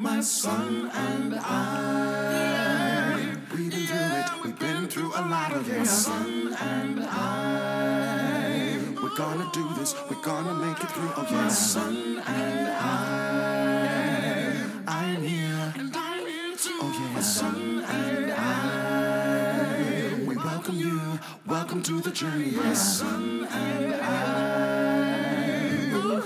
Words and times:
my 0.00 0.20
son 0.22 0.90
and 0.94 1.34
I. 1.34 3.36
We've 3.52 3.70
been 3.70 3.86
through 3.86 3.98
it, 3.98 4.30
we've 4.42 4.58
been 4.58 4.88
through 4.88 5.12
a 5.14 5.20
lot 5.28 5.52
of 5.52 5.68
it. 5.68 5.76
My 5.76 5.84
son 5.84 6.56
and 6.58 7.00
I. 7.04 8.78
We're 9.02 9.14
gonna 9.14 9.50
do 9.52 9.68
this, 9.74 9.94
we're 10.08 10.22
gonna 10.22 10.54
make 10.54 10.82
it 10.82 10.90
through. 10.90 11.12
Oh 11.18 11.26
yeah, 11.30 11.42
my 11.42 11.48
son 11.48 12.22
and 12.26 12.68
I. 12.70 14.56
I'm 14.88 15.22
here, 15.22 15.74
and 15.76 15.94
I'm 15.94 16.26
here 16.26 16.56
too. 16.56 16.78
Oh 16.80 16.90
yeah, 16.98 17.12
my 17.12 17.20
son 17.20 17.84
and 17.84 18.32
I. 18.32 20.14
We 20.26 20.34
welcome 20.34 20.78
you, 20.78 21.18
welcome 21.46 21.82
to 21.82 22.00
the 22.00 22.10
journey. 22.10 22.52
My 22.52 22.72
son 22.72 23.44
and 23.44 23.94
I. 23.94 25.92
Ooh, 25.92 26.22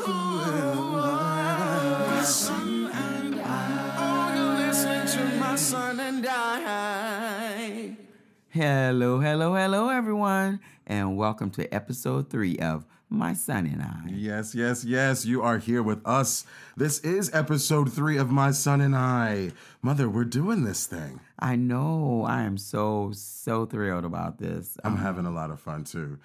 Hello, 8.55 9.19
hello, 9.19 9.57
hello, 9.57 9.89
everyone, 9.89 10.61
and 10.87 11.17
welcome 11.17 11.51
to 11.51 11.75
episode 11.75 12.31
three 12.31 12.57
of 12.59 12.87
My 13.11 13.35
Son 13.35 13.67
and 13.67 13.83
I. 13.83 14.13
Yes, 14.15 14.55
yes, 14.55 14.85
yes. 14.85 15.27
You 15.27 15.43
are 15.43 15.59
here 15.59 15.83
with 15.83 16.07
us. 16.07 16.47
This 16.77 17.01
is 17.01 17.35
episode 17.35 17.93
three 17.93 18.17
of 18.17 18.31
My 18.31 18.53
Son 18.53 18.81
and 18.81 18.95
I. 18.95 19.51
Mother, 19.83 20.09
we're 20.09 20.23
doing 20.23 20.63
this 20.63 20.87
thing. 20.87 21.19
I 21.39 21.57
know 21.57 22.25
I 22.27 22.43
am 22.43 22.57
so, 22.57 23.11
so 23.13 23.67
thrilled 23.67 24.05
about 24.05 24.39
this. 24.39 24.79
I'm 24.85 24.97
having 24.97 25.27
a 25.27 25.31
lot 25.31 25.51
of 25.51 25.61
fun 25.61 25.83
too. 25.85 26.19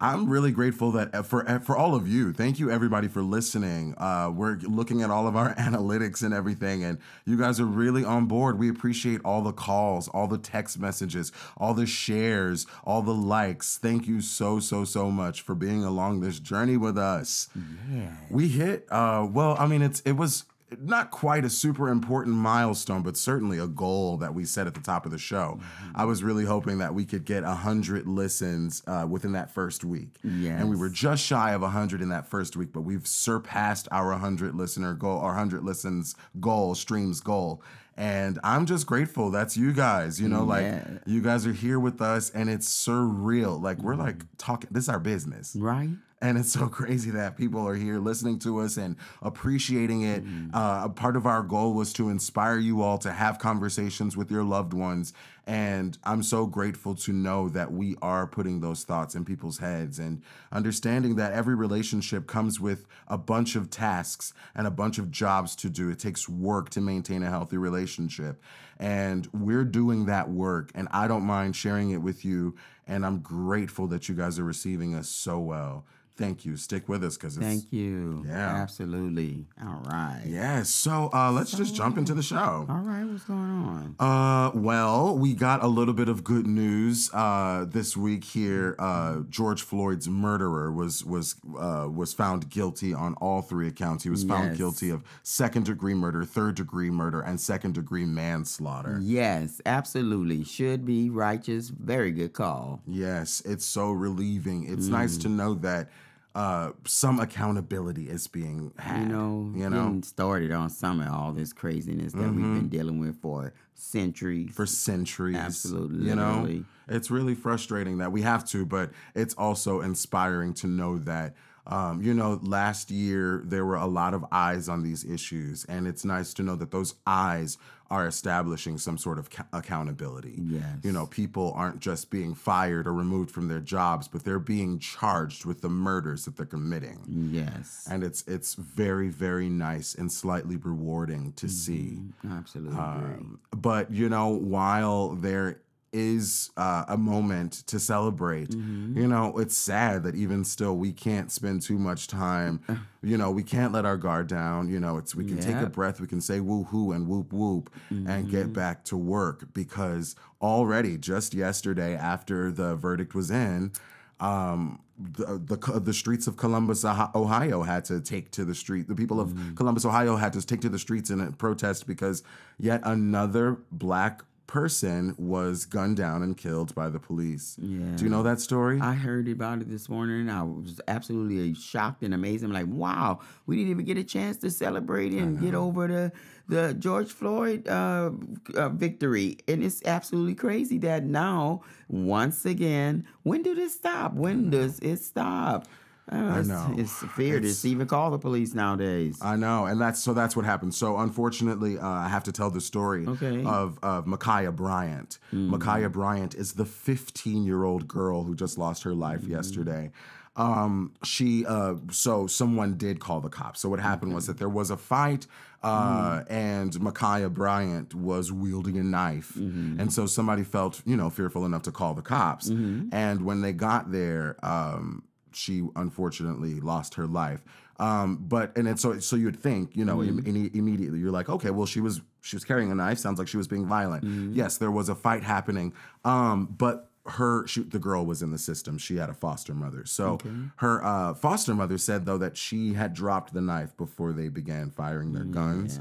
I'm 0.00 0.28
really 0.28 0.50
grateful 0.50 0.90
that 0.92 1.14
uh, 1.14 1.22
for 1.22 1.44
for 1.60 1.76
all 1.76 1.94
of 1.94 2.08
you. 2.08 2.32
Thank 2.32 2.58
you 2.58 2.70
everybody 2.70 3.06
for 3.06 3.22
listening. 3.22 3.94
Uh, 3.96 4.32
we're 4.34 4.56
looking 4.62 5.02
at 5.02 5.10
all 5.10 5.28
of 5.28 5.36
our 5.36 5.54
analytics 5.56 6.22
and 6.22 6.34
everything, 6.34 6.82
and 6.82 6.98
you 7.24 7.38
guys 7.38 7.60
are 7.60 7.64
really 7.64 8.04
on 8.04 8.26
board. 8.26 8.58
We 8.58 8.68
appreciate 8.68 9.20
all 9.24 9.42
the 9.42 9.52
calls, 9.52 10.08
all 10.08 10.26
the 10.26 10.38
text 10.38 10.80
messages, 10.80 11.30
all 11.56 11.72
the 11.72 11.86
shares, 11.86 12.66
all 12.84 13.02
the 13.02 13.14
likes. 13.14 13.78
Thank 13.78 14.08
you 14.08 14.20
so 14.20 14.58
so 14.58 14.84
so 14.84 15.10
much 15.10 15.42
for 15.42 15.54
being 15.54 15.84
along 15.84 16.20
this 16.20 16.40
journey 16.40 16.76
with 16.76 16.98
us. 16.98 17.48
Yeah. 17.90 18.16
We 18.30 18.48
hit. 18.48 18.86
Uh, 18.90 19.28
well, 19.30 19.56
I 19.58 19.66
mean, 19.66 19.82
it's 19.82 20.00
it 20.00 20.12
was 20.12 20.44
not 20.78 21.10
quite 21.10 21.44
a 21.44 21.50
super 21.50 21.88
important 21.88 22.36
milestone, 22.36 23.02
but 23.02 23.16
certainly 23.16 23.58
a 23.58 23.66
goal 23.66 24.16
that 24.18 24.34
we 24.34 24.44
set 24.44 24.66
at 24.66 24.74
the 24.74 24.80
top 24.80 25.04
of 25.04 25.12
the 25.12 25.18
show. 25.18 25.58
I 25.94 26.04
was 26.04 26.22
really 26.22 26.44
hoping 26.44 26.78
that 26.78 26.94
we 26.94 27.04
could 27.04 27.24
get 27.24 27.44
hundred 27.44 28.06
listens 28.06 28.82
uh, 28.86 29.06
within 29.08 29.32
that 29.32 29.50
first 29.50 29.84
week, 29.84 30.16
and 30.58 30.70
we 30.70 30.76
were 30.76 30.88
just 30.88 31.24
shy 31.24 31.52
of 31.52 31.62
hundred 31.62 32.00
in 32.02 32.08
that 32.10 32.26
first 32.28 32.56
week. 32.56 32.72
But 32.72 32.82
we've 32.82 33.06
surpassed 33.06 33.88
our 33.90 34.12
hundred 34.12 34.54
listener 34.54 34.94
goal, 34.94 35.18
our 35.20 35.34
hundred 35.34 35.64
listens 35.64 36.14
goal, 36.40 36.74
streams 36.74 37.20
goal. 37.20 37.62
And 37.96 38.38
I'm 38.42 38.64
just 38.64 38.86
grateful. 38.86 39.30
That's 39.30 39.58
you 39.58 39.72
guys. 39.74 40.18
You 40.20 40.28
know, 40.28 40.44
like 40.44 40.64
you 41.04 41.20
guys 41.20 41.46
are 41.46 41.52
here 41.52 41.78
with 41.78 42.00
us, 42.00 42.30
and 42.30 42.48
it's 42.48 42.66
surreal. 42.68 43.60
Like 43.60 43.78
we're 43.78 43.96
like 43.96 44.24
talking. 44.38 44.70
This 44.72 44.84
is 44.84 44.88
our 44.88 45.00
business. 45.00 45.54
Right? 45.58 45.90
And 46.20 46.36
it's 46.36 46.52
so 46.52 46.68
crazy 46.68 47.10
that 47.12 47.36
people 47.36 47.66
are 47.66 47.74
here 47.74 47.98
listening 47.98 48.38
to 48.40 48.60
us 48.60 48.76
and 48.76 48.96
appreciating 49.22 50.02
it. 50.02 50.22
Uh, 50.54 50.82
a 50.84 50.88
part 50.88 51.16
of 51.16 51.26
our 51.26 51.42
goal 51.42 51.72
was 51.72 51.92
to 51.94 52.08
inspire 52.10 52.58
you 52.58 52.82
all 52.82 52.98
to 52.98 53.12
have 53.12 53.38
conversations 53.38 54.16
with 54.16 54.30
your 54.30 54.44
loved 54.44 54.72
ones. 54.74 55.12
And 55.46 55.98
I'm 56.04 56.22
so 56.22 56.46
grateful 56.46 56.94
to 56.96 57.12
know 57.12 57.48
that 57.48 57.72
we 57.72 57.96
are 58.02 58.26
putting 58.26 58.60
those 58.60 58.84
thoughts 58.84 59.14
in 59.14 59.24
people's 59.24 59.58
heads 59.58 59.98
and 59.98 60.22
understanding 60.52 61.16
that 61.16 61.32
every 61.32 61.54
relationship 61.54 62.26
comes 62.26 62.60
with 62.60 62.86
a 63.08 63.18
bunch 63.18 63.56
of 63.56 63.70
tasks 63.70 64.32
and 64.54 64.66
a 64.66 64.70
bunch 64.70 64.98
of 64.98 65.10
jobs 65.10 65.56
to 65.56 65.70
do. 65.70 65.90
It 65.90 65.98
takes 65.98 66.28
work 66.28 66.70
to 66.70 66.80
maintain 66.80 67.22
a 67.22 67.30
healthy 67.30 67.56
relationship. 67.56 68.40
And 68.78 69.26
we're 69.32 69.64
doing 69.64 70.06
that 70.06 70.30
work. 70.30 70.70
And 70.74 70.86
I 70.92 71.08
don't 71.08 71.24
mind 71.24 71.56
sharing 71.56 71.90
it 71.90 72.02
with 72.02 72.24
you. 72.24 72.54
And 72.86 73.04
I'm 73.04 73.20
grateful 73.20 73.86
that 73.88 74.08
you 74.08 74.14
guys 74.14 74.38
are 74.38 74.44
receiving 74.44 74.94
us 74.94 75.08
so 75.08 75.38
well. 75.40 75.84
Thank 76.20 76.44
you. 76.44 76.56
Stick 76.56 76.88
with 76.88 77.02
us 77.02 77.16
because 77.16 77.36
it's 77.36 77.44
Thank 77.46 77.72
you. 77.72 78.24
Yeah. 78.28 78.34
Absolutely. 78.62 79.46
All 79.60 79.82
right. 79.86 80.22
yeah. 80.26 80.62
So 80.62 81.10
uh, 81.14 81.32
let's 81.32 81.50
just 81.52 81.74
jump 81.74 81.96
into 81.98 82.12
the 82.14 82.22
show. 82.22 82.66
All 82.68 82.82
right. 82.84 83.04
What's 83.04 83.24
going 83.24 83.38
on? 83.40 83.96
Uh, 83.98 84.50
well, 84.54 85.16
we 85.16 85.32
got 85.34 85.64
a 85.64 85.66
little 85.66 85.94
bit 85.94 86.08
of 86.10 86.22
good 86.22 86.46
news 86.46 87.10
uh, 87.14 87.64
this 87.68 87.96
week 87.96 88.24
here. 88.24 88.76
Uh, 88.78 89.20
George 89.30 89.62
Floyd's 89.62 90.08
murderer 90.08 90.70
was 90.70 91.04
was 91.04 91.36
uh, 91.58 91.88
was 91.90 92.12
found 92.12 92.50
guilty 92.50 92.92
on 92.92 93.14
all 93.14 93.40
three 93.40 93.66
accounts. 93.68 94.04
He 94.04 94.10
was 94.10 94.22
found 94.22 94.48
Yes. 94.50 94.58
guilty 94.58 94.90
of 94.90 95.02
second 95.22 95.64
degree 95.64 95.94
murder, 95.94 96.24
third 96.24 96.54
degree 96.56 96.90
murder, 96.90 97.20
and 97.20 97.40
second 97.40 97.74
degree 97.74 98.04
manslaughter. 98.04 98.98
Yes, 99.02 99.60
absolutely. 99.64 100.44
Should 100.44 100.84
be 100.84 101.08
righteous. 101.08 101.70
Very 101.70 102.10
good 102.10 102.34
call. 102.34 102.82
Yes, 102.86 103.40
it's 103.46 103.64
so 103.64 103.90
relieving. 103.90 104.64
It's 104.68 104.86
nice 104.88 105.16
Mm. 105.16 105.22
to 105.22 105.28
know 105.30 105.54
that 105.54 105.88
uh, 106.34 106.70
some 106.86 107.18
accountability 107.18 108.08
is 108.08 108.28
being 108.28 108.72
had. 108.78 109.02
You 109.02 109.08
know, 109.08 109.52
you 109.56 109.70
know, 109.70 110.00
started 110.04 110.52
on 110.52 110.70
some 110.70 111.00
of 111.00 111.12
all 111.12 111.32
this 111.32 111.52
craziness 111.52 112.12
that 112.12 112.32
we've 112.32 112.54
been 112.54 112.68
dealing 112.68 113.00
with 113.00 113.16
for 113.20 113.52
centuries. 113.74 114.54
for 114.54 114.66
centuries. 114.66 115.36
Absolutely, 115.36 116.08
You 116.08 116.14
know, 116.14 116.64
it's 116.88 117.10
really 117.10 117.34
frustrating 117.34 117.98
that 117.98 118.12
we 118.12 118.22
have 118.22 118.44
to, 118.50 118.64
but 118.64 118.90
it's 119.14 119.34
also 119.34 119.80
inspiring 119.80 120.54
to 120.54 120.66
know 120.66 120.98
that. 120.98 121.34
Um, 121.66 122.02
you 122.02 122.14
know, 122.14 122.40
last 122.42 122.90
year 122.90 123.42
there 123.44 123.64
were 123.64 123.76
a 123.76 123.86
lot 123.86 124.14
of 124.14 124.24
eyes 124.32 124.68
on 124.68 124.82
these 124.82 125.04
issues, 125.04 125.64
and 125.66 125.86
it's 125.86 126.04
nice 126.04 126.32
to 126.34 126.42
know 126.42 126.56
that 126.56 126.70
those 126.70 126.94
eyes 127.06 127.58
are 127.90 128.06
establishing 128.06 128.78
some 128.78 128.96
sort 128.96 129.18
of 129.18 129.30
ca- 129.30 129.46
accountability. 129.52 130.38
Yes. 130.40 130.64
You 130.82 130.92
know, 130.92 131.06
people 131.06 131.52
aren't 131.56 131.80
just 131.80 132.10
being 132.10 132.34
fired 132.34 132.86
or 132.86 132.92
removed 132.94 133.30
from 133.30 133.48
their 133.48 133.58
jobs, 133.60 134.06
but 134.06 134.24
they're 134.24 134.38
being 134.38 134.78
charged 134.78 135.44
with 135.44 135.60
the 135.60 135.68
murders 135.68 136.24
that 136.24 136.36
they're 136.36 136.46
committing 136.46 137.00
yes, 137.08 137.86
and 137.90 138.02
it's 138.02 138.22
it's 138.26 138.54
very 138.54 139.08
very 139.08 139.48
nice 139.48 139.94
and 139.94 140.10
slightly 140.12 140.56
rewarding 140.56 141.32
to 141.34 141.48
see 141.48 141.98
absolutely. 142.30 142.78
um, 142.78 143.38
but 143.56 143.90
you 143.90 144.08
know 144.08 144.28
while 144.28 145.10
there 145.10 145.60
is 145.92 146.50
uh, 146.56 146.84
a 146.88 146.96
moment 146.96 147.52
to 147.66 147.80
celebrate. 147.80 148.52
You 148.54 149.06
know 149.08 149.36
it's 149.38 149.56
sad 149.56 150.04
that 150.04 150.14
even 150.14 150.44
still 150.44 150.76
we 150.76 150.92
can't 150.92 151.30
spend 151.32 151.62
too 151.62 151.78
much 151.78 152.06
time 152.06 152.60
you 153.02 153.16
know 153.16 153.30
we 153.30 153.42
can't 153.42 153.72
let 153.72 153.84
our 153.84 153.96
guard 153.96 154.26
down. 154.28 154.68
You 154.68 154.80
know 154.80 154.98
it's 154.98 155.14
we 155.14 155.24
can 155.24 155.38
take 155.38 155.56
a 155.56 155.70
breath 155.70 156.00
we 156.00 156.06
can 156.06 156.20
say 156.20 156.40
woo 156.40 156.64
hoo 156.64 156.92
and 156.92 157.08
whoop 157.08 157.32
whoop 157.32 157.70
and 157.90 158.30
get 158.30 158.52
back 158.52 158.84
to 158.86 158.96
work 158.96 159.52
because 159.52 160.14
already 160.40 160.96
just 160.96 161.34
yesterday 161.34 161.94
after 161.96 162.50
the 162.50 162.76
verdict 162.76 163.14
was 163.14 163.30
in 163.30 163.72
um, 164.20 164.80
the, 164.98 165.38
the 165.38 165.80
the 165.80 165.94
streets 165.94 166.26
of 166.26 166.36
Columbus, 166.36 166.84
Ohio, 166.84 167.62
had 167.62 167.86
to 167.86 168.00
take 168.00 168.30
to 168.32 168.44
the 168.44 168.54
street. 168.54 168.86
The 168.86 168.94
people 168.94 169.18
of 169.18 169.34
Columbus, 169.56 169.84
Ohio, 169.86 170.16
had 170.16 170.34
to 170.34 170.46
take 170.46 170.60
to 170.60 170.68
the 170.68 170.78
streets 170.78 171.08
in 171.08 171.20
a 171.20 171.32
protest 171.32 171.86
because 171.86 172.22
yet 172.58 172.82
another 172.84 173.58
black 173.72 174.22
person 174.50 175.14
was 175.16 175.64
gunned 175.64 175.96
down 175.96 176.24
and 176.24 176.36
killed 176.36 176.74
by 176.74 176.88
the 176.88 176.98
police. 176.98 177.56
Yeah. 177.60 177.94
Do 177.94 178.02
you 178.02 178.10
know 178.10 178.24
that 178.24 178.40
story? 178.40 178.80
I 178.80 178.94
heard 178.94 179.28
about 179.28 179.60
it 179.60 179.70
this 179.70 179.88
morning. 179.88 180.28
I 180.28 180.42
was 180.42 180.80
absolutely 180.88 181.54
shocked 181.54 182.02
and 182.02 182.12
amazed. 182.12 182.42
I'm 182.42 182.52
like, 182.52 182.66
wow, 182.66 183.20
we 183.46 183.54
didn't 183.54 183.70
even 183.70 183.84
get 183.84 183.96
a 183.96 184.02
chance 184.02 184.38
to 184.38 184.50
celebrate 184.50 185.12
and 185.12 185.40
get 185.40 185.54
over 185.54 185.86
the 185.86 186.12
the 186.48 186.74
George 186.74 187.12
Floyd 187.12 187.68
uh, 187.68 188.10
uh, 188.56 188.70
victory. 188.70 189.38
And 189.46 189.62
it's 189.62 189.82
absolutely 189.84 190.34
crazy 190.34 190.78
that 190.78 191.04
now, 191.04 191.62
once 191.88 192.44
again, 192.44 193.06
when 193.22 193.44
do 193.44 193.56
it 193.56 193.70
stop? 193.70 194.14
When 194.14 194.50
does 194.50 194.80
it 194.80 194.96
stop? 194.96 195.68
Uh, 196.12 196.36
it's, 196.40 196.48
know. 196.48 196.74
It's 196.76 196.92
fear 197.14 197.36
It's- 197.36 197.62
to 197.62 197.68
even 197.68 197.86
call 197.86 198.10
the 198.10 198.18
police 198.18 198.52
nowadays. 198.54 199.18
I 199.22 199.36
know, 199.36 199.66
and 199.66 199.80
that's 199.80 200.02
so 200.02 200.12
that's 200.12 200.34
what 200.34 200.44
happened. 200.44 200.74
So 200.74 200.98
unfortunately, 200.98 201.78
uh, 201.78 201.86
I 201.86 202.08
have 202.08 202.24
to 202.24 202.32
tell 202.32 202.50
the 202.50 202.60
story 202.60 203.06
Okay. 203.06 203.44
of 203.44 203.78
of 203.82 204.06
Ma'Khia 204.06 204.54
Bryant. 204.54 205.18
Ma'Khia 205.32 205.90
Bryant 205.92 206.34
is 206.34 206.54
the 206.54 206.64
15 206.64 207.44
year 207.44 207.62
old 207.64 207.86
girl 207.86 208.24
who 208.24 208.34
just 208.34 208.58
lost 208.58 208.82
her 208.82 208.94
life 208.94 209.22
yesterday. 209.24 209.92
Um, 210.36 210.92
she 211.04 211.44
uh, 211.46 211.74
so 211.90 212.26
someone 212.26 212.76
did 212.76 212.98
call 213.00 213.20
the 213.20 213.28
cops. 213.28 213.60
So 213.60 213.68
what 213.68 213.80
happened 213.80 214.14
was 214.14 214.26
that 214.26 214.38
there 214.38 214.48
was 214.48 214.70
a 214.70 214.76
fight, 214.76 215.26
uh, 215.62 216.22
and 216.30 216.72
Ma'Khia 216.72 217.32
Bryant 217.32 217.94
was 217.94 218.32
wielding 218.32 218.78
a 218.78 218.82
knife, 218.84 219.36
and 219.36 219.92
so 219.92 220.06
somebody 220.06 220.42
felt 220.44 220.82
you 220.86 220.96
know 220.96 221.10
fearful 221.10 221.44
enough 221.44 221.62
to 221.62 221.72
call 221.72 221.94
the 221.94 222.02
cops. 222.02 222.48
And 222.48 223.24
when 223.24 223.40
they 223.42 223.52
got 223.52 223.92
there, 223.92 224.36
um, 224.42 225.02
she 225.32 225.62
unfortunately 225.76 226.60
lost 226.60 226.94
her 226.94 227.06
life. 227.06 227.40
Um, 227.78 228.16
but 228.28 228.56
and 228.56 228.68
it's 228.68 228.82
so 228.82 228.98
so 229.00 229.16
you'd 229.16 229.40
think 229.40 229.74
you 229.76 229.84
know 229.84 230.02
im- 230.02 230.18
im- 230.26 230.50
immediately 230.52 230.98
you're 230.98 231.10
like 231.10 231.30
okay 231.30 231.50
well 231.50 231.64
she 231.66 231.80
was 231.80 232.02
she 232.20 232.36
was 232.36 232.44
carrying 232.44 232.70
a 232.70 232.74
knife 232.74 232.98
sounds 232.98 233.18
like 233.18 233.26
she 233.28 233.38
was 233.38 233.48
being 233.48 233.66
violent. 233.66 234.04
Yes, 234.34 234.58
there 234.58 234.70
was 234.70 234.88
a 234.90 234.94
fight 234.94 235.22
happening. 235.22 235.72
Um, 236.04 236.46
but 236.58 236.90
her 237.06 237.46
she, 237.46 237.62
the 237.62 237.78
girl 237.78 238.04
was 238.04 238.20
in 238.22 238.30
the 238.30 238.38
system. 238.38 238.76
She 238.76 238.96
had 238.96 239.08
a 239.08 239.14
foster 239.14 239.54
mother. 239.54 239.86
So 239.86 240.18
her 240.56 240.84
uh, 240.84 241.14
foster 241.14 241.54
mother 241.54 241.78
said 241.78 242.04
though 242.04 242.18
that 242.18 242.36
she 242.36 242.74
had 242.74 242.92
dropped 242.92 243.32
the 243.32 243.40
knife 243.40 243.74
before 243.78 244.12
they 244.12 244.28
began 244.28 244.68
firing 244.70 245.14
their 245.14 245.24
guns. 245.24 245.80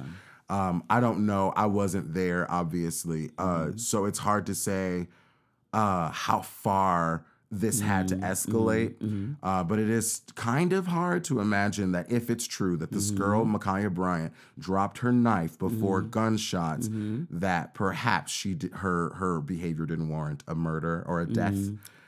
Um, 0.50 0.84
I 0.90 1.00
don't 1.02 1.26
know. 1.26 1.52
I 1.56 1.66
wasn't 1.66 2.14
there, 2.14 2.50
obviously. 2.50 3.32
Uh, 3.38 3.44
Mm-hmm. 3.68 3.78
so 3.78 4.06
it's 4.06 4.20
hard 4.20 4.46
to 4.48 4.56
say 4.56 5.10
uh, 5.74 6.10
how 6.12 6.40
far 6.42 7.26
this 7.52 7.80
had 7.82 8.08
Mm-hmm. 8.10 8.20
to 8.22 8.28
escalate. 8.28 9.36
Uh, 9.42 9.64
but 9.64 9.80
it 9.80 9.90
is 9.90 10.22
kind 10.36 10.72
of 10.74 10.88
hard 10.88 11.24
to 11.26 11.40
imagine 11.40 11.92
that 11.94 12.12
if 12.12 12.30
it's 12.30 12.46
true 12.48 12.78
that 12.78 12.92
this 12.92 13.10
girl, 13.12 13.44
Mm-hmm. 13.44 13.56
Ma'Khia 13.56 13.94
Bryant, 13.94 14.34
dropped 14.58 15.00
her 15.00 15.12
knife 15.12 15.58
before 15.58 16.02
gunshots, 16.02 16.88
Mm-hmm. 16.90 17.40
that 17.40 17.74
perhaps 17.74 18.32
she 18.32 18.54
did, 18.54 18.72
her 18.74 19.14
her 19.16 19.42
behavior 19.42 19.86
didn't 19.86 20.10
warrant 20.10 20.44
a 20.48 20.56
murder 20.56 21.04
or 21.08 21.20
a 21.22 21.26
death. 21.26 21.58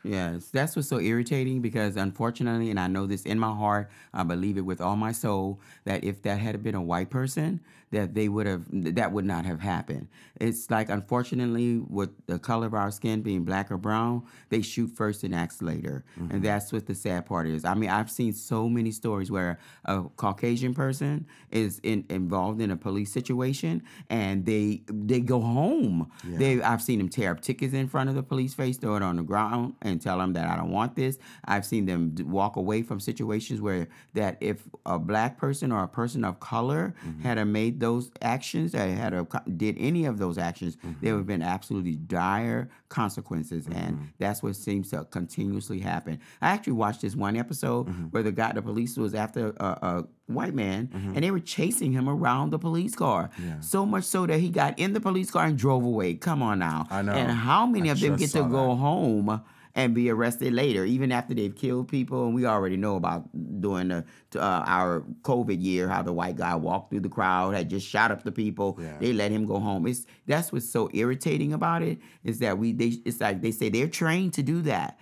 Mm-hmm. 0.03 0.13
Yes, 0.13 0.47
that's 0.47 0.75
what's 0.75 0.87
so 0.87 0.99
irritating 0.99 1.61
because 1.61 1.95
unfortunately, 1.95 2.69
and 2.69 2.79
I 2.79 2.87
know 2.87 3.05
this 3.05 3.23
in 3.23 3.39
my 3.39 3.53
heart, 3.55 3.89
I 4.13 4.23
believe 4.23 4.57
it 4.57 4.61
with 4.61 4.81
all 4.81 4.95
my 4.95 5.11
soul, 5.11 5.59
that 5.85 6.03
if 6.03 6.21
that 6.23 6.39
had 6.39 6.61
been 6.63 6.75
a 6.75 6.81
white 6.81 7.09
person, 7.09 7.59
that 7.91 8.13
they 8.13 8.29
would 8.29 8.47
have, 8.47 8.63
that 8.71 9.11
would 9.11 9.25
not 9.25 9.45
have 9.45 9.59
happened. 9.59 10.07
It's 10.39 10.71
like, 10.71 10.89
unfortunately, 10.89 11.79
with 11.79 12.09
the 12.25 12.39
color 12.39 12.65
of 12.67 12.73
our 12.73 12.89
skin 12.89 13.21
being 13.21 13.43
black 13.43 13.69
or 13.69 13.77
brown, 13.77 14.23
they 14.47 14.61
shoot 14.61 14.91
first 14.95 15.23
and 15.25 15.35
act 15.35 15.61
later. 15.61 16.05
And 16.29 16.41
that's 16.41 16.71
what 16.71 16.85
the 16.85 16.95
sad 16.95 17.25
part 17.25 17.47
is. 17.47 17.65
I 17.65 17.73
mean, 17.73 17.89
I've 17.89 18.09
seen 18.09 18.31
so 18.31 18.69
many 18.69 18.91
stories 18.91 19.29
where 19.29 19.59
a 19.83 20.03
Caucasian 20.15 20.73
person 20.73 21.27
is 21.51 21.81
in, 21.83 22.05
involved 22.09 22.61
in 22.61 22.71
a 22.71 22.77
police 22.77 23.11
situation 23.11 23.83
and 24.09 24.45
they 24.45 24.83
they 24.87 25.19
go 25.19 25.41
home. 25.41 26.09
They 26.23 26.61
I've 26.61 26.81
seen 26.81 26.99
them 26.99 27.09
tear 27.09 27.31
up 27.31 27.41
tickets 27.41 27.73
in 27.73 27.89
front 27.89 28.07
of 28.09 28.15
the 28.15 28.23
police 28.23 28.53
face, 28.53 28.77
throw 28.77 28.95
it 28.95 29.03
on 29.03 29.17
the 29.17 29.23
ground, 29.23 29.73
and 29.81 29.90
tell 29.99 30.17
them 30.17 30.33
that 30.33 30.47
I 30.47 30.55
don't 30.55 30.71
want 30.71 30.95
this. 30.95 31.17
I've 31.45 31.65
seen 31.65 31.85
them 31.85 32.15
walk 32.25 32.55
away 32.55 32.81
from 32.81 32.99
situations 32.99 33.61
where 33.61 33.87
that 34.13 34.37
if 34.39 34.63
a 34.85 34.99
black 34.99 35.37
person 35.37 35.71
or 35.71 35.83
a 35.83 35.87
person 35.87 36.23
of 36.23 36.39
color 36.39 36.95
mm-hmm. 37.05 37.21
had 37.21 37.37
a 37.37 37.45
made 37.45 37.79
those 37.79 38.11
actions, 38.21 38.71
that 38.71 38.89
had 38.89 39.13
a, 39.13 39.27
did 39.57 39.75
any 39.79 40.05
of 40.05 40.17
those 40.17 40.37
actions, 40.37 40.77
there 40.81 40.91
would 40.91 41.01
mm-hmm. 41.01 41.17
have 41.17 41.27
been 41.27 41.41
absolutely 41.41 41.95
dire 41.95 42.69
consequences, 42.89 43.65
and 43.67 43.95
mm-hmm. 43.95 44.05
that's 44.19 44.43
what 44.43 44.55
seems 44.55 44.89
to 44.91 45.05
continuously 45.05 45.79
happen. 45.79 46.19
I 46.41 46.49
actually 46.49 46.73
watched 46.73 47.01
this 47.01 47.15
one 47.15 47.35
episode 47.35 47.83
where 48.11 48.23
the 48.23 48.31
guy, 48.31 48.53
the 48.53 48.61
police 48.61 48.97
was 48.97 49.13
after 49.13 49.53
a, 49.57 49.65
a 49.65 50.07
white 50.27 50.53
man, 50.53 50.89
and 50.93 51.23
they 51.23 51.31
were 51.31 51.39
chasing 51.39 51.91
him 51.91 52.07
around 52.07 52.51
the 52.51 52.59
police 52.59 52.95
car. 52.95 53.29
So 53.59 53.85
much 53.85 54.03
so 54.03 54.25
that 54.25 54.39
he 54.39 54.49
got 54.49 54.77
in 54.79 54.93
the 54.93 55.01
police 55.01 55.31
car 55.31 55.45
and 55.45 55.57
drove 55.57 55.83
away. 55.83 56.15
Come 56.15 56.41
on 56.43 56.59
now. 56.59 56.87
I 56.89 57.01
know. 57.01 57.13
And 57.13 57.31
how 57.31 57.65
many 57.65 57.89
I 57.89 57.93
of 57.93 57.99
them 57.99 58.15
get 58.15 58.31
to 58.31 58.39
saw 58.39 58.47
go 58.47 58.75
home 58.75 59.41
and 59.75 59.93
be 59.93 60.09
arrested 60.09 60.53
later, 60.53 60.85
even 60.85 61.11
after 61.11 61.33
they've 61.33 61.55
killed 61.55 61.87
people? 61.87 62.25
And 62.25 62.35
we 62.35 62.45
already 62.45 62.77
know 62.77 62.95
about 62.95 63.29
during 63.61 63.89
the 63.89 64.05
uh, 64.35 64.63
our 64.65 65.01
COVID 65.23 65.61
year 65.61 65.87
how 65.87 66.01
the 66.01 66.13
white 66.13 66.35
guy 66.35 66.55
walked 66.55 66.89
through 66.89 67.01
the 67.01 67.09
crowd, 67.09 67.53
had 67.53 67.69
just 67.69 67.87
shot 67.87 68.11
up 68.11 68.23
the 68.23 68.31
people. 68.31 68.77
Yeah. 68.79 68.97
They 68.99 69.13
let 69.13 69.31
him 69.31 69.45
go 69.45 69.59
home. 69.59 69.87
It's 69.87 70.05
that's 70.27 70.51
what's 70.51 70.69
so 70.69 70.89
irritating 70.93 71.53
about 71.53 71.81
it 71.81 71.99
is 72.23 72.39
that 72.39 72.57
we 72.57 72.71
they 72.71 72.97
it's 73.05 73.21
like 73.21 73.41
they 73.41 73.51
say 73.51 73.69
they're 73.69 73.87
trained 73.87 74.33
to 74.33 74.43
do 74.43 74.61
that. 74.63 74.97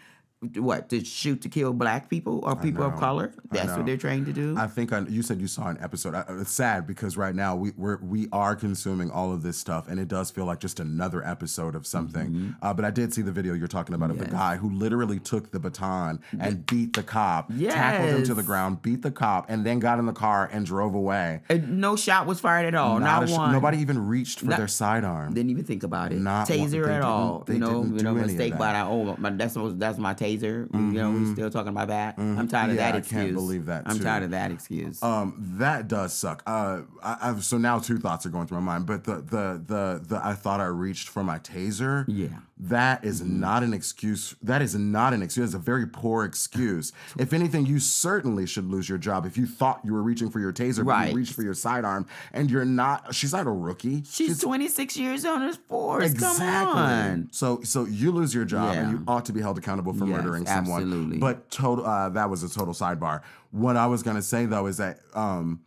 What 0.56 0.88
to 0.92 1.04
shoot 1.04 1.42
to 1.42 1.50
kill 1.50 1.74
black 1.74 2.10
people 2.10 2.40
or 2.44 2.56
people 2.56 2.86
of 2.86 2.96
color? 2.96 3.34
That's 3.52 3.76
what 3.76 3.86
they're 3.86 3.98
trained 3.98 4.26
to 4.28 4.32
do. 4.32 4.56
I 4.58 4.68
think 4.68 4.94
I, 4.94 5.00
you 5.02 5.22
said 5.22 5.42
you 5.42 5.48
saw 5.48 5.68
an 5.68 5.78
episode. 5.82 6.16
I, 6.16 6.24
it's 6.30 6.54
sad 6.54 6.88
because 6.88 7.18
right 7.18 7.36
now 7.36 7.58
we 7.58 7.72
we're, 7.76 7.98
we 7.98 8.30
are 8.32 8.56
consuming 8.56 9.12
all 9.12 9.34
of 9.34 9.44
this 9.44 9.58
stuff, 9.58 9.90
and 9.90 10.00
it 10.00 10.08
does 10.08 10.32
feel 10.32 10.46
like 10.46 10.62
just 10.62 10.80
another 10.80 11.26
episode 11.28 11.76
of 11.76 11.86
something. 11.86 12.56
Uh, 12.62 12.74
but 12.74 12.86
I 12.86 12.90
did 12.90 13.14
see 13.14 13.22
the 13.22 13.34
video 13.34 13.54
you're 13.54 13.68
talking 13.68 13.94
about 13.94 14.12
of 14.12 14.18
the 14.18 14.26
Mm-hmm. 14.30 14.36
Guy 14.36 14.56
who 14.56 14.70
literally 14.70 15.20
took 15.20 15.52
the 15.52 15.60
baton 15.60 16.22
and 16.40 16.66
beat 16.68 16.94
the 16.94 17.04
cop, 17.04 17.50
tackled 17.50 18.10
him 18.10 18.24
to 18.24 18.34
the 18.34 18.44
ground, 18.44 18.82
beat 18.82 19.02
the 19.02 19.12
cop, 19.12 19.50
and 19.50 19.66
then 19.66 19.80
got 19.80 20.00
in 20.00 20.06
the 20.06 20.14
car 20.14 20.50
and 20.54 20.66
drove 20.66 20.94
away. 20.96 21.42
And 21.50 21.82
no 21.82 21.98
shot 21.98 22.28
was 22.28 22.40
fired 22.40 22.66
at 22.66 22.76
all. 22.76 22.98
Not, 23.00 23.24
a 23.24 23.28
sh- 23.28 23.32
one. 23.32 23.52
nobody 23.52 23.80
even 23.80 24.08
reached 24.08 24.40
for 24.40 24.46
Not- 24.46 24.58
their 24.60 24.68
sidearm. 24.70 25.34
Didn't 25.34 25.50
even 25.50 25.66
think 25.66 25.84
about 25.84 26.14
it. 26.14 26.20
Not 26.20 26.48
one- 26.50 26.60
taser 26.60 26.86
they 26.86 26.94
at 26.94 27.02
all. 27.02 27.44
you 27.50 27.56
know, 27.60 27.84
didn't 27.84 27.98
you 27.98 28.04
know, 28.04 28.14
mistake 28.14 28.54
by 28.58 28.72
that. 28.72 28.86
that. 28.86 28.90
Oh, 28.90 29.16
my, 29.18 29.32
that's 29.32 29.56
my, 29.58 29.70
that's 29.74 29.98
my 29.98 30.14
taser. 30.14 30.29
You 30.74 30.80
know, 30.80 31.12
we're 31.12 31.34
still 31.34 31.50
talking 31.50 31.70
about 31.70 31.88
that. 31.90 32.18
I'm 32.18 32.48
tired 32.48 32.72
of 32.72 32.76
Yeah, 32.78 32.92
that 32.92 32.98
I 32.98 33.02
can't 33.02 33.34
believe 33.34 33.66
that, 33.68 33.84
I'm 33.86 34.00
tired 34.00 34.24
of 34.24 34.32
that 34.32 34.52
excuse. 34.52 35.02
Um, 35.04 35.36
that 35.58 35.88
does 35.88 36.14
suck. 36.14 36.44
Uh, 36.46 36.82
I, 37.04 37.18
I've 37.22 37.44
so 37.44 37.58
now 37.58 37.80
two 37.80 37.98
thoughts 37.98 38.26
are 38.26 38.30
going 38.30 38.48
through 38.48 38.62
my 38.62 38.74
mind. 38.74 38.86
But 38.86 39.04
the 39.04 39.16
the 39.16 39.62
the 39.66 40.02
the 40.08 40.22
I 40.24 40.34
thought 40.34 40.60
I 40.60 40.66
reached 40.66 41.10
for 41.10 41.24
my 41.24 41.40
taser. 41.40 42.06
Yeah. 42.08 42.28
that 42.60 43.04
is 43.06 43.22
not 43.22 43.64
an 43.64 43.74
excuse. 43.74 44.36
That 44.42 44.62
is 44.62 44.76
not 44.76 45.14
an 45.14 45.22
excuse. 45.22 45.48
It's 45.48 45.56
a 45.56 45.60
very 45.60 45.88
poor 45.88 46.26
excuse. 46.26 46.92
if 47.18 47.34
anything, 47.34 47.66
you 47.66 47.80
certainly 47.80 48.46
should 48.46 48.66
lose 48.66 48.90
your 48.90 48.98
job 48.98 49.26
if 49.26 49.38
you 49.38 49.46
thought 49.46 49.82
you 49.84 49.94
were 49.94 50.04
reaching 50.04 50.30
for 50.30 50.40
your 50.40 50.52
taser, 50.54 50.86
but 50.86 51.10
you 51.10 51.16
reached 51.16 51.34
for 51.34 51.44
your 51.44 51.54
sidearm, 51.54 52.06
and 52.34 52.50
you're 52.52 52.66
not. 52.66 53.14
She's 53.16 53.34
not 53.34 53.48
a 53.48 53.52
rookie. 53.52 54.04
She's 54.10 54.40
26 54.42 54.98
years 54.98 55.26
on 55.26 55.46
this 55.46 55.58
force. 55.58 56.12
Exactly. 56.12 56.46
Come 56.46 56.78
on. 56.78 57.30
So 57.32 57.62
so 57.64 57.86
you 57.86 58.12
lose 58.12 58.34
your 58.34 58.46
job 58.46 58.76
and 58.76 58.92
you 58.92 59.04
ought 59.08 59.26
to 59.26 59.34
be 59.34 59.42
held 59.42 59.58
accountable 59.58 59.94
for 59.94 60.06
Yes, 60.06 60.19
murdering 60.24 60.46
someone. 60.46 60.82
absolutely. 60.84 61.18
But 61.18 61.50
total 61.50 61.86
uh, 61.86 62.10
that 62.10 62.30
was 62.30 62.44
a 62.44 62.50
total 62.50 62.74
sidebar. 62.74 63.22
What 63.52 63.76
I 63.78 63.88
was 63.88 64.04
gonna 64.04 64.22
say 64.22 64.46
though 64.46 64.68
is 64.68 64.78
that 64.78 65.00
um 65.14 65.62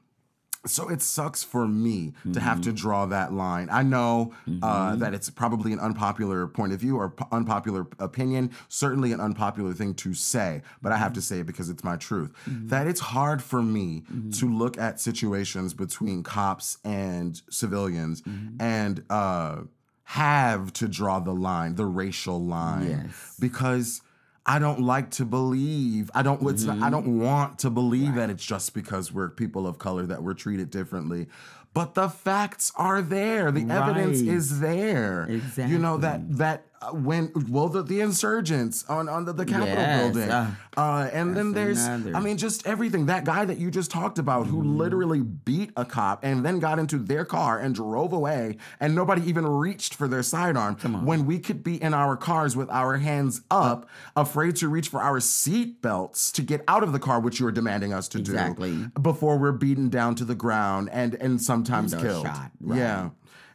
so 0.64 0.88
it 0.88 1.02
sucks 1.02 1.42
for 1.42 1.66
me 1.66 2.12
to 2.34 2.38
have 2.38 2.58
Mm-hmm. 2.58 2.70
to 2.70 2.72
draw 2.72 3.06
that 3.06 3.32
line. 3.32 3.68
I 3.72 3.82
know 3.82 4.32
uh, 4.62 4.94
that 4.94 5.12
it's 5.12 5.28
probably 5.28 5.72
an 5.72 5.80
unpopular 5.80 6.46
point 6.46 6.72
of 6.72 6.78
view 6.78 6.96
or 6.98 7.10
p- 7.10 7.24
unpopular 7.32 7.84
opinion, 7.98 8.52
certainly 8.68 9.10
an 9.10 9.20
unpopular 9.20 9.72
thing 9.74 9.92
to 9.94 10.14
say, 10.14 10.62
but 10.80 10.92
I 10.92 10.98
have 10.98 11.14
to 11.14 11.18
Mm-hmm. 11.20 11.24
say 11.34 11.40
it 11.40 11.46
because 11.46 11.68
it's 11.68 11.82
my 11.82 11.96
truth. 11.96 12.30
That 12.46 12.86
it's 12.86 13.00
hard 13.00 13.42
for 13.42 13.60
me 13.60 14.04
Mm-hmm. 14.08 14.30
to 14.38 14.46
look 14.56 14.78
at 14.78 15.00
situations 15.00 15.74
between 15.74 16.22
cops 16.22 16.78
and 16.84 17.42
civilians 17.50 18.22
Mm-hmm. 18.22 18.62
and 18.62 19.02
uh, 19.10 19.62
have 20.04 20.72
to 20.74 20.86
draw 20.86 21.18
the 21.18 21.32
line, 21.34 21.74
the 21.74 21.86
racial 21.86 22.40
line, 22.40 22.88
Yes. 22.88 23.36
because. 23.40 24.00
I 24.44 24.58
don't 24.58 24.80
like 24.80 25.10
to 25.12 25.24
believe. 25.24 26.10
I 26.14 26.22
don't. 26.22 26.42
It's 26.48 26.64
not, 26.64 26.76
I 26.78 26.80
Mm-hmm. 26.80 26.90
don't 26.90 27.18
want 27.20 27.58
to 27.60 27.70
believe 27.70 28.14
that 28.16 28.28
it's 28.30 28.44
just 28.44 28.74
because 28.74 29.12
we're 29.12 29.28
people 29.28 29.66
of 29.66 29.78
color 29.78 30.04
that 30.06 30.22
we're 30.22 30.34
treated 30.34 30.70
differently. 30.70 31.28
But 31.74 31.94
the 31.94 32.08
facts 32.08 32.70
are 32.76 33.00
there. 33.00 33.50
The 33.52 33.66
evidence 33.70 34.20
is 34.20 34.60
there. 34.60 35.28
You 35.56 35.78
know 35.78 35.96
that 35.98 36.36
that 36.38 36.66
when 36.92 37.30
well 37.48 37.68
the, 37.68 37.82
the 37.82 38.00
insurgents 38.00 38.84
on 38.88 39.08
on 39.08 39.24
the, 39.24 39.32
the 39.32 39.44
Capitol 39.44 39.74
Yes, 39.76 40.12
building, 40.12 40.30
uh, 40.30 40.54
uh, 40.76 41.08
and 41.12 41.36
then 41.36 41.52
there's 41.52 41.84
another. 41.84 42.16
I 42.16 42.20
mean 42.20 42.36
just 42.36 42.66
everything. 42.66 43.06
That 43.06 43.24
guy 43.24 43.44
that 43.44 43.58
you 43.58 43.70
just 43.70 43.90
talked 43.90 44.18
about 44.18 44.46
who 44.46 44.62
Mm-hmm. 44.62 44.76
literally 44.78 45.20
beat 45.22 45.70
a 45.76 45.84
cop 45.84 46.22
and 46.24 46.44
then 46.44 46.58
got 46.58 46.78
into 46.78 46.98
their 46.98 47.24
car 47.24 47.58
and 47.58 47.74
drove 47.74 48.12
away, 48.12 48.56
and 48.80 48.94
nobody 48.94 49.22
even 49.28 49.46
reached 49.46 49.94
for 49.94 50.06
their 50.08 50.22
sidearm. 50.22 50.76
When 51.04 51.26
we 51.26 51.38
could 51.38 51.62
be 51.64 51.82
in 51.82 51.94
our 51.94 52.16
cars 52.16 52.56
with 52.56 52.70
our 52.70 52.96
hands 52.98 53.40
up, 53.50 53.88
afraid 54.16 54.56
to 54.56 54.68
reach 54.68 54.88
for 54.88 55.00
our 55.02 55.20
seat 55.20 55.82
belts 55.82 56.30
to 56.32 56.42
get 56.42 56.62
out 56.68 56.82
of 56.82 56.92
the 56.92 56.98
car, 56.98 57.18
which 57.20 57.40
you 57.40 57.46
are 57.46 57.52
demanding 57.52 57.92
us 57.92 58.08
to 58.08 58.18
Exactly. 58.18 58.70
do 58.76 58.88
before 59.00 59.36
we're 59.38 59.52
beaten 59.52 59.88
down 59.88 60.14
to 60.16 60.24
the 60.24 60.34
ground 60.34 60.88
and 60.92 61.14
and 61.16 61.40
sometimes 61.42 61.92
And 61.92 62.02
killed. 62.02 62.26
shot, 62.26 62.50
right. 62.60 62.78
Yeah. 62.78 63.10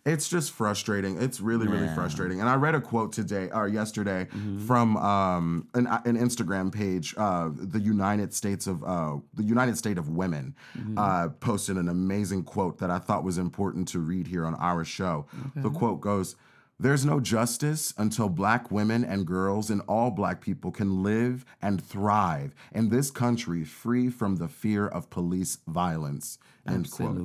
It's 0.07 0.27
just 0.29 0.51
frustrating. 0.51 1.21
It's 1.21 1.39
really, 1.41 1.67
really 1.67 1.89
frustrating. 1.93 2.39
And 2.39 2.49
I 2.49 2.55
read 2.55 2.75
a 2.75 2.81
quote 2.81 3.11
today 3.13 3.49
or 3.53 3.67
yesterday 3.67 4.25
Mm-hmm. 4.31 4.65
from 4.65 4.97
um, 4.97 5.67
an, 5.73 5.85
an 5.87 6.17
Instagram 6.17 6.71
page. 6.71 7.13
Uh, 7.17 7.49
the 7.53 7.79
United 7.79 8.33
States 8.33 8.67
of 8.67 8.83
uh, 8.83 9.17
the 9.33 9.43
United 9.43 9.77
State 9.77 9.97
of 9.97 10.09
Women 10.09 10.55
Mm-hmm. 10.77 10.97
uh, 10.97 11.27
posted 11.39 11.75
an 11.77 11.89
amazing 11.89 12.43
quote 12.43 12.77
that 12.79 12.89
I 12.89 12.99
thought 12.99 13.23
was 13.23 13.37
important 13.37 13.87
to 13.89 13.99
read 13.99 14.27
here 14.27 14.45
on 14.45 14.55
our 14.55 14.83
show. 14.85 15.25
The 15.55 15.69
quote 15.69 16.01
goes. 16.01 16.35
There's 16.79 17.03
no 17.05 17.19
justice 17.19 17.91
until 17.97 18.29
black 18.29 18.69
women 18.69 19.03
and 19.03 19.25
girls 19.25 19.71
and 19.71 19.81
all 19.87 20.11
black 20.11 20.41
people 20.41 20.71
can 20.71 21.01
live 21.01 21.43
and 21.59 21.83
thrive 21.83 22.53
in 22.71 22.89
this 22.89 23.09
country 23.09 23.63
free 23.63 24.09
from 24.11 24.35
the 24.35 24.47
fear 24.47 24.87
of 24.87 25.09
police 25.09 25.57
violence. 25.67 26.37
End 26.67 26.85
quote. 26.91 27.17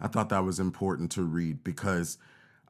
I 0.00 0.08
thought 0.08 0.28
that 0.28 0.44
was 0.44 0.60
important 0.60 1.10
to 1.12 1.22
read 1.22 1.64
because 1.64 2.18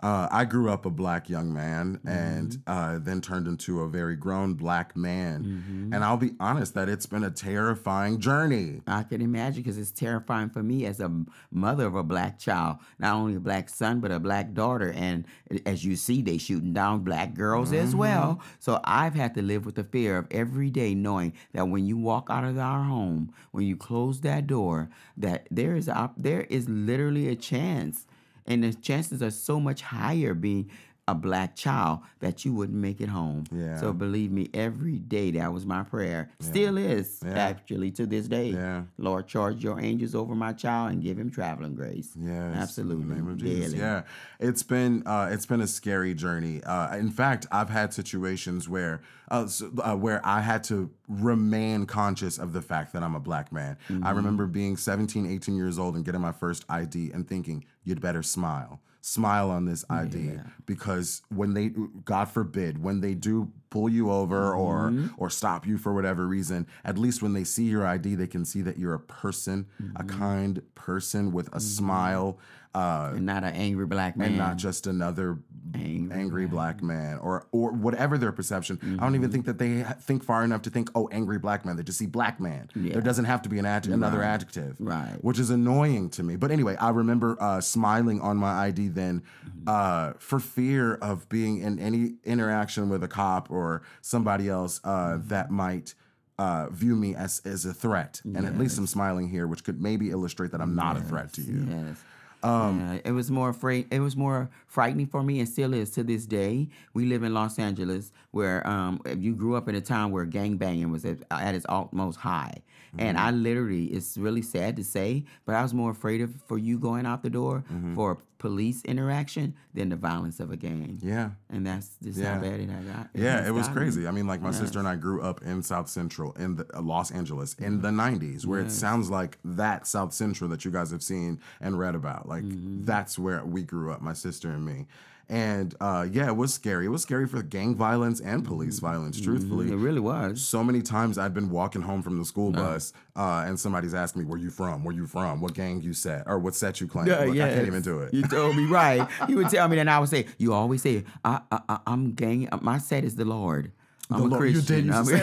uh, 0.00 0.28
I 0.30 0.44
grew 0.44 0.70
up 0.70 0.86
a 0.86 0.90
black 0.90 1.28
young 1.28 1.52
man 1.52 2.00
and 2.06 2.56
uh, 2.66 2.98
then 3.00 3.20
turned 3.20 3.48
into 3.48 3.80
a 3.82 3.88
very 3.88 4.14
grown 4.16 4.54
black 4.54 4.96
man. 4.96 5.90
And 5.92 6.04
I'll 6.04 6.16
be 6.16 6.32
honest 6.38 6.74
that 6.74 6.88
it's 6.88 7.06
been 7.06 7.24
a 7.24 7.30
terrifying 7.30 8.20
journey. 8.20 8.80
I 8.86 9.02
can 9.02 9.20
imagine 9.20 9.62
because 9.62 9.76
it's 9.78 9.90
terrifying 9.90 10.50
for 10.50 10.62
me 10.62 10.86
as 10.86 11.00
a 11.00 11.10
mother 11.50 11.86
of 11.86 11.94
a 11.96 12.02
black 12.04 12.38
child, 12.38 12.76
not 12.98 13.14
only 13.14 13.34
a 13.36 13.40
black 13.40 13.68
son 13.68 14.00
but 14.00 14.10
a 14.12 14.20
black 14.20 14.52
daughter. 14.54 14.92
And 14.92 15.24
as 15.66 15.84
you 15.84 15.96
see, 15.96 16.22
they 16.22 16.38
shooting 16.38 16.72
down 16.72 17.00
black 17.00 17.34
girls 17.34 17.72
as 17.72 17.94
well. 17.94 18.40
So 18.60 18.80
I've 18.84 19.14
had 19.14 19.34
to 19.34 19.42
live 19.42 19.66
with 19.66 19.74
the 19.74 19.84
fear 19.84 20.16
of 20.18 20.26
every 20.30 20.70
day 20.70 20.94
knowing 20.94 21.32
that 21.52 21.68
when 21.68 21.86
you 21.86 21.96
walk 21.96 22.28
out 22.30 22.44
of 22.44 22.56
our 22.58 22.84
home, 22.84 23.32
when 23.50 23.64
you 23.66 23.76
close 23.76 24.20
that 24.20 24.46
door, 24.46 24.90
that 25.16 25.48
there 25.50 25.74
is 25.74 25.88
a, 25.88 26.10
there 26.16 26.42
is 26.42 26.68
literally 26.68 27.28
a 27.28 27.34
chance, 27.36 28.06
and 28.48 28.64
the 28.64 28.74
chances 28.74 29.22
are 29.22 29.30
so 29.30 29.60
much 29.60 29.82
higher 29.82 30.34
being 30.34 30.70
a 31.06 31.14
black 31.14 31.56
child 31.56 32.00
that 32.20 32.44
you 32.44 32.52
wouldn't 32.52 32.76
make 32.78 33.00
it 33.00 33.08
home. 33.08 33.42
Yeah. 33.50 33.80
So 33.80 33.94
believe 33.94 34.30
me, 34.30 34.50
every 34.52 34.98
day 34.98 35.30
that 35.30 35.50
was 35.50 35.64
my 35.64 35.82
prayer. 35.82 36.28
Still 36.38 36.76
is 36.76 37.20
Yeah. 37.24 37.32
actually 37.32 37.90
to 37.92 38.04
this 38.04 38.28
day. 38.28 38.50
Yeah. 38.50 38.82
Lord, 38.98 39.26
charge 39.26 39.64
your 39.64 39.80
angels 39.80 40.14
over 40.14 40.34
my 40.34 40.52
child 40.52 40.92
and 40.92 41.02
give 41.02 41.18
him 41.18 41.30
traveling 41.30 41.74
grace. 41.74 42.10
Yes, 42.14 42.54
absolutely. 42.56 43.04
In 43.04 43.08
the 43.08 43.14
name 43.14 43.28
of 43.28 43.38
Jesus. 43.38 43.72
Daily. 43.72 43.82
Yeah, 43.82 44.02
it's 44.38 44.62
been 44.62 45.02
uh, 45.06 45.30
it's 45.32 45.46
been 45.46 45.62
a 45.62 45.66
scary 45.66 46.12
journey. 46.12 46.62
Uh, 46.62 46.94
in 46.98 47.10
fact, 47.10 47.46
I've 47.50 47.70
had 47.70 47.94
situations 47.94 48.68
where 48.68 49.00
uh, 49.30 49.46
so- 49.46 49.70
uh, 49.82 49.94
where 49.96 50.20
I 50.26 50.40
had 50.42 50.62
to 50.64 50.90
remain 51.08 51.86
conscious 51.86 52.38
of 52.38 52.52
the 52.52 52.62
fact 52.62 52.92
that 52.92 53.02
I'm 53.02 53.14
a 53.14 53.20
black 53.20 53.50
man. 53.52 53.76
Mm-hmm. 53.88 54.06
I 54.06 54.10
remember 54.10 54.46
being 54.46 54.76
17, 54.76 55.26
18 55.26 55.54
years 55.56 55.78
old 55.78 55.96
and 55.96 56.04
getting 56.04 56.20
my 56.20 56.32
first 56.32 56.64
ID 56.68 57.12
and 57.12 57.26
thinking, 57.28 57.64
"You'd 57.88 58.00
better 58.00 58.22
smile." 58.22 58.80
Smile 59.00 59.48
on 59.50 59.64
this 59.64 59.84
ID 59.88 60.40
because 60.66 61.22
when 61.34 61.54
they, 61.54 61.72
God 62.04 62.26
forbid, 62.26 62.82
when 62.82 63.00
they 63.00 63.14
do 63.14 63.50
pull 63.70 63.88
you 63.88 64.10
over 64.10 64.52
or 64.54 64.90
Mm-hmm. 64.90 65.06
or 65.16 65.30
stop 65.30 65.66
you 65.66 65.78
for 65.78 65.94
whatever 65.94 66.26
reason, 66.26 66.66
at 66.84 66.98
least 66.98 67.22
when 67.22 67.32
they 67.32 67.44
see 67.44 67.64
your 67.64 67.86
ID, 67.86 68.16
they 68.16 68.26
can 68.26 68.44
see 68.44 68.60
that 68.62 68.76
you're 68.78 68.94
a 68.94 69.00
person, 69.00 69.66
a 69.96 70.02
Mm-hmm. 70.02 70.18
kind 70.18 70.62
person 70.74 71.32
with 71.32 71.48
a 71.54 71.60
smile, 71.60 72.38
uh, 72.74 73.12
And 73.14 73.26
not 73.26 73.44
an 73.44 73.54
angry 73.54 73.86
black 73.86 74.16
man. 74.16 74.28
and 74.28 74.38
not 74.38 74.56
just 74.56 74.86
another 74.86 75.38
Angry 75.74 76.18
angry, 76.18 76.46
black 76.46 76.82
man 76.82 77.18
or 77.18 77.46
or 77.52 77.72
whatever 77.72 78.16
their 78.16 78.32
perception. 78.32 78.78
I 78.98 79.02
don't 79.04 79.14
even 79.16 79.30
think 79.30 79.44
that 79.44 79.58
they 79.58 79.82
think 80.00 80.24
far 80.24 80.42
enough 80.42 80.62
to 80.62 80.70
think, 80.70 80.88
oh, 80.94 81.10
angry 81.12 81.38
black 81.38 81.66
man. 81.66 81.76
They 81.76 81.82
just 81.82 81.98
see 81.98 82.06
black 82.06 82.40
man. 82.40 82.70
There 82.74 83.02
doesn't 83.02 83.26
have 83.26 83.42
to 83.42 83.50
be 83.50 83.58
an 83.58 83.66
adj- 83.66 83.92
another 83.92 84.22
adjective, 84.22 84.76
Right. 84.80 85.18
Which 85.20 85.38
is 85.38 85.50
annoying 85.50 86.08
to 86.10 86.22
me. 86.22 86.36
But 86.36 86.52
anyway, 86.52 86.76
I 86.76 86.88
remember 86.88 87.36
uh, 87.38 87.60
smiling 87.60 88.18
on 88.22 88.38
my 88.38 88.50
ID 88.68 88.88
then 88.88 89.24
uh, 89.66 90.14
for 90.18 90.40
fear 90.40 90.94
of 90.94 91.28
being 91.28 91.58
in 91.58 91.78
any 91.78 92.14
interaction 92.24 92.88
with 92.88 93.04
a 93.04 93.08
cop 93.08 93.50
or 93.50 93.82
somebody 94.00 94.48
else 94.48 94.80
uh, 94.84 95.18
that 95.26 95.50
might. 95.50 95.94
Uh, 96.38 96.68
view 96.70 96.94
me 96.94 97.16
as 97.16 97.42
as 97.44 97.64
a 97.66 97.74
threat, 97.74 98.22
and 98.24 98.46
at 98.46 98.56
least 98.56 98.78
I'm 98.78 98.86
smiling 98.86 99.28
here, 99.28 99.48
which 99.48 99.64
could 99.64 99.82
maybe 99.82 100.10
illustrate 100.10 100.52
that 100.52 100.60
I'm 100.60 100.76
not 100.76 100.96
a 100.96 101.00
threat 101.00 101.32
to 101.32 101.40
you. 101.42 101.66
Yes. 101.68 101.98
Um, 102.42 103.00
it 103.04 103.10
was 103.12 103.30
more 103.30 103.48
afraid. 103.48 103.86
It 103.90 104.00
was 104.00 104.16
more 104.16 104.48
frightening 104.66 105.06
for 105.06 105.22
me, 105.22 105.40
and 105.40 105.48
still 105.48 105.74
is 105.74 105.90
to 105.90 106.04
this 106.04 106.24
day. 106.26 106.68
We 106.94 107.06
live 107.06 107.22
in 107.22 107.34
Los 107.34 107.58
Angeles, 107.58 108.12
where 108.30 108.64
um, 108.66 109.00
if 109.04 109.20
you 109.20 109.34
grew 109.34 109.56
up 109.56 109.68
in 109.68 109.74
a 109.74 109.80
town 109.80 110.12
where 110.12 110.24
gang 110.24 110.56
banging 110.56 110.90
was 110.90 111.04
at, 111.04 111.18
at 111.30 111.54
its 111.54 111.66
utmost 111.68 112.18
high, 112.20 112.54
and 112.96 113.18
I 113.18 113.30
literally, 113.32 113.86
it's 113.86 114.16
really 114.16 114.42
sad 114.42 114.76
to 114.76 114.84
say, 114.84 115.24
but 115.44 115.54
I 115.54 115.62
was 115.62 115.74
more 115.74 115.90
afraid 115.90 116.20
of 116.20 116.34
for 116.46 116.56
you 116.58 116.78
going 116.78 117.06
out 117.06 117.22
the 117.22 117.30
door 117.30 117.64
for 117.94 118.12
a 118.12 118.16
police 118.38 118.82
interaction 118.84 119.54
than 119.74 119.88
the 119.88 119.96
violence 119.96 120.38
of 120.40 120.50
a 120.50 120.56
gang. 120.56 120.98
Yeah. 121.02 121.30
and 121.50 121.66
that's 121.66 121.90
just 122.02 122.18
Yeah. 122.18 122.34
how 122.34 122.40
bad 122.40 122.60
it 122.60 122.66
got. 122.92 123.10
Yeah, 123.14 123.46
it 123.46 123.52
was 123.52 123.68
crazy. 123.68 124.06
I 124.06 124.10
mean, 124.12 124.26
like 124.26 124.40
my 124.40 124.52
sister 124.52 124.78
and 124.78 124.86
I 124.86 124.94
grew 124.96 125.20
up 125.22 125.42
in 125.42 125.62
South 125.62 125.88
Central 125.88 126.32
in 126.34 126.56
the, 126.56 126.66
uh, 126.76 126.80
Los 126.80 127.10
Angeles 127.10 127.54
in 127.54 127.80
the 127.82 127.90
'90s, 127.90 128.46
where 128.46 128.60
it 128.60 128.70
sounds 128.70 129.10
like 129.10 129.38
that 129.44 129.86
South 129.86 130.12
Central 130.12 130.48
that 130.50 130.64
you 130.64 130.70
guys 130.70 130.90
have 130.90 131.02
seen 131.02 131.40
and 131.60 131.78
read 131.78 131.94
about. 131.94 132.28
Like 132.28 132.44
that's 132.84 133.18
where 133.18 133.44
we 133.44 133.62
grew 133.62 133.92
up, 133.92 134.00
my 134.00 134.12
sister 134.12 134.50
and 134.50 134.64
me. 134.64 134.86
And 135.30 135.74
uh, 135.80 136.06
yeah, 136.10 136.28
it 136.28 136.36
was 136.36 136.54
scary. 136.54 136.86
It 136.86 136.88
was 136.88 137.02
scary 137.02 137.26
for 137.26 137.42
gang 137.42 137.74
violence 137.74 138.18
and 138.20 138.44
police 138.46 138.78
violence. 138.78 139.20
Truthfully, 139.20 139.70
It 139.70 139.76
really 139.76 140.00
was. 140.00 140.42
so 140.42 140.64
many 140.64 140.80
times 140.80 141.18
I'd 141.18 141.34
been 141.34 141.50
walking 141.50 141.82
home 141.82 142.02
from 142.02 142.18
the 142.18 142.24
school 142.24 142.50
bus, 142.50 142.94
uh, 143.14 143.44
and 143.46 143.60
somebody's 143.60 143.92
asked 143.92 144.16
me, 144.16 144.24
"Where 144.24 144.38
you 144.38 144.48
from? 144.48 144.84
Where 144.84 144.94
you 144.94 145.06
from? 145.06 145.42
What 145.42 145.52
gang 145.52 145.82
you 145.82 145.92
set, 145.92 146.22
or 146.26 146.38
what 146.38 146.54
set 146.54 146.80
you 146.80 146.86
claim?" 146.86 147.08
Yeah, 147.08 147.24
Look, 147.24 147.34
I 147.38 147.50
can't 147.54 147.66
even 147.66 147.82
do 147.82 148.00
it. 148.00 148.14
You 148.14 148.22
told 148.22 148.56
me 148.56 148.64
right. 148.64 149.06
You 149.28 149.36
would 149.36 149.50
tell 149.50 149.68
me, 149.68 149.78
and 149.78 149.90
I 149.90 149.98
would 149.98 150.08
say, 150.08 150.24
"You 150.38 150.54
always 150.54 150.80
say, 150.80 151.04
I, 151.22 151.40
I, 151.52 151.60
I, 151.68 151.78
I'm 151.86 152.12
gang. 152.12 152.48
My 152.62 152.78
set 152.78 153.04
is 153.04 153.16
the 153.16 153.26
Lord. 153.26 153.72
I'm 154.10 154.20
The 154.20 154.24
a 154.24 154.28
Lord- 154.28 154.44
you 154.48 154.52
Christian. 154.54 154.76
did 154.76 154.84
used 154.86 154.96
I'm, 154.98 155.04
say 155.04 155.20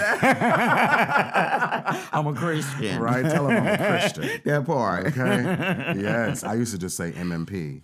I'm 2.11 2.27
a 2.27 2.33
Christian. 2.35 2.99
right? 3.01 3.23
Tell 3.25 3.47
them 3.47 3.57
I'm 3.57 3.67
a 3.67 3.77
Christian. 3.99 4.41
That 4.45 4.65
part. 4.65 5.07
Okay. 5.07 5.93
yes, 5.99 6.43
I 6.43 6.53
used 6.55 6.71
to 6.73 6.77
just 6.77 6.95
say 6.97 7.11
MMP. 7.13 7.81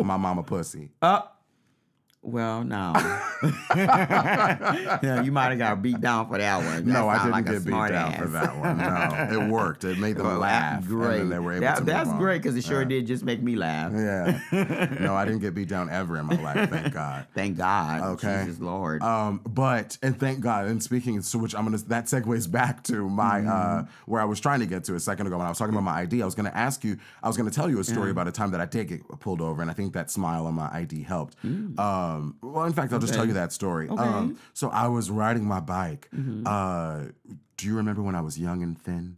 My 0.04 0.16
mama 0.16 0.42
pussy. 0.42 0.90
Uh, 1.02 1.20
Well, 2.26 2.64
no. 2.64 2.92
yeah, 3.76 5.22
you 5.22 5.30
might 5.30 5.50
have 5.50 5.58
got 5.58 5.80
beat 5.82 6.00
down 6.00 6.28
for 6.28 6.38
that 6.38 6.56
one. 6.58 6.84
That 6.84 6.92
no, 6.92 7.08
I 7.08 7.18
didn't 7.18 7.30
like 7.30 7.44
get 7.46 7.64
beat 7.64 7.70
down 7.70 7.92
ass. 8.12 8.18
for 8.18 8.26
that 8.28 8.56
one. 8.58 8.78
No, 8.78 9.44
it 9.44 9.48
worked. 9.50 9.84
It 9.84 9.98
made 9.98 10.16
them 10.16 10.26
Well, 10.26 10.38
laugh. 10.38 10.80
that's 10.80 10.86
great. 10.88 11.22
They 11.24 11.38
were 11.38 11.52
able 11.52 11.60
That- 11.62 11.78
to 11.78 11.84
that's 11.84 12.12
great 12.14 12.42
because 12.42 12.56
it 12.56 12.64
sure 12.64 12.84
did 12.84 13.06
just 13.06 13.22
make 13.24 13.42
me 13.42 13.54
laugh. 13.56 13.92
Yeah. 13.94 14.40
No, 15.06 15.14
I 15.14 15.24
didn't 15.24 15.40
get 15.40 15.54
beat 15.54 15.68
down 15.68 15.88
ever 15.90 16.18
in 16.18 16.26
my 16.26 16.34
life. 16.42 16.68
Thank 16.70 16.92
God. 16.92 17.26
Thank 17.34 17.56
God. 17.58 18.02
Okay. 18.14 18.42
Jesus 18.44 18.60
Lord. 18.60 19.02
Um, 19.02 19.40
but 19.46 19.96
and 20.02 20.18
thank 20.18 20.40
God. 20.40 20.66
And 20.66 20.82
speaking, 20.82 21.20
so 21.22 21.38
which 21.38 21.54
I'm 21.54 21.64
gonna 21.64 21.76
that 21.78 22.06
segues 22.06 22.50
back 22.50 22.82
to 22.84 23.08
my 23.08 23.36
Mm-hmm. 23.40 23.48
uh, 23.48 23.84
where 24.06 24.20
I 24.20 24.24
was 24.24 24.40
trying 24.40 24.60
to 24.60 24.66
get 24.66 24.82
to 24.84 24.94
a 24.94 25.00
second 25.00 25.26
ago 25.28 25.36
when 25.36 25.46
I 25.46 25.50
was 25.50 25.58
talking 25.58 25.74
about 25.74 25.84
my 25.84 26.00
ID. 26.00 26.22
I 26.22 26.24
was 26.24 26.34
gonna 26.34 26.50
ask 26.54 26.82
you. 26.82 26.96
I 27.22 27.28
was 27.28 27.36
gonna 27.36 27.50
tell 27.50 27.68
you 27.70 27.78
a 27.78 27.84
story 27.84 28.10
about 28.10 28.26
a 28.26 28.32
time 28.32 28.50
that 28.52 28.60
I 28.60 28.66
did 28.66 28.88
get 28.88 29.06
pulled 29.20 29.40
over, 29.40 29.60
and 29.62 29.70
I 29.70 29.74
think 29.74 29.92
that 29.92 30.10
smile 30.10 30.46
on 30.46 30.54
my 30.54 30.68
ID 30.72 31.02
helped. 31.04 31.36
Um, 31.44 31.76
well, 32.42 32.64
in 32.64 32.72
fact, 32.72 32.92
I'll 32.92 32.98
just 32.98 33.14
tell 33.14 33.24
Mm. 33.24 33.28
You 33.28 33.34
that 33.34 33.52
story. 33.52 33.88
Okay. 33.88 34.02
Mm-hmm. 34.02 34.14
Um, 34.14 34.38
so 34.54 34.68
I 34.70 34.88
was 34.88 35.10
riding 35.10 35.44
my 35.44 35.60
bike. 35.60 36.08
Uh, 36.46 37.06
do 37.56 37.66
you 37.66 37.74
remember 37.76 38.02
when 38.02 38.14
I 38.14 38.20
was 38.20 38.38
young 38.38 38.62
and 38.62 38.80
thin? 38.80 39.16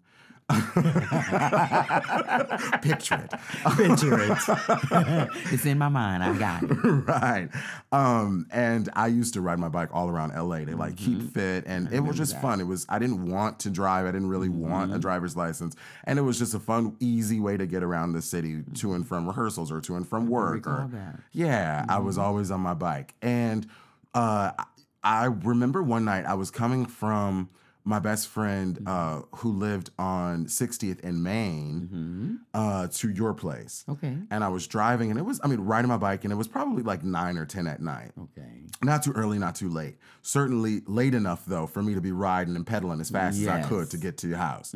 Picture 2.83 3.17
it. 3.17 3.31
Picture 3.77 4.21
it. 4.21 4.39
it's 5.53 5.67
in 5.67 5.79
my 5.79 5.89
mind. 5.89 6.23
I 6.25 6.39
got 6.39 6.63
it. 6.63 6.71
right. 6.85 7.49
Um, 7.93 8.47
and 8.51 8.89
I 8.95 9.09
used 9.09 9.35
to 9.35 9.41
ride 9.41 9.59
my 9.59 9.69
bike 9.69 9.91
all 9.93 10.09
around 10.09 10.33
LA 10.35 10.59
to 10.61 10.77
like 10.77 10.97
keep 10.97 11.33
fit, 11.35 11.65
and 11.67 11.93
it 11.93 12.01
was 12.01 12.17
just 12.17 12.41
fun. 12.41 12.61
It 12.61 12.67
was 12.67 12.87
I 12.89 12.99
didn't 12.99 13.31
want 13.31 13.61
to 13.61 13.71
drive. 13.71 14.07
I 14.07 14.13
didn't 14.13 14.29
really 14.29 14.49
want 14.49 14.95
a 14.95 14.99
driver's 14.99 15.37
license, 15.37 15.75
and 16.05 16.19
it 16.19 16.23
was 16.23 16.39
just 16.39 16.55
a 16.55 16.61
fun, 16.61 16.97
easy 17.01 17.41
way 17.41 17.57
to 17.57 17.67
get 17.67 17.83
around 17.83 18.13
the 18.13 18.23
city 18.23 18.63
to 18.75 18.95
and 18.95 19.07
from 19.07 19.27
rehearsals 19.27 19.71
or 19.73 19.81
to 19.83 19.97
and 19.97 20.09
from 20.09 20.29
work. 20.29 20.67
Or, 20.67 20.89
that. 20.93 21.21
yeah, 21.33 21.85
I 21.89 21.99
was 21.99 22.19
always 22.19 22.51
on 22.51 22.61
my 22.61 22.75
bike, 22.75 23.15
and 23.23 23.67
uh, 24.15 24.53
I- 24.59 24.65
I 25.05 25.27
remember 25.27 25.81
one 25.83 26.05
night 26.05 26.27
I 26.27 26.35
was 26.35 26.51
coming 26.51 26.85
from 26.85 27.49
my 27.89 27.99
best 27.99 28.29
friend 28.29 28.79
uh, 28.87 29.23
who 29.37 29.51
lived 29.51 29.91
on 29.99 30.45
60th 30.47 31.01
in 31.01 31.23
Main 31.23 32.39
uh, 32.53 32.87
to 32.89 33.09
your 33.11 33.33
place 33.35 33.85
Okay. 33.89 34.15
and 34.31 34.45
I 34.45 34.49
was 34.49 34.67
driving, 34.67 35.11
and 35.11 35.19
it 35.19 35.23
was, 35.25 35.41
I 35.43 35.47
mean, 35.47 35.61
riding 35.61 35.89
my 35.89 35.97
bike, 35.97 36.25
and 36.25 36.33
it 36.33 36.37
was 36.37 36.47
probably 36.49 36.83
like 36.83 37.03
nine 37.03 37.39
or 37.39 37.47
10 37.47 37.67
at 37.67 37.81
night. 37.81 38.13
Okay. 38.21 38.67
Not 38.83 39.03
too 39.03 39.13
early, 39.13 39.39
not 39.39 39.55
too 39.55 39.71
late. 39.71 39.97
Certainly 40.23 40.83
late 40.87 41.15
enough, 41.15 41.45
though, 41.47 41.67
for 41.67 41.83
me 41.83 41.95
to 41.95 42.01
be 42.03 42.13
riding 42.13 42.55
and 42.57 42.67
pedaling 42.67 43.01
as 43.01 43.09
fast 43.11 43.41
as 43.41 43.49
I 43.49 43.63
could 43.63 43.91
to 43.91 43.97
get 43.97 44.19
to 44.19 44.29
your 44.29 44.37
house. 44.39 44.75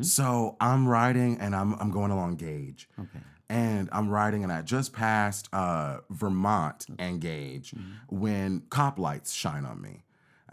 So 0.00 0.56
I'm 0.60 0.88
riding, 0.88 1.38
and 1.40 1.54
I'm, 1.54 1.74
I'm 1.74 1.90
going 1.90 2.10
along 2.10 2.36
Gage. 2.36 2.88
Okay. 2.98 3.20
And 3.50 3.90
I'm 3.92 4.08
riding, 4.08 4.42
and 4.42 4.50
I 4.50 4.62
just 4.62 4.94
passed 4.94 5.48
uh, 5.52 5.98
Vermont 6.08 6.86
and 6.98 7.20
Gage 7.20 7.74
when 8.08 8.62
cop 8.70 8.98
lights 8.98 9.32
shine 9.34 9.66
on 9.66 9.82
me. 9.82 10.03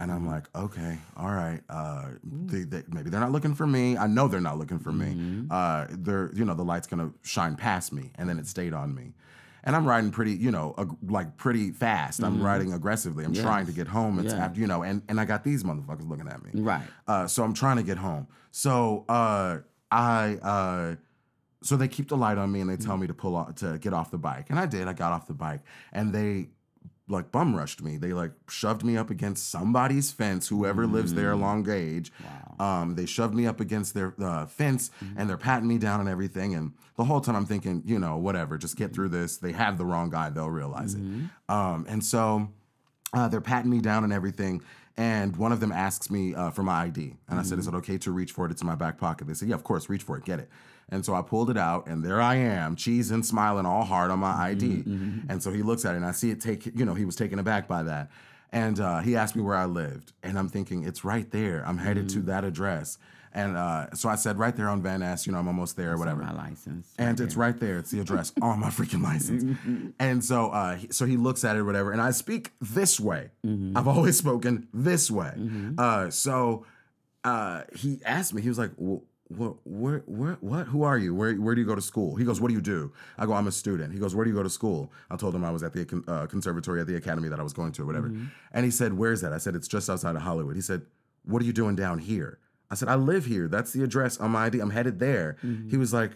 And 0.02 0.12
I'm 0.12 0.26
like, 0.26 0.48
okay, 0.56 0.98
all 1.16 1.30
right. 1.32 1.62
Uh, 1.70 2.10
they, 2.24 2.64
they, 2.64 2.82
maybe 2.90 3.12
they're 3.12 3.20
not 3.20 3.32
looking 3.32 3.54
for 3.54 3.68
me. 3.68 3.96
I 3.98 4.08
know 4.08 4.28
they're 4.28 4.42
not 4.42 4.58
looking 4.58 4.80
for 4.80 4.92
me. 4.92 5.46
Uh, 5.52 5.86
they're, 5.92 6.32
you 6.34 6.44
know, 6.44 6.56
the 6.56 6.64
light's 6.64 6.88
gonna 6.88 7.12
shine 7.22 7.56
past 7.56 7.94
me, 7.94 8.12
and 8.16 8.28
then 8.28 8.40
it 8.40 8.48
stayed 8.48 8.74
on 8.74 8.96
me. 8.96 9.14
And 9.64 9.76
I'm 9.76 9.88
riding 9.88 10.10
pretty, 10.10 10.32
you 10.32 10.50
know, 10.50 10.74
ag- 10.80 10.98
like 11.08 11.38
pretty 11.38 11.70
fast. 11.70 12.24
I'm 12.24 12.42
riding 12.42 12.74
aggressively. 12.74 13.24
I'm 13.26 13.34
trying 13.36 13.68
to 13.68 13.72
get 13.72 13.88
home. 13.88 14.18
It's 14.18 14.34
Yeah. 14.34 14.46
after, 14.46 14.60
you 14.60 14.66
know, 14.66 14.82
and 14.82 15.04
and 15.08 15.20
I 15.20 15.26
got 15.26 15.44
these 15.44 15.64
motherfuckers 15.64 16.10
looking 16.10 16.28
at 16.28 16.44
me. 16.44 16.62
Right. 16.64 16.88
Uh, 17.08 17.28
so 17.28 17.44
I'm 17.44 17.54
trying 17.54 17.78
to 17.78 17.84
get 17.84 18.00
home. 18.00 18.26
So 18.50 19.06
uh, 19.08 19.60
I 19.92 20.38
uh, 20.42 20.96
so 21.62 21.78
they 21.78 21.88
keep 21.88 22.08
the 22.10 22.18
light 22.18 22.40
on 22.40 22.52
me 22.52 22.60
and 22.62 22.70
they 22.72 22.76
tell 22.78 22.98
me 22.98 23.06
to 23.06 23.14
pull 23.14 23.36
off 23.36 23.54
to 23.58 23.78
get 23.78 23.94
off 23.94 24.10
the 24.10 24.18
bike, 24.18 24.48
and 24.50 24.58
I 24.58 24.66
did. 24.66 24.88
I 24.88 24.94
got 24.94 25.12
off 25.12 25.28
the 25.28 25.36
bike, 25.36 25.62
and 25.94 26.12
they 26.12 26.50
like 27.12 27.32
bum 27.32 27.56
rushed 27.56 27.82
me. 27.84 27.98
They 27.98 28.14
like 28.14 28.32
shoved 28.50 28.84
me 28.84 28.98
up 28.98 29.10
against 29.10 29.50
somebody's 29.52 30.12
fence, 30.12 30.48
whoever 30.48 30.88
lives 30.88 31.14
there 31.14 31.32
along 31.32 31.64
Gage. 31.64 32.12
Um, 32.60 32.96
they 32.96 33.06
shoved 33.06 33.34
me 33.34 33.46
up 33.46 33.60
against 33.60 33.94
their 33.94 34.14
uh, 34.22 34.46
fence 34.46 34.90
and 35.18 35.30
they're 35.30 35.38
patting 35.38 35.68
me 35.68 35.78
down 35.78 36.00
and 36.00 36.10
everything. 36.10 36.56
And 36.56 36.74
the 36.96 37.04
whole 37.06 37.22
time 37.22 37.36
I'm 37.36 37.46
thinking, 37.46 37.84
you 37.86 38.00
know, 38.00 38.18
whatever, 38.18 38.58
just 38.58 38.76
get 38.78 38.94
through 38.94 39.10
this. 39.10 39.38
They 39.38 39.52
have 39.52 39.78
the 39.78 39.86
wrong 39.86 40.10
guy, 40.10 40.30
they'll 40.30 40.50
realize 40.50 40.96
it. 40.96 41.02
Um, 41.50 41.86
and 41.88 42.04
so 42.04 42.50
uh, 43.14 43.28
they're 43.28 43.42
patting 43.42 43.70
me 43.70 43.80
down 43.82 44.04
and 44.04 44.14
everything. 44.14 44.62
And 44.98 45.36
one 45.38 45.52
of 45.52 45.60
them 45.60 45.72
asks 45.72 46.10
me 46.12 46.36
uh, 46.36 46.52
for 46.52 46.64
my 46.64 46.84
ID. 46.84 47.16
And 47.30 47.40
I 47.40 47.44
said, 47.44 47.60
Is 47.60 47.68
it 47.68 47.74
okay 47.76 47.98
to 48.00 48.12
reach 48.12 48.32
for 48.34 48.46
it? 48.46 48.52
It's 48.52 48.62
in 48.62 48.68
my 48.68 48.76
back 48.76 48.98
pocket. 48.98 49.26
They 49.26 49.34
said, 49.34 49.48
Yeah, 49.48 49.56
of 49.56 49.64
course, 49.64 49.90
reach 49.90 50.04
for 50.04 50.18
it, 50.18 50.26
get 50.26 50.40
it. 50.40 50.50
And 50.92 51.06
so 51.06 51.16
I 51.16 51.22
pulled 51.22 51.50
it 51.50 51.58
out, 51.58 51.88
and 51.88 52.04
there 52.04 52.22
I 52.22 52.36
am, 52.36 52.76
cheesing, 52.76 53.24
smiling 53.24 53.66
all 53.66 53.86
hard 53.86 54.12
on 54.12 54.20
my 54.20 54.34
ID. 54.34 54.84
And 55.30 55.42
so 55.42 55.50
he 55.52 55.62
looks 55.64 55.86
at 55.86 55.94
it, 55.94 55.98
and 55.98 56.06
I 56.06 56.12
see 56.12 56.32
it 56.32 56.42
take, 56.42 56.66
you 56.66 56.84
know, 56.86 56.94
he 56.94 57.06
was 57.06 57.16
taken 57.16 57.40
aback 57.40 57.68
by 57.68 57.84
that. 57.84 58.12
And 58.52 58.80
uh, 58.82 59.00
he 59.00 59.16
asked 59.16 59.36
me 59.38 59.42
where 59.42 59.56
I 59.56 59.64
lived. 59.66 60.12
And 60.24 60.38
I'm 60.38 60.50
thinking, 60.50 60.84
It's 60.84 61.06
right 61.06 61.30
there. 61.32 61.64
I'm 61.66 61.78
headed 61.78 62.10
to 62.10 62.20
that 62.24 62.44
address. 62.44 62.98
And 63.34 63.56
uh, 63.56 63.94
so 63.94 64.10
I 64.10 64.16
said, 64.16 64.38
right 64.38 64.54
there 64.54 64.68
on 64.68 64.82
Van 64.82 65.00
Ness, 65.00 65.26
you 65.26 65.32
know, 65.32 65.40
I'm 65.40 65.48
almost 65.48 65.78
there, 65.78 65.94
or 65.94 65.98
whatever. 65.98 66.22
My 66.22 66.34
license. 66.34 66.94
And 66.98 67.18
it's 67.22 67.38
right 67.38 67.58
there. 67.58 67.78
It's 67.78 67.90
the 67.90 68.02
address 68.02 68.34
on 68.42 68.60
my 68.60 68.68
freaking 68.68 69.02
license. 69.02 69.58
and 70.00 70.22
so, 70.22 70.50
uh, 70.50 70.76
he- 70.76 70.90
so 70.92 71.06
he 71.06 71.16
looks 71.16 71.46
at 71.46 71.56
it, 71.56 71.60
or 71.60 71.64
whatever. 71.64 71.94
And 71.94 72.02
I 72.02 72.12
speak 72.12 72.52
this 72.60 73.00
way. 73.00 73.30
I've 73.78 73.88
always 73.88 74.18
spoken 74.18 74.68
this 74.74 75.10
way. 75.10 75.32
Uh, 75.78 76.10
so 76.10 76.66
uh, 77.24 77.62
he 77.74 78.02
asked 78.06 78.34
me. 78.34 78.42
He 78.42 78.50
was 78.50 78.58
like, 78.58 78.72
"Wh- 78.78 79.00
"What? 79.38 79.56
Where? 79.66 80.04
Where? 80.06 80.38
What? 80.42 80.68
Who 80.68 80.84
are 80.84 80.98
you? 80.98 81.14
Where? 81.16 81.34
Where 81.36 81.56
do 81.56 81.62
you 81.62 81.68
go 81.68 81.76
to 81.76 81.82
school?" 81.82 82.16
He 82.16 82.26
goes, 82.26 82.40
"What 82.42 82.50
do 82.50 82.54
you 82.54 82.62
do?" 82.62 82.92
I 83.18 83.26
go, 83.26 83.34
"I'm 83.34 83.48
a 83.48 83.52
student." 83.52 83.94
He 83.94 84.00
goes, 84.00 84.14
"Where 84.16 84.26
do 84.26 84.32
you 84.32 84.36
go 84.36 84.44
to 84.44 84.50
school?" 84.50 84.92
I 85.10 85.16
told 85.16 85.34
him 85.36 85.44
I 85.44 85.52
was 85.52 85.64
at 85.64 85.74
the 85.74 86.04
uh, 86.08 86.28
conservatory 86.28 86.82
at 86.82 86.88
the 86.88 86.96
academy 86.96 87.30
that 87.30 87.40
I 87.40 87.44
was 87.44 87.54
going 87.54 87.72
to, 87.74 87.84
or 87.84 87.86
whatever. 87.86 88.08
And 88.52 88.66
he 88.66 88.72
said, 88.72 88.94
"Where's 88.94 89.22
that?" 89.22 89.34
I 89.34 89.38
said, 89.38 89.56
"It's 89.56 89.68
just 89.68 89.90
outside 89.90 90.16
of 90.16 90.22
Hollywood." 90.22 90.56
He 90.56 90.62
said, 90.62 90.82
"What 91.24 91.42
are 91.42 91.46
you 91.46 91.54
doing 91.54 91.76
down 91.76 92.00
here?" 92.00 92.40
I 92.70 92.76
said, 92.76 92.88
"I 92.90 92.96
live 92.96 93.26
here. 93.26 93.48
That's 93.48 93.74
the 93.74 93.84
address 93.84 94.18
on 94.20 94.32
my 94.32 94.46
ID. 94.46 94.60
I'm 94.60 94.72
headed 94.72 95.00
there." 95.00 95.38
He 95.70 95.78
was 95.78 95.94
like, 95.94 96.12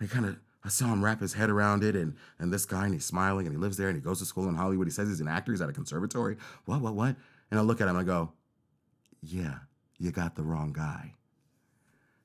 he 0.00 0.06
kind 0.06 0.26
of. 0.26 0.36
I 0.64 0.70
saw 0.70 0.86
him 0.86 1.04
wrap 1.04 1.20
his 1.20 1.34
head 1.34 1.50
around 1.50 1.84
it, 1.84 1.94
and 1.96 2.14
and 2.38 2.52
this 2.52 2.66
guy, 2.66 2.84
and 2.84 2.92
he's 2.94 3.04
smiling, 3.04 3.46
and 3.46 3.54
he 3.54 3.60
lives 3.60 3.76
there, 3.76 3.88
and 3.88 3.96
he 3.96 4.02
goes 4.02 4.18
to 4.18 4.26
school 4.26 4.48
in 4.48 4.54
Hollywood. 4.56 4.86
He 4.86 4.90
says 4.90 5.08
he's 5.08 5.20
an 5.20 5.28
actor. 5.28 5.52
He's 5.52 5.60
at 5.62 5.68
a 5.68 5.72
conservatory. 5.72 6.36
What? 6.66 6.80
What? 6.80 6.94
What? 6.94 7.16
And 7.50 7.58
I 7.58 7.62
look 7.62 7.80
at 7.80 7.84
him, 7.84 7.96
and 7.96 7.98
I 7.98 8.02
go, 8.04 8.32
"Yeah, 9.22 9.60
you 9.98 10.10
got 10.10 10.34
the 10.34 10.42
wrong 10.42 10.72
guy." 10.72 11.14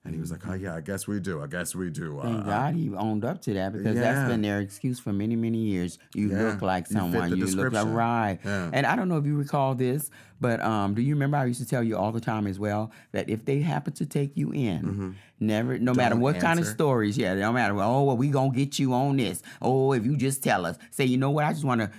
And 0.05 0.13
he 0.13 0.19
was 0.19 0.31
like, 0.31 0.45
"Oh 0.45 0.53
yeah, 0.53 0.75
I 0.75 0.81
guess 0.81 1.07
we 1.07 1.21
do. 1.21 1.41
I 1.41 1.47
guess 1.47 1.73
we 1.73 1.89
do." 1.89 2.19
Thank 2.21 2.39
Uh, 2.39 2.43
God 2.43 2.75
he 2.75 2.93
owned 2.93 3.23
up 3.23 3.41
to 3.43 3.53
that 3.53 3.71
because 3.71 3.95
Yeah. 3.95 4.01
that's 4.01 4.29
been 4.29 4.41
their 4.41 4.59
excuse 4.59 4.99
for 4.99 5.13
many, 5.13 5.37
many 5.37 5.59
years. 5.59 5.97
You 6.13 6.27
Yeah. 6.29 6.41
look 6.43 6.61
like 6.61 6.89
You 6.89 6.97
someone. 6.97 7.29
the 7.29 7.37
You, 7.37 7.45
look 7.45 7.71
like 7.71 7.87
right. 7.87 8.37
Yeah. 8.43 8.69
And 8.73 8.85
I 8.85 8.97
don't 8.97 9.07
know 9.07 9.15
if 9.17 9.25
you 9.25 9.37
recall 9.37 9.75
this, 9.75 10.11
but 10.41 10.59
um, 10.61 10.93
do 10.93 11.01
you 11.01 11.13
remember 11.15 11.37
I 11.37 11.45
used 11.45 11.61
to 11.61 11.65
tell 11.65 11.81
you 11.81 11.95
all 11.95 12.11
the 12.11 12.19
time 12.19 12.47
as 12.47 12.59
well 12.59 12.91
that 13.13 13.29
if 13.29 13.45
they 13.45 13.61
happen 13.61 13.93
to 13.93 14.05
take 14.05 14.35
you 14.35 14.51
in, 14.51 15.15
never, 15.39 15.79
no 15.79 15.93
matter 15.93 16.15
Mm-hmm. 16.15 16.19
Don't 16.19 16.21
what 16.21 16.39
kind 16.41 16.59
of 16.59 16.65
answer. 16.65 16.75
stories, 16.75 17.17
yeah, 17.17 17.35
no 17.35 17.53
matter. 17.53 17.73
Oh, 17.81 18.03
well, 18.03 18.17
we 18.17 18.27
gonna 18.27 18.51
get 18.51 18.77
you 18.79 18.91
on 18.93 19.15
this. 19.15 19.41
Oh, 19.61 19.93
if 19.93 20.03
you 20.05 20.17
just 20.17 20.43
tell 20.43 20.65
us, 20.65 20.77
say, 20.91 21.05
you 21.05 21.17
know 21.17 21.31
what? 21.31 21.45
I 21.45 21.53
just 21.53 21.63
want 21.63 21.79
to. 21.79 21.89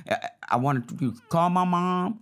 I 0.47 0.57
want 0.57 0.87
to 0.99 1.15
call 1.31 1.49
my 1.49 1.65
mom. 1.65 2.21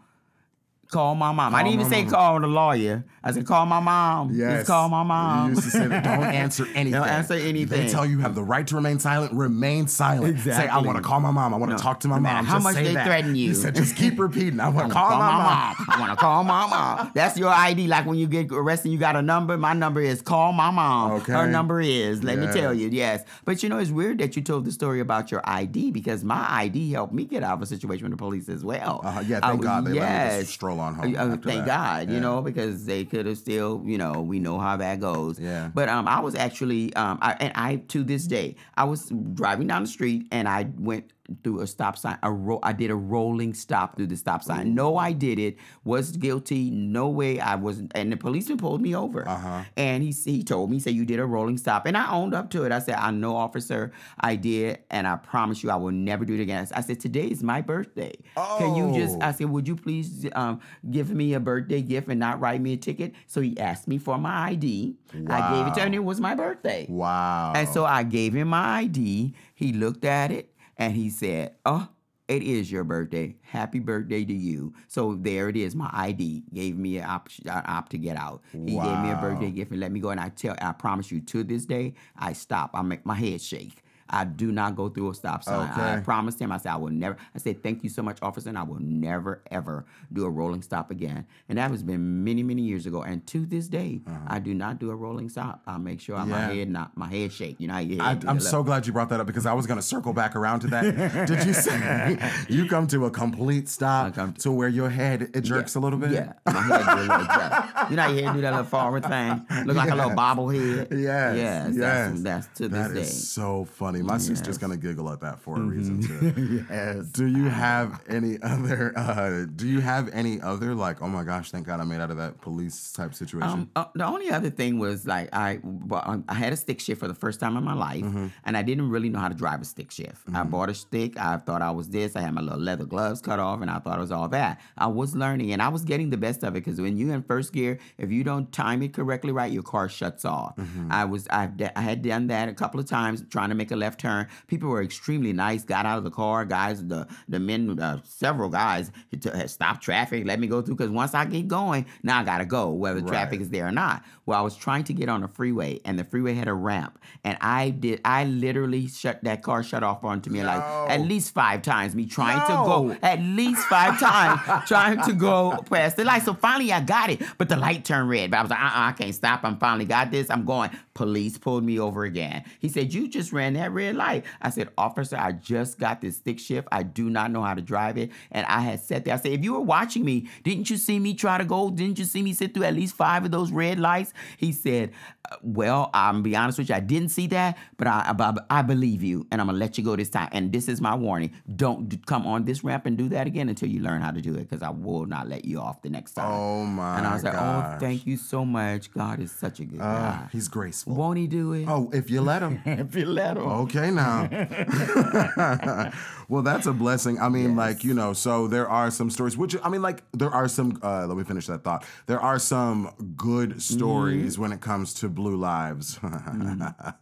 Call 0.93 1.15
my 1.15 1.33
mom. 1.33 1.55
I 1.55 1.63
didn't 1.63 1.81
even 1.81 1.91
say 1.91 2.03
mom. 2.03 2.11
call 2.13 2.41
the 2.41 2.47
lawyer. 2.47 3.05
I 3.25 3.33
said 3.33 3.47
call 3.47 3.65
my 3.65 3.81
mom. 3.81 4.33
Yes. 4.35 4.59
Just 4.59 4.67
call 4.67 4.89
my 4.91 5.03
mom. 5.03 5.49
You 5.51 5.55
used 5.57 5.65
to 5.65 5.71
say 5.71 5.87
that. 5.87 6.05
Don't 6.05 6.23
answer 6.25 6.67
anything. 6.75 6.93
Don't 7.01 7.09
answer 7.09 7.35
anything. 7.35 7.87
They 7.87 7.89
tell 7.89 8.05
you 8.05 8.13
you 8.13 8.19
have 8.19 8.35
the 8.35 8.43
right 8.43 8.67
to 8.67 8.75
remain 8.75 8.99
silent. 8.99 9.33
Remain 9.33 9.87
silent. 9.89 10.35
Exactly. 10.37 10.67
Say, 10.67 10.69
I 10.69 10.79
want 10.81 10.99
to 10.99 11.03
call 11.03 11.21
my 11.21 11.31
mom. 11.31 11.55
I 11.55 11.57
want 11.57 11.73
to 11.73 11.79
talk 11.79 12.01
to 12.01 12.09
my 12.09 12.17
no 12.17 12.23
mom. 12.23 12.45
how 12.45 12.57
Just 12.57 12.65
much 12.65 12.75
they 12.75 12.93
that. 12.95 13.07
threaten 13.07 13.35
you. 13.35 13.49
He 13.49 13.55
said, 13.55 13.75
just 13.75 13.97
keep 13.97 14.19
repeating. 14.19 14.61
I 14.61 14.69
want 14.69 14.89
to 14.89 14.93
Call 14.95 15.09
call 15.09 15.19
my 15.19 15.33
mom. 15.33 15.77
I 15.89 16.01
want 16.01 16.11
to 16.11 16.17
call 16.17 16.45
my 16.45 16.67
mom. 16.69 17.11
That's 17.15 17.39
your 17.39 17.49
ID. 17.49 17.87
Like 17.87 18.05
when 18.05 18.19
you 18.19 18.27
get 18.27 18.53
arrested, 18.53 18.91
you 18.91 18.99
got 18.99 19.17
a 19.17 19.23
number. 19.23 19.57
My 19.57 19.73
number 19.73 20.03
is 20.03 20.21
call 20.21 20.53
my 20.53 20.71
mom. 20.71 21.13
Okay. 21.13 21.33
Her 21.33 21.47
number 21.47 21.81
is. 21.81 22.23
Let 22.23 22.37
Yeah. 22.39 22.47
me 22.47 22.53
tell 22.53 22.75
you. 22.75 22.89
Yes. 22.89 23.25
But 23.47 23.63
you 23.63 23.69
know, 23.71 23.79
it's 23.79 23.91
weird 23.91 24.19
that 24.19 24.37
you 24.37 24.43
told 24.43 24.67
the 24.67 24.73
story 24.73 25.01
about 25.01 25.31
your 25.31 25.41
ID 25.45 25.91
because 25.93 26.23
my 26.23 26.47
ID 26.51 26.93
helped 26.93 27.15
me 27.15 27.25
get 27.25 27.43
out 27.43 27.55
of 27.55 27.63
a 27.63 27.67
situation 27.67 28.05
with 28.05 28.11
the 28.13 28.17
police 28.19 28.51
as 28.51 28.63
well. 28.63 29.01
Uh-huh. 29.05 29.21
Yeah, 29.27 29.41
thank 29.41 29.61
was- 29.61 29.67
God 29.67 29.85
they 29.87 29.91
let 29.93 29.95
me 29.95 29.99
yes. 30.01 30.41
just 30.43 30.53
stroll 30.53 30.81
on 30.83 30.95
home 30.95 31.17
Uh, 31.17 31.37
thank 31.37 31.67
that. 31.67 31.67
God. 31.67 32.11
You 32.11 32.21
know, 32.21 32.43
because 32.43 32.85
they 32.85 33.05
could 33.05 33.27
have 33.27 33.39
still. 33.39 33.83
You 33.85 33.99
know, 33.99 34.21
we 34.21 34.39
know 34.39 34.59
how 34.59 34.77
that 34.77 35.01
goes. 35.01 35.39
Yeah. 35.39 35.71
But 35.75 35.89
um, 35.89 36.07
I 36.09 36.21
was 36.21 36.35
actually 36.35 36.95
um, 36.95 37.19
I, 37.23 37.37
and 37.41 37.53
I 37.55 37.77
to 37.89 38.03
this 38.05 38.27
day, 38.27 38.57
I 38.77 38.85
was 38.85 39.11
driving 39.35 39.67
down 39.67 39.83
the 39.83 39.89
street 39.89 40.27
and 40.31 40.49
I 40.49 40.69
went 40.79 41.13
through 41.43 41.61
a 41.61 41.67
stop 41.67 41.97
sign. 41.99 42.19
A 42.23 42.31
ro- 42.31 42.61
I 42.63 42.73
did 42.73 42.91
a 42.91 42.95
rolling 42.95 43.55
stop 43.55 43.97
through 43.97 44.09
the 44.09 44.17
stop 44.17 44.43
sign. 44.43 44.75
No, 44.75 44.97
I 44.97 45.13
did 45.13 45.39
it. 45.39 45.57
Was 45.85 46.17
guilty. 46.17 46.71
No 46.71 47.09
way. 47.09 47.41
I 47.41 47.55
was. 47.55 47.83
And 47.95 48.13
the 48.13 48.17
policeman 48.17 48.59
pulled 48.59 48.81
me 48.81 48.95
over. 48.95 49.29
Uh-huh. 49.29 49.65
And 49.77 50.03
he 50.03 50.13
he 50.25 50.43
told 50.43 50.71
me, 50.71 50.77
he 50.77 50.81
said 50.81 50.95
you 50.95 51.05
did 51.05 51.19
a 51.21 51.27
rolling 51.27 51.59
stop, 51.59 51.87
and 51.87 51.97
I 51.97 52.11
owned 52.11 52.35
up 52.35 52.51
to 52.51 52.65
it. 52.65 52.73
I 52.73 52.79
said, 52.79 52.97
I 52.97 53.11
know, 53.11 53.37
officer, 53.37 53.93
I 54.21 54.37
did, 54.37 54.81
and 54.91 55.07
I 55.07 55.17
promise 55.17 55.63
you, 55.63 55.71
I 55.71 55.77
will 55.77 55.93
never 55.93 56.25
do 56.25 56.35
it 56.35 56.41
again. 56.41 56.67
I 56.75 56.81
said, 56.81 57.01
today 57.01 57.27
is 57.27 57.43
my 57.43 57.61
birthday. 57.61 58.13
Can 58.37 58.75
you 58.75 58.93
just? 58.99 59.17
Oh. 59.17 59.27
I 59.27 59.33
said, 59.33 59.51
would 59.51 59.67
you 59.67 59.77
please 59.77 60.27
um, 60.35 60.61
give 60.91 61.11
me 61.11 61.35
a 61.35 61.41
birthday 61.41 61.83
gift 61.83 62.09
and 62.09 62.21
not 62.21 62.41
write 62.41 62.61
me 62.61 62.75
a 62.75 62.77
ticket? 62.77 63.15
So 63.27 63.41
he 63.41 63.59
asked 63.59 63.89
me 63.89 63.99
for 63.99 64.19
my 64.19 64.51
ID. 64.51 64.97
I 65.29 65.55
gave 65.55 65.67
it 65.67 65.75
to 65.75 65.81
him, 65.81 65.95
it 65.95 66.05
was 66.05 66.21
my 66.21 66.35
birthday. 66.35 66.87
Wow. 66.89 67.53
And 67.55 67.69
so 67.69 67.85
I 67.85 68.03
gave 68.03 68.35
him 68.35 68.49
my 68.49 68.81
ID. 68.81 69.35
He 69.55 69.73
looked 69.73 70.05
at 70.05 70.31
it 70.31 70.52
and 70.83 70.97
he 70.97 71.11
said, 71.11 71.55
Oh, 71.65 71.89
it 72.29 72.43
is 72.43 72.71
your 72.71 72.83
birthday. 72.83 73.37
Happy 73.43 73.79
birthday 73.79 74.25
to 74.25 74.33
you. 74.33 74.73
So 74.89 75.15
there 75.15 75.49
it 75.49 75.57
is. 75.57 75.75
My 75.77 75.91
ID 75.93 76.45
gave 76.53 76.77
me 76.77 76.99
an 76.99 77.05
op, 77.05 77.29
an 77.45 77.63
op 77.67 77.89
to 77.91 77.99
get 77.99 78.17
out. 78.17 78.43
He 78.53 78.73
gave 78.73 78.99
me 78.99 79.11
a 79.11 79.19
birthday 79.21 79.51
gift 79.51 79.71
and 79.71 79.81
let 79.81 79.93
me 79.93 80.01
go. 80.01 80.11
And 80.11 80.21
I 80.21 80.31
tell, 80.31 80.57
I 80.61 80.73
promise 80.73 81.11
you, 81.13 81.21
to 81.21 81.45
this 81.45 81.67
day, 81.67 81.95
I 82.17 82.33
stop. 82.33 82.71
I 82.75 82.83
make 82.83 83.05
my 83.05 83.15
head 83.15 83.41
shake. 83.41 83.82
I 84.13 84.25
do 84.25 84.53
not 84.53 84.77
go 84.77 84.89
through 84.89 85.11
a 85.11 85.15
stop 85.15 85.43
sign. 85.45 85.69
I 85.71 86.01
promised 86.01 86.39
him. 86.41 86.53
I 86.53 86.59
said 86.59 86.73
I 86.73 86.77
will 86.77 86.91
never. 86.91 87.17
I 87.35 87.39
said 87.39 87.63
thank 87.63 87.83
you 87.83 87.89
so 87.91 88.03
much, 88.03 88.19
officer, 88.23 88.49
and 88.49 88.59
I 88.59 88.63
will 88.63 88.81
never 88.81 89.43
ever 89.51 89.87
do 90.13 90.25
a 90.25 90.31
rolling 90.31 90.63
stop 90.63 90.91
again. 90.91 91.27
And 91.49 91.59
that 91.59 91.71
has 91.71 91.83
been 91.83 92.23
many 92.25 92.43
many 92.43 92.63
years 92.63 92.87
ago. 92.87 93.03
And 93.03 93.27
to 93.29 93.47
this 93.47 93.69
day, 93.69 94.03
I 94.27 94.39
do 94.39 94.55
not 94.55 94.79
do 94.79 94.91
a 94.91 94.95
rolling 94.97 95.29
stop. 95.29 95.63
I 95.67 95.79
make 95.79 96.01
sure 96.01 96.17
my 96.25 96.43
Uh-huh. 96.43 96.53
Head 96.55 96.69
not 96.71 96.97
my 96.97 97.09
head 97.09 97.33
shake. 97.33 97.61
You 97.61 97.69
know, 97.69 97.75
I, 97.75 98.19
I'm 98.27 98.41
so 98.41 98.63
glad 98.63 98.87
you 98.87 98.93
brought 98.93 99.09
that 99.11 99.21
up 99.21 99.27
because 99.27 99.47
I 99.47 99.53
was 99.55 99.67
going 99.67 99.79
to 99.79 99.83
circle 99.87 100.13
back 100.13 100.37
around 100.37 100.61
to 100.61 100.67
that. 100.69 101.27
Did 101.27 101.45
you 101.47 101.53
say 101.55 102.19
you 102.49 102.67
come 102.69 102.87
to 102.89 103.07
a 103.07 103.11
complete 103.11 103.69
stop 103.69 104.15
come 104.15 104.33
to, 104.35 104.53
where 104.53 104.69
your 104.69 104.91
head 104.91 105.31
it 105.35 105.41
jerks 105.43 105.75
a 105.75 105.81
little 105.81 105.99
bit? 105.99 106.11
Yeah, 106.11 106.33
my 106.47 106.53
head 106.61 106.85
do 106.85 106.93
a 106.93 107.03
little 107.03 107.27
jerk. 107.27 107.91
You 107.91 107.97
know 107.97 108.03
how 108.03 108.11
your 108.11 108.25
head 108.27 108.35
do 108.35 108.41
that 108.43 108.51
little 108.51 108.67
forward 108.67 109.05
thing? 109.07 109.47
Look 109.65 109.77
like 109.77 109.91
a 109.91 109.95
little 109.95 110.11
bobblehead. 110.23 110.91
Yes. 110.91 111.37
Yes. 111.37 111.71
yes. 111.75 111.77
That's, 111.77 112.23
that's 112.23 112.47
to 112.59 112.69
this 112.69 112.89
That 112.89 112.95
day. 112.95 113.01
is 113.01 113.29
so 113.33 113.65
funny. 113.65 114.02
My 114.03 114.19
sister's 114.19 114.59
gonna 114.59 114.77
giggle 114.77 115.09
at 115.11 115.21
that 115.21 115.41
for 115.41 115.57
a 115.57 115.61
reason 115.61 116.03
too. 116.03 116.19
Mm-hmm. 116.19 116.59
yes. 116.73 117.07
Do 117.07 117.27
you 117.27 117.49
have 117.49 118.01
any 118.09 118.39
other? 118.43 118.93
Uh, 118.97 119.47
do 119.55 119.67
you 119.67 119.81
have 119.81 120.09
any 120.13 120.41
other 120.41 120.75
like? 120.75 121.03
Oh 121.03 121.09
my 121.09 121.23
gosh! 121.25 121.51
Thank 121.51 121.67
God 121.67 121.81
I 121.81 121.85
made 121.85 122.01
out 122.01 122.11
of 122.11 122.17
that 122.19 122.41
police 122.41 122.93
type 122.93 123.15
situation. 123.15 123.49
Um, 123.51 123.71
uh, 123.77 123.85
the 123.95 124.05
only 124.07 124.31
other 124.31 124.51
thing 124.51 124.79
was 124.79 125.07
like 125.07 125.29
I, 125.35 125.61
well, 125.63 126.03
um, 126.05 126.25
I 126.29 126.35
had 126.35 126.53
a 126.53 126.57
stick 126.57 126.81
shift 126.81 127.01
for 127.01 127.09
the 127.09 127.15
first 127.15 127.41
time 127.41 127.57
in 127.57 127.65
my 127.65 127.75
life, 127.75 128.03
Mm-hmm. 128.03 128.27
and 128.45 128.57
I 128.57 128.63
didn't 128.63 128.89
really 128.91 129.09
know 129.09 129.19
how 129.19 129.29
to 129.29 129.35
drive 129.35 129.61
a 129.61 129.65
stick 129.65 129.91
shift. 129.91 130.23
I 130.35 130.43
bought 130.45 130.71
a 130.71 130.75
stick. 130.75 131.19
I 131.19 131.37
thought 131.37 131.63
I 131.63 131.71
was 131.71 131.89
this. 131.91 132.17
I 132.17 132.21
had 132.21 132.33
my 132.35 132.41
little 132.41 132.59
leather 132.61 132.85
gloves 132.85 133.21
cut 133.21 133.39
off, 133.39 133.61
and 133.63 133.71
I 133.71 133.79
thought 133.79 133.99
it 133.99 134.01
was 134.01 134.13
all 134.13 134.29
that. 134.29 134.61
I 134.77 134.87
was 134.89 135.15
learning, 135.15 135.53
and 135.53 135.63
I 135.63 135.69
was 135.69 135.85
getting 135.85 136.11
the 136.11 136.17
best 136.17 136.43
of 136.43 136.55
it 136.57 136.65
because 136.65 136.81
when 136.81 136.97
you're 136.97 137.15
in 137.15 137.23
first 137.23 137.53
gear, 137.53 137.79
if 137.99 138.11
you 138.11 138.25
don't 138.25 138.51
time 138.53 138.83
it 138.83 138.93
correctly 138.93 139.33
right, 139.33 139.51
your 139.53 139.63
car 139.63 139.89
shuts 139.89 140.25
off. 140.25 140.57
Mm-hmm. 140.57 140.91
I 140.91 141.05
was 141.05 141.29
I, 141.31 141.51
I 141.77 141.81
had 141.81 142.03
done 142.03 142.27
that 142.29 142.49
a 142.49 142.55
couple 142.55 142.81
of 142.81 142.87
times 142.87 143.25
trying 143.31 143.49
to 143.51 143.55
make 143.55 143.71
a 143.71 143.77
left 143.77 143.92
turn. 143.97 144.29
People 144.47 144.69
were 144.69 144.83
extremely 144.83 145.33
nice. 145.33 145.65
Got 145.65 145.87
out 145.87 145.99
of 145.99 146.05
the 146.05 146.11
car, 146.11 146.45
guys. 146.45 146.85
The 146.85 147.07
the 147.29 147.39
men, 147.39 147.79
uh, 147.81 148.01
several 148.05 148.49
guys, 148.49 148.91
had 149.11 149.51
stopped 149.51 149.83
traffic, 149.83 150.25
let 150.27 150.41
me 150.41 150.47
go 150.47 150.63
through 150.63 150.77
because 150.77 150.91
once 150.91 151.15
I 151.15 151.25
get 151.25 151.49
going, 151.49 151.87
now 152.03 152.21
I 152.21 152.25
gotta 152.25 152.45
go 152.45 152.71
whether 152.71 153.01
traffic 153.01 153.41
is 153.41 153.51
there 153.51 153.67
or 153.67 153.73
not. 153.73 154.05
Well, 154.25 154.39
I 154.39 154.43
was 154.43 154.57
trying 154.57 154.85
to 154.85 154.95
get 154.95 155.09
on 155.09 155.25
a 155.25 155.29
freeway, 155.29 155.81
and 155.85 155.99
the 155.99 156.05
freeway 156.05 156.35
had 156.35 156.47
a 156.47 156.55
ramp, 156.55 156.99
and 157.25 157.37
I 157.41 157.71
did. 157.71 158.01
I 158.05 158.25
literally 158.25 158.87
shut 158.87 159.23
that 159.25 159.43
car 159.43 159.63
shut 159.63 159.83
off 159.83 160.05
onto 160.05 160.31
me 160.31 160.45
like 160.45 160.63
at 160.91 161.01
least 161.01 161.35
five 161.35 161.63
times. 161.63 161.95
Me 161.95 162.07
trying 162.07 162.41
to 162.47 162.53
go 162.53 162.97
at 163.03 163.21
least 163.21 163.67
five 163.67 163.99
times, 163.99 164.41
trying 164.69 165.03
to 165.03 165.13
go 165.13 165.63
past 165.69 165.97
the 165.97 166.05
light. 166.05 166.23
So 166.23 166.35
finally, 166.35 166.73
I 166.73 166.81
got 166.81 167.11
it, 167.11 167.21
but 167.37 167.49
the 167.49 167.57
light 167.57 167.85
turned 167.85 168.09
red. 168.09 168.31
But 168.31 168.39
I 168.39 168.43
was 168.43 168.51
like, 168.51 168.61
uh, 168.61 168.65
uh 168.65 168.89
I 168.89 168.93
can't 168.93 169.15
stop. 169.15 169.45
I'm 169.45 169.59
finally 169.59 169.87
got 169.87 170.11
this. 170.11 170.31
I'm 170.31 170.45
going. 170.45 170.71
Police 170.95 171.39
pulled 171.39 171.65
me 171.65 171.81
over 171.81 172.05
again. 172.05 172.45
He 172.61 172.69
said, 172.69 172.95
"You 172.95 173.09
just 173.09 173.33
ran 173.33 173.55
that 173.55 173.73
red 173.73 173.82
light." 173.91 174.25
I 174.41 174.51
said, 174.51 174.69
"Officer, 174.79 175.17
I 175.19 175.33
just 175.33 175.79
got 175.81 176.01
this 176.01 176.17
stick 176.19 176.39
shift. 176.39 176.69
I 176.71 176.85
do 176.85 177.11
not 177.11 177.31
know 177.33 177.43
how 177.43 177.55
to 177.55 177.63
drive 177.63 177.99
it." 177.99 178.11
And 178.31 178.47
I 178.47 178.61
had 178.61 178.79
sat 178.81 179.05
there. 179.05 179.15
I 179.15 179.17
said, 179.19 179.33
"If 179.33 179.43
you 179.43 179.55
were 179.55 179.61
watching 179.61 180.05
me, 180.05 180.29
didn't 180.45 180.71
you 180.71 180.77
see 180.77 180.99
me 181.01 181.15
try 181.15 181.39
to 181.39 181.45
go? 181.45 181.71
Didn't 181.71 181.99
you 181.99 182.05
see 182.05 182.23
me 182.23 182.33
sit 182.33 182.55
through 182.55 182.65
at 182.65 182.75
least 182.75 182.95
five 182.95 183.25
of 183.25 183.31
those 183.31 183.51
red 183.51 183.81
lights?" 183.81 184.13
He 184.37 184.53
said, 184.53 184.93
"Uh, 185.31 185.37
"Well, 185.43 185.91
I'm 185.93 186.15
gonna 186.17 186.23
be 186.23 186.37
honest 186.37 186.59
with 186.59 186.69
you. 186.69 186.75
I 186.77 186.81
didn't 186.81 187.09
see 187.09 187.27
that, 187.29 187.57
but 187.77 187.87
I, 187.89 188.15
I, 188.19 188.59
I 188.59 188.63
believe 188.63 189.03
you, 189.03 189.27
and 189.33 189.41
I'm 189.41 189.47
gonna 189.49 189.59
let 189.59 189.77
you 189.79 189.85
go 189.85 189.97
this 189.97 190.11
time. 190.11 190.29
And 190.33 190.53
this 190.53 190.69
is 190.69 190.81
my 190.81 190.95
warning: 190.95 191.33
don't 191.57 192.05
come 192.07 192.27
on 192.27 192.45
this 192.45 192.63
ramp 192.63 192.87
and 192.87 192.97
do 192.97 193.09
that 193.11 193.27
again 193.27 193.49
until 193.49 193.69
you 193.69 193.81
learn 193.81 194.03
how 194.03 194.11
to 194.11 194.21
do 194.21 194.35
it, 194.35 194.49
because 194.49 194.63
I 194.63 194.71
will 194.71 195.07
not 195.07 195.29
let 195.29 195.45
you 195.45 195.59
off 195.61 195.83
the 195.83 195.91
next 195.91 196.13
time." 196.13 196.31
Oh 196.31 196.65
my 196.65 196.99
And 196.99 197.07
I 197.07 197.15
was 197.15 197.25
like, 197.25 197.35
"Oh, 197.35 197.77
thank 197.81 198.07
you 198.07 198.17
so 198.17 198.45
much. 198.45 198.93
God 198.93 199.19
is 199.21 199.33
such 199.33 199.61
a 199.61 199.65
good 199.65 199.81
Uh, 199.81 199.85
guy. 200.13 200.29
he's 200.33 200.49
graceful. 200.49 200.95
Won't 200.95 201.19
he 201.19 201.27
do 201.27 201.53
it? 201.55 201.67
Oh, 201.69 201.91
if 201.93 202.11
you 202.11 202.21
let 202.21 202.43
him. 202.43 202.61
if 202.67 202.95
you 202.95 203.07
let 203.07 203.37
him." 203.37 203.47
Okay, 203.63 203.91
now. 203.91 204.29
well, 206.29 206.43
that's 206.43 206.67
a 206.67 206.73
blessing. 206.73 207.21
I 207.21 207.29
mean, 207.29 207.55
like, 207.55 207.85
you 207.85 207.95
know, 207.95 208.13
so 208.13 208.49
there 208.49 208.69
are 208.69 208.91
some 208.91 209.09
stories, 209.09 209.37
which, 209.37 209.55
I 209.63 209.69
mean, 209.69 209.83
like, 209.83 210.03
there 210.13 210.31
are 210.31 210.49
some, 210.49 210.81
uh, 210.83 211.07
let 211.07 211.17
me 211.17 211.25
finish 211.25 211.47
that 211.47 211.63
thought. 211.63 211.85
There 212.07 212.21
are 212.21 212.39
some 212.39 212.93
good 213.17 213.63
stories 213.63 214.39
when 214.39 214.53
it 214.53 214.61
comes 214.61 214.95
to 214.95 215.09
blue 215.09 215.37
lives. 215.37 215.99
that 216.03 216.97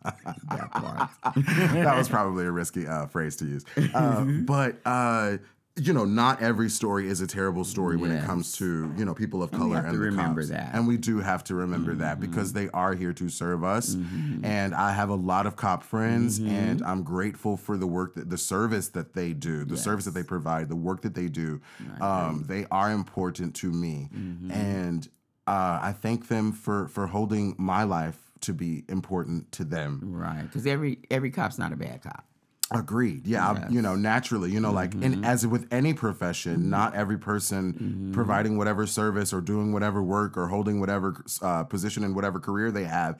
was 1.96 2.09
probably 2.09 2.44
a 2.44 2.51
risky 2.51 2.87
uh, 2.87 3.07
phrase 3.07 3.37
to 3.37 3.46
use. 3.46 3.64
Uh, 3.94 4.25
but, 4.44 4.81
uh, 4.85 5.38
you 5.87 5.93
know, 5.93 6.05
not 6.05 6.43
every 6.43 6.69
story 6.69 7.09
is 7.09 7.21
a 7.21 7.27
terrible 7.27 7.64
story 7.64 7.97
when 7.97 8.11
it 8.11 8.25
comes 8.25 8.53
to 8.59 8.93
you 8.97 9.05
know 9.05 9.14
people 9.14 9.43
of 9.43 9.51
color 9.51 9.79
and 9.79 9.95
the 9.95 9.99
remember 9.99 10.40
cops. 10.43 10.51
that. 10.51 10.66
Mm-hmm. 10.69 10.77
and 10.77 10.88
we 10.88 10.97
do 10.97 11.21
have 11.21 11.43
to 11.45 11.55
remember 11.55 11.95
that 11.95 12.21
because 12.21 12.53
they 12.53 12.69
are 12.71 12.95
here 12.95 13.12
to 13.14 13.29
serve 13.29 13.64
us. 13.64 13.97
And 14.43 14.75
I 14.75 14.93
have 14.93 15.09
a 15.11 15.14
lot 15.14 15.47
of 15.47 15.57
cop 15.57 15.83
friends, 15.83 16.38
Mm-hmm. 16.40 16.51
and 16.51 16.83
I'm 16.83 17.03
grateful 17.03 17.57
for 17.57 17.77
the 17.77 17.87
work 17.87 18.14
that 18.14 18.29
the 18.31 18.38
service 18.38 18.88
that 18.90 19.14
they 19.14 19.33
do, 19.33 19.64
the 19.64 19.77
service 19.77 20.05
that 20.05 20.14
they 20.14 20.23
provide, 20.23 20.69
the 20.69 20.77
work 20.77 21.03
that 21.03 21.14
they 21.14 21.29
do. 21.29 21.61
Um, 22.01 22.45
they 22.47 22.66
are 22.71 22.90
important 22.90 23.55
to 23.57 23.71
me, 23.73 24.09
Mm-hmm. 24.14 24.51
and 24.51 25.09
uh, 25.47 25.79
I 25.83 25.93
thank 25.93 26.29
them 26.29 26.53
for 26.53 26.88
for 26.88 27.07
holding 27.09 27.55
my 27.59 27.83
life 27.85 28.19
to 28.43 28.53
be 28.55 28.85
important 28.88 29.51
to 29.53 29.64
them. 29.64 30.01
Right. 30.03 30.43
Because 30.43 30.66
every 30.66 30.99
every 31.11 31.31
cop's 31.31 31.59
not 31.59 31.73
a 31.73 31.77
bad 31.77 32.03
cop. 32.03 32.25
Agreed. 32.72 33.26
Yeah, 33.26 33.48
I- 33.50 33.68
you 33.68 33.83
know, 33.83 33.96
naturally, 33.96 34.50
you 34.52 34.61
know, 34.61 34.70
like, 34.72 34.90
Mm-hmm. 34.92 35.02
and 35.02 35.26
as 35.26 35.44
with 35.46 35.66
any 35.72 35.92
profession, 35.92 36.70
not 36.70 36.94
every 36.94 37.18
person 37.18 37.72
Mm-hmm. 37.72 38.12
providing 38.12 38.56
whatever 38.59 38.87
service 38.87 39.33
or 39.33 39.40
doing 39.40 39.72
whatever 39.72 40.02
work 40.02 40.37
or 40.37 40.46
holding 40.48 40.78
whatever 40.80 41.22
uh, 41.42 41.64
position 41.64 42.04
in 42.04 42.14
whatever 42.14 42.38
career 42.38 42.70
they 42.70 42.85
have 42.85 43.18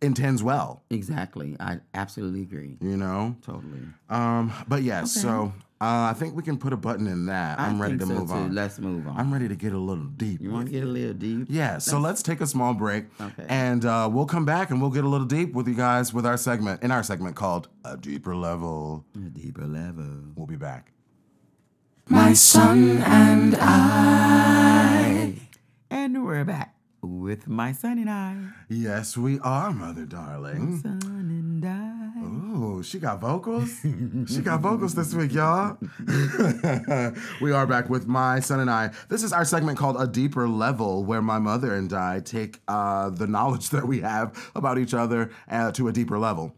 intends 0.00 0.42
well. 0.42 0.82
Exactly. 0.90 1.56
I 1.60 1.80
absolutely 1.92 2.42
agree. 2.42 2.76
You 2.80 2.96
know, 2.96 3.36
Totally. 3.44 3.80
um, 4.08 4.52
but 4.68 4.82
yes. 4.82 5.12
So 5.12 5.52
uh, 5.80 6.10
I 6.10 6.14
think 6.18 6.34
we 6.34 6.42
can 6.42 6.58
put 6.58 6.72
a 6.72 6.76
button 6.76 7.06
in 7.06 7.26
that. 7.26 7.60
I'm 7.60 7.76
I 7.76 7.84
ready 7.84 7.98
think 7.98 8.10
to 8.10 8.14
so, 8.14 8.20
move 8.20 8.28
too. 8.30 8.34
on. 8.34 8.54
Let's 8.54 8.78
move 8.80 9.06
on. 9.06 9.16
I'm 9.16 9.32
ready 9.32 9.46
to 9.48 9.54
get 9.54 9.72
a 9.72 9.78
little 9.78 10.04
deep. 10.06 10.40
you 10.40 10.50
want 10.50 10.66
to 10.66 10.72
get 10.72 10.82
a 10.82 10.86
little 10.86 11.14
deep? 11.14 11.46
yeah, 11.48 11.78
so 11.78 11.98
let's 12.00 12.22
take 12.22 12.40
a 12.40 12.46
small 12.46 12.74
break. 12.74 13.04
Okay. 13.20 13.46
And 13.48 13.84
uh, 13.84 14.08
we'll 14.12 14.26
come 14.26 14.44
back 14.44 14.70
and 14.70 14.80
we'll 14.80 14.90
get 14.90 15.04
a 15.04 15.08
little 15.08 15.26
deep 15.26 15.52
with 15.54 15.68
you 15.68 15.74
guys 15.74 16.12
with 16.12 16.26
our 16.26 16.36
segment, 16.36 16.82
in 16.82 16.90
our 16.90 17.02
segment 17.04 17.36
called 17.36 17.68
A 17.84 17.96
Deeper 17.96 18.34
Level. 18.34 19.04
A 19.14 19.18
deeper 19.30 19.66
level. 19.66 20.04
We'll 20.34 20.46
be 20.48 20.56
back. 20.56 20.92
My 22.08 22.32
son 22.32 22.98
and 23.02 23.54
I. 23.58 25.34
And 25.90 26.24
we're 26.24 26.44
back 26.44 26.74
with 27.02 27.46
my 27.46 27.70
son 27.72 27.98
and 27.98 28.10
I. 28.10 28.36
Yes, 28.68 29.16
we 29.16 29.38
are, 29.40 29.70
Mother 29.72 30.06
Darling. 30.06 30.82
Son 32.58 32.64
and 32.64 32.74
I. 32.74 32.78
Ooh, 32.78 32.82
she 32.82 32.98
got 32.98 33.20
vocals. 33.20 33.80
she 34.26 34.40
got 34.40 34.60
vocals 34.60 34.94
this 34.94 35.14
week, 35.14 35.32
y'all. 35.32 35.78
we 37.40 37.52
are 37.52 37.66
back 37.66 37.88
with 37.88 38.06
my 38.06 38.40
son 38.40 38.60
and 38.60 38.70
I. 38.70 38.90
This 39.08 39.22
is 39.22 39.32
our 39.32 39.44
segment 39.44 39.78
called 39.78 39.96
A 39.98 40.06
Deeper 40.06 40.48
Level, 40.48 41.04
where 41.04 41.22
my 41.22 41.38
mother 41.38 41.74
and 41.74 41.92
I 41.92 42.20
take 42.20 42.60
uh, 42.68 43.10
the 43.10 43.26
knowledge 43.26 43.70
that 43.70 43.86
we 43.86 44.00
have 44.00 44.50
about 44.54 44.78
each 44.78 44.94
other 44.94 45.30
uh, 45.50 45.72
to 45.72 45.88
a 45.88 45.92
deeper 45.92 46.18
level. 46.18 46.54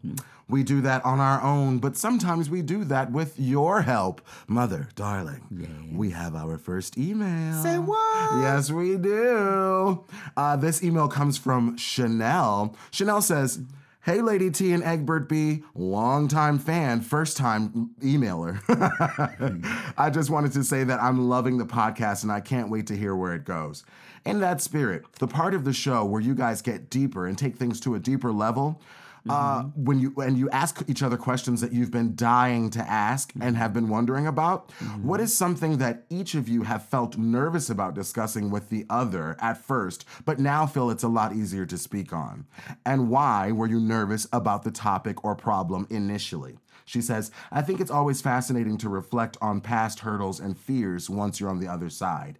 We 0.47 0.63
do 0.63 0.81
that 0.81 1.05
on 1.05 1.21
our 1.21 1.41
own, 1.41 1.79
but 1.79 1.95
sometimes 1.95 2.49
we 2.49 2.61
do 2.61 2.83
that 2.85 3.09
with 3.09 3.39
your 3.39 3.83
help, 3.83 4.21
Mother 4.47 4.89
Darling. 4.95 5.93
We 5.93 6.09
have 6.11 6.35
our 6.35 6.57
first 6.57 6.97
email. 6.97 7.63
Say 7.63 7.79
what? 7.79 8.41
Yes, 8.41 8.69
we 8.69 8.97
do. 8.97 10.03
Uh, 10.35 10.57
this 10.57 10.83
email 10.83 11.07
comes 11.07 11.37
from 11.37 11.77
Chanel. 11.77 12.75
Chanel 12.91 13.21
says, 13.21 13.61
Hey, 14.03 14.19
Lady 14.19 14.49
T 14.49 14.73
and 14.73 14.83
Egbert 14.83 15.29
B, 15.29 15.61
longtime 15.75 16.57
fan, 16.57 17.01
first 17.01 17.37
time 17.37 17.91
emailer. 18.01 18.57
Hmm. 18.65 19.93
I 19.97 20.09
just 20.09 20.31
wanted 20.31 20.53
to 20.53 20.63
say 20.63 20.83
that 20.83 20.99
I'm 20.99 21.29
loving 21.29 21.59
the 21.59 21.67
podcast 21.67 22.23
and 22.23 22.31
I 22.31 22.39
can't 22.39 22.71
wait 22.71 22.87
to 22.87 22.97
hear 22.97 23.15
where 23.15 23.35
it 23.35 23.45
goes. 23.45 23.83
In 24.25 24.39
that 24.39 24.59
spirit, 24.59 25.05
the 25.19 25.27
part 25.27 25.53
of 25.53 25.65
the 25.65 25.73
show 25.73 26.03
where 26.03 26.19
you 26.19 26.33
guys 26.33 26.63
get 26.63 26.89
deeper 26.89 27.27
and 27.27 27.37
take 27.37 27.57
things 27.57 27.79
to 27.81 27.93
a 27.93 27.99
deeper 27.99 28.31
level, 28.31 28.81
uh, 29.29 29.63
mm-hmm. 29.63 29.85
when 29.85 29.99
you 29.99 30.13
and 30.17 30.37
you 30.37 30.49
ask 30.49 30.83
each 30.87 31.03
other 31.03 31.17
questions 31.17 31.61
that 31.61 31.71
you've 31.71 31.91
been 31.91 32.15
dying 32.15 32.69
to 32.71 32.79
ask 32.79 33.33
and 33.33 33.43
mm-hmm. 33.43 33.55
have 33.55 33.73
been 33.73 33.89
wondering 33.89 34.27
about, 34.27 34.69
mm-hmm. 34.69 35.07
what 35.07 35.19
is 35.19 35.35
something 35.35 35.77
that 35.77 36.05
each 36.09 36.33
of 36.33 36.49
you 36.49 36.63
have 36.63 36.85
felt 36.85 37.17
nervous 37.17 37.69
about 37.69 37.93
discussing 37.93 38.49
with 38.49 38.69
the 38.69 38.85
other 38.89 39.37
at 39.39 39.57
first, 39.57 40.05
but 40.25 40.39
now 40.39 40.65
feel 40.65 40.89
it's 40.89 41.03
a 41.03 41.07
lot 41.07 41.33
easier 41.33 41.65
to 41.65 41.77
speak 41.77 42.13
on? 42.13 42.45
And 42.85 43.09
why 43.09 43.51
were 43.51 43.67
you 43.67 43.79
nervous 43.79 44.27
about 44.33 44.63
the 44.63 44.71
topic 44.71 45.23
or 45.23 45.35
problem 45.35 45.87
initially? 45.89 46.57
She 46.85 47.01
says, 47.01 47.31
I 47.51 47.61
think 47.61 47.79
it's 47.79 47.91
always 47.91 48.21
fascinating 48.21 48.77
to 48.79 48.89
reflect 48.89 49.37
on 49.41 49.61
past 49.61 49.99
hurdles 49.99 50.39
and 50.39 50.57
fears 50.57 51.09
once 51.09 51.39
you're 51.39 51.49
on 51.49 51.59
the 51.59 51.67
other 51.67 51.89
side. 51.89 52.39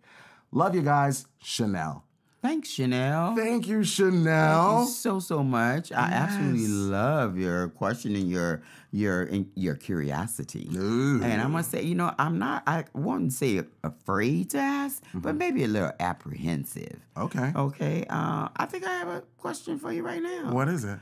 Love 0.52 0.76
you 0.76 0.82
guys, 0.82 1.28
Chanel. 1.42 2.04
Thanks, 2.42 2.70
Chanel. 2.70 3.36
Thank 3.36 3.68
you, 3.68 3.84
Thank 3.84 3.88
Chanel. 3.88 4.82
you 4.82 4.88
so 4.88 5.20
so 5.20 5.44
much. 5.44 5.92
I 5.92 6.10
absolutely 6.12 6.68
love 6.68 7.38
your 7.38 7.70
question 7.70 8.16
and 8.16 8.30
your 8.30 8.64
your 8.92 9.30
your 9.56 9.76
curiosity. 9.76 10.68
Ooh. 10.76 11.22
And 11.24 11.40
I 11.40 11.46
must 11.46 11.70
say, 11.70 11.84
you 11.84 11.94
know, 11.94 12.14
I'm 12.18 12.40
not. 12.40 12.64
I 12.66 12.86
wouldn't 12.94 13.34
say 13.34 13.62
afraid 13.84 14.50
to 14.52 14.58
ask, 14.58 15.04
but 15.14 15.36
maybe 15.36 15.64
a 15.64 15.68
little 15.68 15.92
apprehensive. 16.00 17.00
Okay. 17.16 17.52
Okay. 17.56 18.06
Uh, 18.10 18.50
I 18.56 18.66
think 18.66 18.88
I 18.88 18.98
have 18.98 19.08
a 19.08 19.22
question 19.38 19.78
for 19.78 19.92
you 19.92 20.02
right 20.02 20.22
now. 20.22 20.52
What 20.52 20.68
is 20.68 20.84
it? 20.84 20.98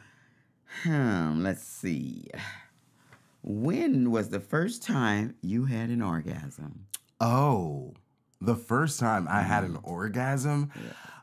Hmm. 0.84 1.42
Let's 1.42 1.64
see. 1.64 2.28
When 3.42 4.12
was 4.12 4.28
the 4.30 4.42
first 4.42 4.84
time 4.84 5.36
you 5.42 5.66
had 5.66 5.90
an 5.90 6.02
orgasm? 6.02 6.88
Oh, 7.22 7.94
the 8.42 8.56
first 8.56 9.00
time 9.00 9.26
I 9.30 9.42
had 9.42 9.64
an 9.64 9.78
orgasm. 9.84 10.72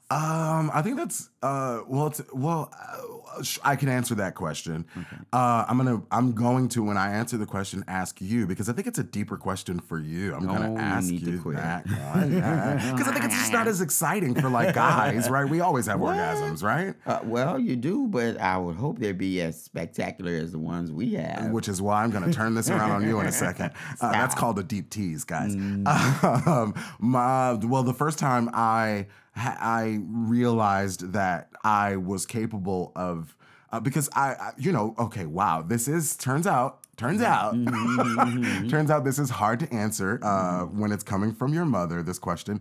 Um, 0.09 0.71
I 0.73 0.83
think 0.83 0.97
that's 0.97 1.31
uh, 1.43 1.81
well, 1.89 2.07
it's, 2.07 2.21
well, 2.33 2.71
uh, 2.73 3.43
sh- 3.43 3.59
I 3.65 3.75
can 3.75 3.89
answer 3.89 4.15
that 4.17 4.37
question. 4.37 4.87
Okay. 4.97 5.17
Uh, 5.33 5.65
I'm 5.69 5.77
gonna, 5.79 6.01
I'm 6.13 6.31
going 6.33 6.69
to 6.71 6.83
when 6.85 6.97
I 6.97 7.11
answer 7.13 7.37
the 7.37 7.45
question, 7.47 7.83
ask 7.89 8.21
you 8.21 8.47
because 8.47 8.69
I 8.69 8.73
think 8.73 8.87
it's 8.87 9.01
a 9.01 9.05
deeper 9.05 9.37
question 9.37 9.81
for 9.81 9.99
you. 9.99 10.33
I'm 10.35 10.49
Oh, 10.49 10.53
gonna 10.55 10.81
ask 10.81 11.11
you 11.13 11.19
that 11.55 11.83
because 11.87 13.09
I 13.09 13.13
think 13.13 13.25
it's 13.25 13.35
just 13.35 13.53
not 13.53 13.67
as 13.67 13.81
exciting 13.81 14.37
for 14.37 14.49
like 14.49 14.77
guys, 14.77 15.29
right? 15.29 15.49
We 15.49 15.59
always 15.61 15.87
have 15.87 15.99
orgasms, 15.99 16.63
right? 16.63 16.95
Uh, 17.05 17.19
well, 17.25 17.59
you 17.59 17.75
do, 17.75 18.07
but 18.07 18.39
I 18.41 18.59
would 18.59 18.77
hope 18.77 19.01
they'd 19.01 19.19
be 19.19 19.41
as 19.43 19.61
spectacular 19.61 20.33
as 20.37 20.53
the 20.53 20.61
ones 20.61 20.93
we 20.93 21.15
have. 21.15 21.51
which 21.51 21.67
is 21.69 21.83
why 21.83 22.05
I'm 22.05 22.11
going 22.13 22.25
to 22.25 22.33
turn 22.33 22.55
this 22.55 22.71
around 22.71 22.93
on 22.93 23.03
you 23.05 23.19
in 23.19 23.27
a 23.27 23.33
second. 23.47 23.73
Uh, 24.01 24.13
that's 24.13 24.37
called 24.37 24.61
a 24.61 24.63
deep 24.63 24.89
tease, 24.89 25.25
guys. 25.25 25.53
Um, 25.57 26.75
my, 27.01 27.55
well, 27.55 27.83
the 27.83 27.93
first 27.95 28.21
time 28.21 28.49
I 28.53 29.07
I 29.37 30.01
realized 30.07 31.13
that 31.13 31.51
I 31.63 31.97
was 31.97 32.27
capable 32.27 32.93
of 32.97 33.37
uh, 33.71 33.81
because 33.81 34.09
I, 34.15 34.33
I 34.33 34.53
you 34.59 34.73
know 34.73 34.95
okay 34.99 35.27
wow 35.27 35.63
this 35.63 35.89
is 35.89 36.17
turns 36.17 36.47
out 36.47 36.81
turns 36.97 37.21
out. 37.21 37.53
turns 38.71 38.91
out 38.91 39.05
this 39.05 39.19
is 39.19 39.29
hard 39.29 39.61
to 39.61 39.73
answer 39.73 40.19
uh, 40.23 40.63
when 40.65 40.93
it's 40.93 41.05
coming 41.05 41.35
from 41.35 41.53
your 41.53 41.67
mother 41.67 42.03
this 42.03 42.19
question. 42.19 42.61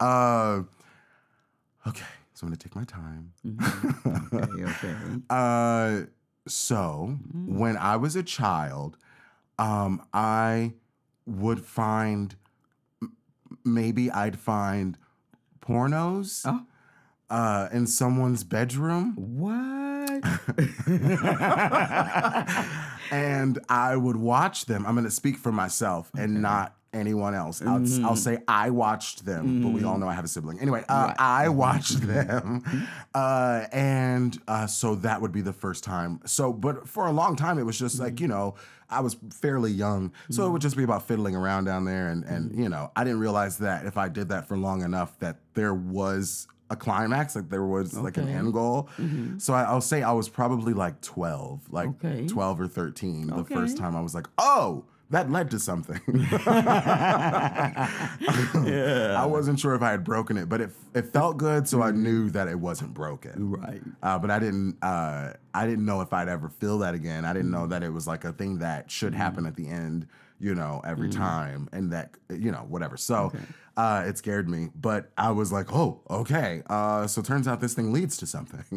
Uh, 0.00 0.62
okay 1.86 2.06
so 2.34 2.46
I'm 2.46 2.48
gonna 2.48 2.56
take 2.56 2.74
my 2.74 2.84
time. 2.84 3.32
Okay, 4.32 4.64
okay. 4.86 4.96
uh, 5.30 6.06
so 6.48 7.16
when 7.32 7.76
I 7.76 7.96
was 7.96 8.16
a 8.16 8.24
child, 8.24 8.96
um, 9.58 10.04
I 10.12 10.72
would 11.26 11.64
find 11.64 12.34
maybe 13.64 14.10
I'd 14.10 14.38
find 14.38 14.98
pornos 15.64 16.42
Oh. 16.46 16.60
uh, 17.30 17.68
in 17.72 17.86
someone's 17.86 18.44
bedroom, 18.44 19.14
What? 19.16 20.14
and 23.10 23.58
I 23.68 23.96
would 23.96 24.16
watch 24.16 24.66
them. 24.66 24.86
I'm 24.86 24.94
going 24.94 25.04
to 25.04 25.10
speak 25.10 25.36
for 25.36 25.52
myself 25.52 26.10
and 26.16 26.42
not 26.42 26.76
anyone 26.94 27.34
else. 27.34 27.60
I'll, 27.60 27.68
I'll 27.68 27.80
mm-hmm. 27.80 28.14
say 28.14 28.38
I 28.48 28.70
watched 28.70 29.24
them, 29.24 29.62
but 29.62 29.70
we 29.70 29.84
all 29.84 29.92
mm-hmm. 29.92 30.02
know 30.02 30.08
I 30.08 30.14
have 30.14 30.24
a 30.24 30.28
sibling. 30.28 30.60
Anyway, 30.60 30.84
uh, 30.88 31.06
Right. 31.08 31.16
I 31.18 31.44
mm-hmm. 31.46 31.56
watched 31.56 32.00
them, 32.00 32.62
uh, 33.14 33.66
and 33.72 34.40
uh, 34.48 34.66
so 34.66 34.94
that 34.96 35.20
would 35.20 35.32
be 35.32 35.40
the 35.40 35.52
first 35.52 35.84
time. 35.84 36.20
So, 36.24 36.52
but 36.52 36.88
for 36.88 37.06
a 37.06 37.12
long 37.12 37.36
time, 37.36 37.58
it 37.58 37.64
was 37.64 37.78
just 37.78 37.98
like 37.98 38.20
you 38.20 38.28
know. 38.28 38.54
I 38.90 39.00
was 39.00 39.16
fairly 39.32 39.72
young, 39.72 40.12
so 40.30 40.46
it 40.46 40.50
would 40.50 40.62
just 40.62 40.76
be 40.76 40.84
about 40.84 41.08
fiddling 41.08 41.34
around 41.34 41.64
down 41.64 41.84
there, 41.84 42.08
and 42.08 42.22
and 42.24 42.56
you 42.56 42.68
know, 42.68 42.92
I 42.94 43.02
didn't 43.02 43.18
realize 43.18 43.58
that 43.58 43.86
if 43.86 43.96
I 43.96 44.08
did 44.08 44.28
that 44.28 44.46
for 44.46 44.56
long 44.56 44.82
enough, 44.82 45.18
that 45.18 45.38
there 45.54 45.74
was 45.74 46.46
a 46.70 46.76
climax, 46.76 47.34
like 47.34 47.48
there 47.50 47.64
was 47.64 47.96
like 47.96 48.16
an 48.18 48.28
end 48.28 48.52
goal. 48.52 48.88
So 49.38 49.54
I, 49.54 49.64
I'll 49.64 49.80
say 49.80 50.02
I 50.02 50.12
was 50.12 50.28
probably 50.28 50.74
like 50.74 51.00
twelve, 51.00 51.60
like 51.70 51.88
Okay. 51.88 52.26
twelve 52.26 52.60
or 52.60 52.68
thirteen, 52.68 53.28
the 53.28 53.44
first 53.44 53.76
time 53.76 53.96
I 53.96 54.00
was 54.00 54.14
like, 54.14 54.26
oh, 54.38 54.84
that 55.10 55.30
led 55.30 55.50
to 55.52 55.58
something. 55.58 56.00
yeah. 58.66 59.14
I 59.18 59.26
wasn't 59.26 59.60
sure 59.60 59.74
if 59.74 59.82
I 59.82 59.90
had 59.90 60.04
broken 60.04 60.36
it, 60.36 60.48
but 60.48 60.60
it 60.60 60.70
it 60.94 61.06
felt 61.12 61.36
good, 61.36 61.68
so 61.68 61.82
I 61.82 61.90
knew 61.90 62.30
that 62.30 62.48
it 62.48 62.58
wasn't 62.58 62.94
broken. 62.94 63.50
right. 63.52 63.82
Uh, 64.02 64.18
but 64.18 64.30
I 64.30 64.38
didn't 64.38 64.76
uh, 64.82 65.32
I 65.52 65.66
didn't 65.66 65.84
know 65.84 66.00
if 66.00 66.12
I'd 66.12 66.28
ever 66.28 66.48
feel 66.48 66.78
that 66.78 66.94
again. 66.94 67.24
I 67.24 67.32
didn't 67.32 67.50
know 67.50 67.66
that 67.66 67.82
it 67.82 67.90
was 67.92 68.06
like 68.06 68.24
a 68.24 68.32
thing 68.32 68.58
that 68.58 68.90
should 68.90 69.14
happen 69.14 69.46
at 69.46 69.56
the 69.56 69.68
end 69.68 70.06
you 70.40 70.54
know, 70.54 70.82
every 70.84 71.08
Mm-hmm. 71.08 71.20
time, 71.20 71.68
and 71.72 71.92
that 71.92 72.10
you 72.28 72.50
know, 72.50 72.66
whatever. 72.68 72.96
So 72.96 73.32
uh, 73.76 74.04
it 74.06 74.16
scared 74.18 74.48
me, 74.48 74.70
but 74.74 75.10
I 75.18 75.30
was 75.32 75.50
like, 75.52 75.72
oh, 75.72 76.00
okay. 76.08 76.62
Uh, 76.68 77.06
so 77.06 77.22
turns 77.22 77.48
out 77.48 77.60
this 77.60 77.74
thing 77.74 77.92
leads 77.92 78.16
to 78.18 78.26
something, 78.26 78.62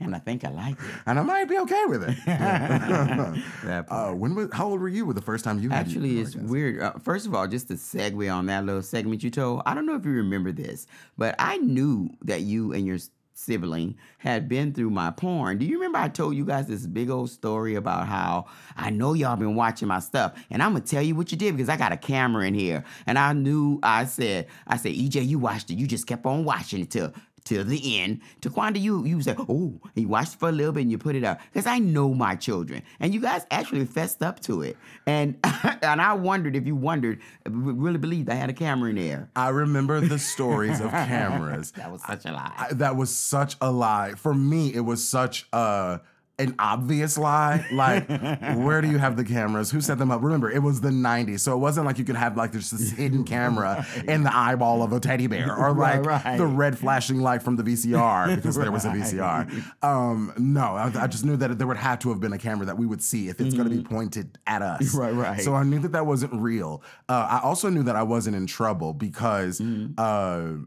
and 0.00 0.14
I 0.14 0.18
think 0.24 0.44
I 0.44 0.48
like 0.50 0.74
it. 0.74 0.94
and 1.06 1.18
I 1.18 1.22
might 1.22 1.44
be 1.48 1.58
okay 1.58 1.84
with 1.86 2.04
it. 2.04 2.16
Uh, 3.88 4.12
when 4.12 4.34
was? 4.34 4.48
How 4.52 4.66
old 4.66 4.80
were 4.80 4.88
you? 4.88 5.04
With 5.06 5.16
the 5.16 5.22
first 5.22 5.44
time 5.44 5.58
you 5.60 5.68
had 5.70 5.86
Actually, 5.86 6.20
it's 6.20 6.34
weird. 6.34 6.80
Uh, 6.80 6.92
first 7.02 7.26
of 7.26 7.34
all, 7.34 7.46
just 7.46 7.68
to 7.68 7.74
segue 7.74 8.32
on 8.32 8.46
that 8.46 8.64
little 8.64 8.82
segment 8.82 9.22
you 9.22 9.30
told, 9.30 9.62
I 9.66 9.74
don't 9.74 9.86
know 9.86 9.94
if 9.94 10.04
you 10.04 10.12
remember 10.12 10.52
this, 10.52 10.86
but 11.16 11.34
I 11.38 11.58
knew 11.58 12.10
that 12.22 12.42
you 12.42 12.72
and 12.72 12.86
your 12.86 12.98
sibling 13.38 13.96
had 14.18 14.48
been 14.48 14.72
through 14.72 14.90
my 14.90 15.12
porn. 15.12 15.58
Do 15.58 15.64
you 15.64 15.76
remember 15.76 15.98
I 15.98 16.08
told 16.08 16.34
you 16.34 16.44
guys 16.44 16.66
this 16.66 16.86
big 16.86 17.08
old 17.08 17.30
story 17.30 17.76
about 17.76 18.08
how 18.08 18.46
I 18.76 18.90
know 18.90 19.12
y'all 19.12 19.36
been 19.36 19.54
watching 19.54 19.86
my 19.86 20.00
stuff, 20.00 20.34
and 20.50 20.60
I'm 20.60 20.72
gonna 20.72 20.84
tell 20.84 21.02
you 21.02 21.14
what 21.14 21.30
you 21.30 21.38
did 21.38 21.56
because 21.56 21.68
I 21.68 21.76
got 21.76 21.92
a 21.92 21.96
camera 21.96 22.46
in 22.46 22.54
here, 22.54 22.84
and 23.06 23.16
I 23.16 23.32
knew 23.32 23.78
I 23.82 24.06
said, 24.06 24.48
I 24.66 24.76
said, 24.76 24.92
EJ, 24.92 25.28
you 25.28 25.38
watched 25.38 25.70
it. 25.70 25.78
You 25.78 25.86
just 25.86 26.06
kept 26.08 26.26
on 26.26 26.44
watching 26.44 26.80
it 26.80 26.90
till 26.90 27.12
till 27.48 27.64
the 27.64 28.00
end. 28.00 28.20
Taquanda, 28.40 28.80
you 28.80 29.04
you 29.04 29.20
said, 29.22 29.36
oh, 29.48 29.74
you 29.94 30.08
watched 30.08 30.38
for 30.38 30.48
a 30.48 30.52
little 30.52 30.72
bit 30.72 30.82
and 30.82 30.90
you 30.90 30.98
put 30.98 31.16
it 31.16 31.24
up. 31.24 31.40
Because 31.52 31.66
I 31.66 31.78
know 31.78 32.14
my 32.14 32.36
children. 32.36 32.82
And 33.00 33.14
you 33.14 33.20
guys 33.20 33.46
actually 33.50 33.86
fessed 33.86 34.22
up 34.22 34.40
to 34.40 34.62
it. 34.62 34.76
And 35.06 35.36
and 35.82 36.00
I 36.00 36.12
wondered 36.12 36.54
if 36.54 36.66
you 36.66 36.76
wondered, 36.76 37.20
really 37.46 37.98
believed 37.98 38.28
I 38.28 38.34
had 38.34 38.50
a 38.50 38.52
camera 38.52 38.90
in 38.90 38.96
there. 38.96 39.30
I 39.34 39.48
remember 39.48 40.00
the 40.00 40.18
stories 40.18 40.80
of 40.80 40.90
cameras. 41.12 41.72
That 41.72 41.90
was 41.90 42.02
such 42.04 42.26
a 42.26 42.32
lie. 42.32 42.54
I, 42.58 42.72
that 42.74 42.96
was 42.96 43.14
such 43.14 43.56
a 43.60 43.70
lie. 43.70 44.14
For 44.16 44.34
me, 44.34 44.74
it 44.74 44.80
was 44.80 45.06
such 45.06 45.46
a 45.52 46.00
an 46.38 46.54
obvious 46.58 47.18
lie. 47.18 47.66
Like, 47.72 48.08
where 48.56 48.80
do 48.80 48.88
you 48.88 48.98
have 48.98 49.16
the 49.16 49.24
cameras? 49.24 49.70
Who 49.70 49.80
set 49.80 49.98
them 49.98 50.10
up? 50.10 50.22
Remember, 50.22 50.50
it 50.50 50.62
was 50.62 50.80
the 50.80 50.90
90s. 50.90 51.40
So 51.40 51.52
it 51.54 51.58
wasn't 51.58 51.86
like 51.86 51.98
you 51.98 52.04
could 52.04 52.16
have 52.16 52.36
like 52.36 52.52
this, 52.52 52.70
this 52.70 52.90
hidden 52.96 53.24
camera 53.24 53.86
in 54.06 54.22
the 54.22 54.34
eyeball 54.34 54.82
of 54.82 54.92
a 54.92 55.00
teddy 55.00 55.26
bear 55.26 55.54
or 55.54 55.72
like 55.72 56.04
right. 56.04 56.36
the 56.36 56.46
red 56.46 56.78
flashing 56.78 57.20
light 57.20 57.42
from 57.42 57.56
the 57.56 57.62
VCR 57.62 58.36
because 58.36 58.56
there 58.56 58.70
was 58.70 58.84
a 58.84 58.88
VCR. 58.98 59.84
Um, 59.84 60.32
no, 60.38 60.60
I, 60.76 60.92
I 60.94 61.06
just 61.06 61.24
knew 61.24 61.36
that 61.36 61.58
there 61.58 61.66
would 61.66 61.76
have 61.76 61.98
to 62.00 62.10
have 62.10 62.20
been 62.20 62.32
a 62.32 62.38
camera 62.38 62.66
that 62.66 62.78
we 62.78 62.86
would 62.86 63.02
see 63.02 63.28
if 63.28 63.40
it's 63.40 63.54
going 63.54 63.68
to 63.68 63.74
be 63.76 63.82
pointed 63.82 64.38
at 64.46 64.62
us. 64.62 64.82
Mm-hmm. 64.82 64.98
Right, 64.98 65.14
right. 65.14 65.40
So 65.40 65.54
I 65.54 65.64
knew 65.64 65.80
that 65.80 65.92
that 65.92 66.06
wasn't 66.06 66.34
real. 66.34 66.82
Uh, 67.08 67.26
I 67.30 67.40
also 67.42 67.68
knew 67.68 67.82
that 67.84 67.96
I 67.96 68.02
wasn't 68.02 68.36
in 68.36 68.46
trouble 68.46 68.92
because 68.94 69.58
Mm-hmm. 69.58 69.94
uh, 69.98 70.64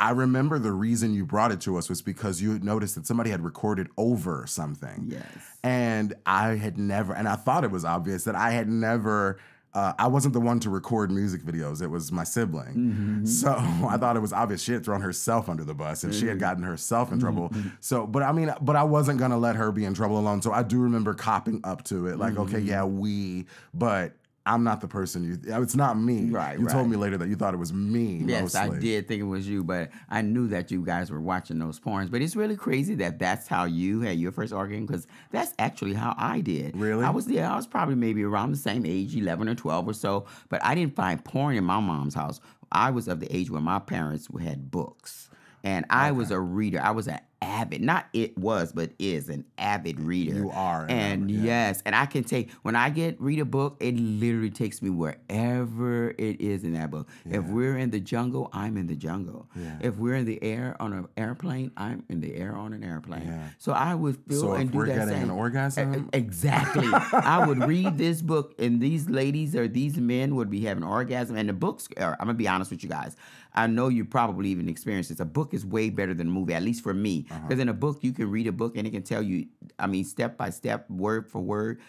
I 0.00 0.10
remember 0.10 0.58
the 0.58 0.72
reason 0.72 1.14
you 1.14 1.24
brought 1.24 1.52
it 1.52 1.60
to 1.62 1.76
us 1.78 1.88
was 1.88 2.02
because 2.02 2.42
you 2.42 2.52
had 2.52 2.64
noticed 2.64 2.94
that 2.96 3.06
somebody 3.06 3.30
had 3.30 3.42
recorded 3.44 3.88
over 3.96 4.44
something. 4.46 5.06
Yes. 5.08 5.26
And 5.62 6.14
I 6.26 6.56
had 6.56 6.78
never, 6.78 7.12
and 7.14 7.28
I 7.28 7.36
thought 7.36 7.64
it 7.64 7.70
was 7.70 7.84
obvious 7.84 8.24
that 8.24 8.34
I 8.34 8.50
had 8.50 8.68
never. 8.68 9.38
Uh, 9.72 9.92
I 9.98 10.06
wasn't 10.06 10.34
the 10.34 10.40
one 10.40 10.60
to 10.60 10.70
record 10.70 11.10
music 11.10 11.42
videos. 11.42 11.82
It 11.82 11.88
was 11.88 12.12
my 12.12 12.22
sibling. 12.22 12.74
Mm-hmm. 12.74 13.26
So 13.26 13.50
I 13.88 13.96
thought 13.96 14.16
it 14.16 14.20
was 14.20 14.32
obvious 14.32 14.62
she 14.62 14.72
had 14.72 14.84
thrown 14.84 15.00
herself 15.00 15.48
under 15.48 15.64
the 15.64 15.74
bus 15.74 16.04
and 16.04 16.14
she 16.14 16.20
Mm-hmm. 16.20 16.28
had 16.28 16.38
gotten 16.38 16.62
herself 16.62 17.10
in 17.10 17.18
trouble. 17.18 17.52
So, 17.80 18.06
but 18.06 18.22
I 18.22 18.30
mean, 18.30 18.54
but 18.60 18.76
I 18.76 18.84
wasn't 18.84 19.18
gonna 19.18 19.36
let 19.38 19.56
her 19.56 19.72
be 19.72 19.84
in 19.84 19.92
trouble 19.92 20.16
alone. 20.18 20.42
So 20.42 20.52
I 20.52 20.62
do 20.62 20.78
remember 20.78 21.12
copping 21.12 21.60
up 21.64 21.82
to 21.84 22.06
it, 22.06 22.18
like, 22.18 22.36
okay, 22.38 22.58
Mm-hmm. 22.58 22.68
yeah, 22.68 22.84
we, 22.84 23.46
but 23.72 24.12
I'm 24.46 24.62
not 24.62 24.82
the 24.82 24.88
person 24.88 25.24
you. 25.24 25.52
Uh, 25.52 25.62
it's 25.62 25.74
not 25.74 25.98
me. 25.98 26.28
Right, 26.28 26.58
You 26.58 26.66
told 26.66 26.90
me 26.90 26.96
later 26.96 27.16
that 27.16 27.28
you 27.28 27.36
thought 27.36 27.54
it 27.54 27.58
was 27.58 27.72
me. 27.72 28.22
Yes, 28.26 28.54
I 28.54 28.78
did 28.78 29.08
think 29.08 29.20
it 29.20 29.24
was 29.24 29.48
you, 29.48 29.64
but 29.64 29.90
I 30.10 30.20
knew 30.20 30.48
that 30.48 30.70
you 30.70 30.84
guys 30.84 31.10
were 31.10 31.20
watching 31.20 31.58
those 31.58 31.80
porns. 31.80 32.10
But 32.10 32.20
it's 32.20 32.36
really 32.36 32.56
crazy 32.56 32.94
that 32.96 33.18
that's 33.18 33.48
how 33.48 33.64
you 33.64 34.02
had 34.02 34.18
your 34.18 34.32
first 34.32 34.52
orgasm 34.52 34.84
because 34.84 35.06
that's 35.30 35.54
actually 35.58 35.94
how 35.94 36.14
I 36.18 36.40
did. 36.40 36.76
Really? 36.76 37.04
I 37.04 37.10
was 37.10 37.26
yeah, 37.26 37.50
I 37.50 37.56
was 37.56 37.66
probably 37.66 37.94
maybe 37.94 38.22
around 38.22 38.50
the 38.50 38.58
same 38.58 38.84
age, 38.84 39.16
eleven 39.16 39.48
or 39.48 39.54
twelve 39.54 39.88
or 39.88 39.94
so. 39.94 40.26
But 40.50 40.62
I 40.62 40.74
didn't 40.74 40.94
find 40.94 41.24
porn 41.24 41.56
in 41.56 41.64
my 41.64 41.80
mom's 41.80 42.14
house. 42.14 42.40
I 42.70 42.90
was 42.90 43.08
of 43.08 43.20
the 43.20 43.34
age 43.34 43.50
where 43.50 43.62
my 43.62 43.78
parents 43.78 44.28
had 44.42 44.70
books, 44.70 45.30
and 45.62 45.86
I 45.88 46.12
was 46.12 46.30
a 46.30 46.40
reader. 46.40 46.80
I 46.82 46.90
was 46.90 47.08
an 47.08 47.20
avid, 47.44 47.82
not 47.82 48.06
it 48.12 48.36
was, 48.38 48.72
but 48.72 48.90
is 48.98 49.28
an 49.28 49.44
avid 49.58 50.00
reader. 50.00 50.34
You 50.34 50.50
are 50.50 50.84
an 50.84 50.90
and 50.90 51.22
avid, 51.24 51.36
yeah. 51.36 51.42
yes, 51.68 51.82
and 51.84 51.94
I 51.94 52.06
can 52.06 52.24
take 52.24 52.50
when 52.62 52.74
I 52.74 52.90
get 52.90 53.20
read 53.20 53.38
a 53.38 53.44
book, 53.44 53.76
it 53.80 53.94
literally 53.96 54.50
takes 54.50 54.80
me 54.82 54.90
wherever 54.90 56.10
it 56.10 56.40
is 56.40 56.64
in 56.64 56.74
that 56.74 56.90
book. 56.90 57.08
If 57.24 57.44
we're 57.44 57.76
in 57.76 57.90
the 57.90 58.00
jungle, 58.00 58.50
I'm 58.52 58.76
in 58.76 58.86
the 58.86 58.96
jungle. 58.96 59.48
Yeah. 59.54 59.76
If 59.80 59.96
we're 59.96 60.14
in 60.16 60.24
the 60.24 60.42
air 60.42 60.76
on 60.80 60.92
an 60.92 61.08
airplane, 61.16 61.70
I'm 61.76 62.04
in 62.08 62.20
the 62.20 62.34
air 62.34 62.56
on 62.56 62.72
an 62.72 62.82
airplane. 62.82 63.26
Yeah. 63.26 63.48
So 63.58 63.72
I 63.72 63.94
would 63.94 64.16
feel 64.28 64.40
So 64.40 64.52
and 64.52 64.70
do 64.70 64.86
that 64.86 65.08
an 65.08 65.08
same. 65.08 65.30
orgasm? 65.30 66.08
Exactly. 66.12 66.88
I 67.12 67.46
would 67.46 67.64
read 67.64 67.98
this 67.98 68.22
book, 68.22 68.54
and 68.58 68.80
these 68.80 69.08
ladies 69.08 69.54
or 69.54 69.68
these 69.68 69.96
men 69.96 70.34
would 70.36 70.50
be 70.50 70.60
having 70.62 70.84
orgasm. 70.84 71.36
And 71.36 71.48
the 71.48 71.52
books, 71.52 71.88
are, 71.98 72.16
I'm 72.18 72.26
gonna 72.26 72.34
be 72.34 72.48
honest 72.48 72.70
with 72.70 72.82
you 72.82 72.88
guys. 72.88 73.16
I 73.54 73.66
know 73.68 73.88
you 73.88 74.04
probably 74.04 74.48
even 74.50 74.68
experienced 74.68 75.10
this. 75.10 75.20
A 75.20 75.24
book 75.24 75.54
is 75.54 75.64
way 75.64 75.88
better 75.90 76.12
than 76.14 76.26
a 76.26 76.30
movie, 76.30 76.54
at 76.54 76.62
least 76.62 76.82
for 76.82 76.92
me. 76.92 77.26
Uh-huh. 77.30 77.40
Because 77.46 77.60
in 77.60 77.68
a 77.68 77.72
book, 77.74 77.98
you 78.02 78.12
can 78.12 78.30
read 78.30 78.46
a 78.46 78.52
book 78.52 78.76
and 78.76 78.86
it 78.86 78.90
can 78.90 79.02
tell 79.02 79.22
you, 79.22 79.46
I 79.78 79.86
mean, 79.86 80.04
step 80.04 80.36
by 80.36 80.50
step, 80.50 80.88
word 80.90 81.28
for 81.28 81.40
word. 81.40 81.80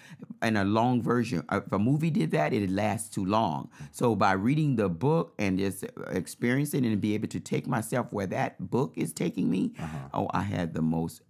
And 0.41 0.57
a 0.57 0.63
long 0.63 1.01
version, 1.01 1.43
if 1.51 1.71
a 1.71 1.79
movie 1.79 2.11
did 2.11 2.31
that, 2.31 2.53
it'd 2.53 2.71
last 2.71 3.13
too 3.13 3.25
long. 3.25 3.69
So 3.91 4.15
by 4.15 4.33
reading 4.33 4.75
the 4.75 4.89
book 4.89 5.33
and 5.39 5.57
just 5.57 5.83
experiencing 6.11 6.85
it 6.85 6.89
and 6.91 7.01
be 7.01 7.13
able 7.15 7.27
to 7.29 7.39
take 7.39 7.67
myself 7.67 8.07
where 8.11 8.27
that 8.27 8.69
book 8.69 8.93
is 8.95 9.11
taking 9.13 9.49
me, 9.49 9.73
Uh-huh. 9.79 9.97
oh, 10.13 10.27
I 10.33 10.41
had 10.43 10.73
the 10.73 10.81
most. 10.81 11.21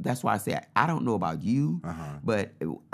That's 0.00 0.24
why 0.24 0.34
I 0.34 0.38
say 0.38 0.58
I 0.74 0.86
don't 0.86 1.04
know 1.04 1.14
about 1.14 1.42
you, 1.42 1.80
but 2.24 2.50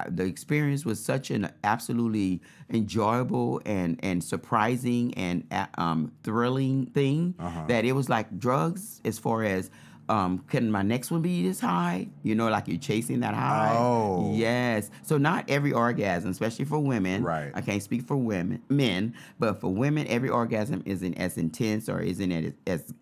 the 0.08 0.24
experience 0.24 0.84
was 0.84 1.02
such 1.02 1.30
an 1.30 1.50
absolutely 1.64 2.40
enjoyable 2.68 3.60
and 3.64 3.98
and 4.02 4.22
surprising 4.22 5.14
and 5.14 5.44
um, 5.78 6.12
thrilling 6.22 6.86
thing 6.86 7.34
that 7.68 7.84
it 7.84 7.92
was 7.92 8.08
like 8.08 8.38
drugs 8.38 9.00
as 9.04 9.18
far 9.18 9.44
as. 9.44 9.70
Um, 10.10 10.44
can 10.48 10.72
my 10.72 10.82
next 10.82 11.12
one 11.12 11.22
be 11.22 11.46
this 11.46 11.60
high? 11.60 12.08
You 12.24 12.34
know, 12.34 12.48
like 12.48 12.66
you're 12.66 12.78
chasing 12.78 13.20
that 13.20 13.32
high. 13.32 13.76
Oh. 13.78 14.32
yes. 14.34 14.90
So 15.02 15.18
not 15.18 15.48
every 15.48 15.72
orgasm, 15.72 16.32
especially 16.32 16.64
for 16.64 16.80
women. 16.80 17.22
Right. 17.22 17.52
I 17.54 17.60
can't 17.60 17.80
speak 17.80 18.02
for 18.02 18.16
women, 18.16 18.60
men, 18.68 19.14
but 19.38 19.60
for 19.60 19.72
women, 19.72 20.08
every 20.08 20.28
orgasm 20.28 20.82
isn't 20.84 21.14
as 21.14 21.38
intense 21.38 21.88
or 21.88 22.00
isn't 22.00 22.32
as, 22.32 22.52
as 22.66 22.92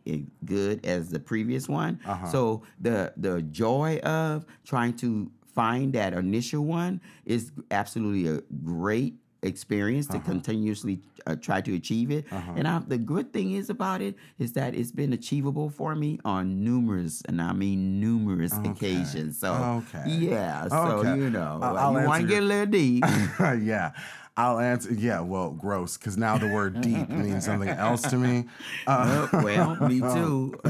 good 0.45 0.85
as 0.85 1.09
the 1.09 1.19
previous 1.19 1.67
one. 1.67 1.99
Uh-huh. 2.05 2.27
So 2.27 2.63
the 2.79 3.15
the 3.17 3.41
joy 3.41 4.01
of 4.01 4.45
trying 4.67 4.93
to 4.99 5.31
find 5.55 5.95
that 5.95 6.13
initial 6.13 6.65
one 6.65 7.01
is 7.25 7.53
absolutely 7.71 8.31
a 8.31 8.43
great 8.63 9.15
experience 9.43 10.07
to 10.09 10.19
continuously 10.19 11.01
uh, 11.27 11.37
try 11.37 11.61
to 11.61 11.75
achieve 11.75 12.11
it. 12.11 12.25
And 12.33 12.67
I, 12.67 12.81
the 12.81 12.99
good 12.99 13.33
thing 13.33 13.53
is 13.53 13.71
about 13.71 14.01
it 14.03 14.17
is 14.39 14.53
that 14.55 14.75
it's 14.75 14.91
been 14.93 15.13
achievable 15.13 15.71
for 15.71 15.95
me 15.95 16.19
on 16.25 16.65
numerous, 16.65 17.23
and 17.29 17.41
I 17.41 17.53
mean 17.53 18.01
numerous 18.01 18.53
occasions. 18.65 19.39
So 19.39 19.53
Okay. 19.95 20.11
yeah, 20.11 20.67
so 20.69 20.77
Okay. 20.99 21.17
you 21.17 21.31
know, 21.31 21.61
uh, 21.63 21.91
you 22.01 22.07
want 22.07 22.23
to 22.23 22.29
get 22.29 22.43
a 22.43 22.47
little 22.47 22.67
deep. 22.67 23.05
yeah. 23.41 23.93
I'll 24.37 24.61
answer. 24.61 24.95
Yeah, 24.95 25.19
well, 25.19 25.51
gross, 25.51 25.97
because 25.97 26.17
now 26.17 26.39
the 26.39 26.47
word 26.47 26.81
deep 26.81 27.09
means 27.09 27.45
something 27.45 27.69
else 27.69 28.03
to 28.03 28.17
me. 28.17 28.47
Uh, 28.87 29.27
Uh, 29.33 29.41
well, 29.43 29.75
me 29.89 29.99
too. 30.15 30.55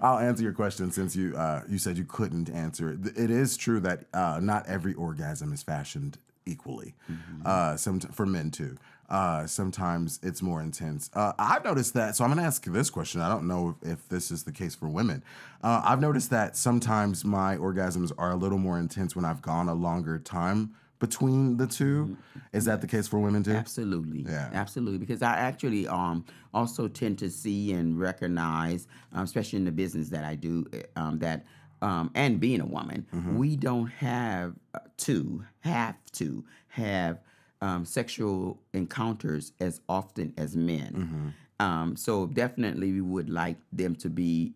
I'll 0.00 0.18
answer 0.18 0.42
your 0.42 0.54
question 0.54 0.90
since 0.90 1.14
you 1.14 1.36
uh, 1.36 1.62
you 1.68 1.78
said 1.78 1.98
you 1.98 2.04
couldn't 2.04 2.48
answer 2.50 2.90
it. 2.90 3.18
It 3.18 3.30
is 3.30 3.56
true 3.58 3.80
that 3.80 4.04
uh, 4.14 4.40
not 4.42 4.66
every 4.66 4.94
orgasm 4.94 5.52
is 5.52 5.62
fashioned 5.62 6.16
equally. 6.46 6.94
Uh, 7.44 7.76
some 7.76 8.00
for 8.00 8.26
men 8.26 8.50
too. 8.50 8.76
Uh, 9.08 9.46
sometimes 9.46 10.18
it's 10.22 10.40
more 10.40 10.62
intense. 10.62 11.10
Uh, 11.12 11.32
I've 11.38 11.64
noticed 11.64 11.94
that. 11.94 12.16
So 12.16 12.24
I'm 12.24 12.30
going 12.30 12.40
to 12.40 12.46
ask 12.46 12.64
this 12.64 12.88
question. 12.88 13.20
I 13.20 13.28
don't 13.28 13.46
know 13.46 13.76
if, 13.82 13.92
if 13.92 14.08
this 14.08 14.30
is 14.30 14.44
the 14.44 14.52
case 14.52 14.74
for 14.74 14.88
women. 14.88 15.22
Uh, 15.62 15.82
I've 15.84 16.00
noticed 16.00 16.30
that 16.30 16.56
sometimes 16.56 17.24
my 17.24 17.56
orgasms 17.56 18.12
are 18.16 18.30
a 18.30 18.36
little 18.36 18.58
more 18.58 18.78
intense 18.78 19.14
when 19.14 19.24
I've 19.24 19.42
gone 19.42 19.68
a 19.68 19.74
longer 19.74 20.18
time 20.18 20.74
between 21.00 21.58
the 21.58 21.66
2 21.66 22.16
Is 22.54 22.64
that 22.64 22.80
the 22.80 22.86
case 22.86 23.06
for 23.06 23.18
women 23.18 23.42
too? 23.42 23.52
Absolutely. 23.52 24.24
Yeah. 24.26 24.48
Absolutely. 24.54 24.98
Because 24.98 25.22
I 25.22 25.36
actually 25.36 25.86
um 25.86 26.24
also 26.54 26.88
tend 26.88 27.18
to 27.18 27.28
see 27.28 27.72
and 27.72 27.98
recognize, 27.98 28.86
um, 29.12 29.24
especially 29.24 29.58
in 29.58 29.64
the 29.64 29.72
business 29.72 30.08
that 30.10 30.24
I 30.24 30.34
do, 30.34 30.64
uh, 30.72 31.00
um, 31.00 31.18
that 31.18 31.44
um, 31.88 32.06
and 32.14 32.32
being 32.46 32.60
a 32.68 32.70
woman, 32.78 33.00
Mm-hmm. 33.14 33.36
we 33.42 33.50
don't 33.68 33.90
have 34.10 34.48
uh, 34.74 34.78
to 35.06 35.44
have 35.60 35.96
to 36.20 36.28
have 36.68 37.14
um, 37.60 37.84
sexual 37.84 38.58
encounters 38.72 39.52
as 39.66 39.74
often 39.88 40.28
as 40.36 40.50
men. 40.56 40.92
Mm-hmm. 40.92 41.28
Um, 41.66 41.88
so 41.96 42.26
definitely, 42.26 42.88
we 42.98 43.00
would 43.14 43.30
like 43.42 43.58
them 43.80 43.94
to 44.04 44.08
be 44.10 44.54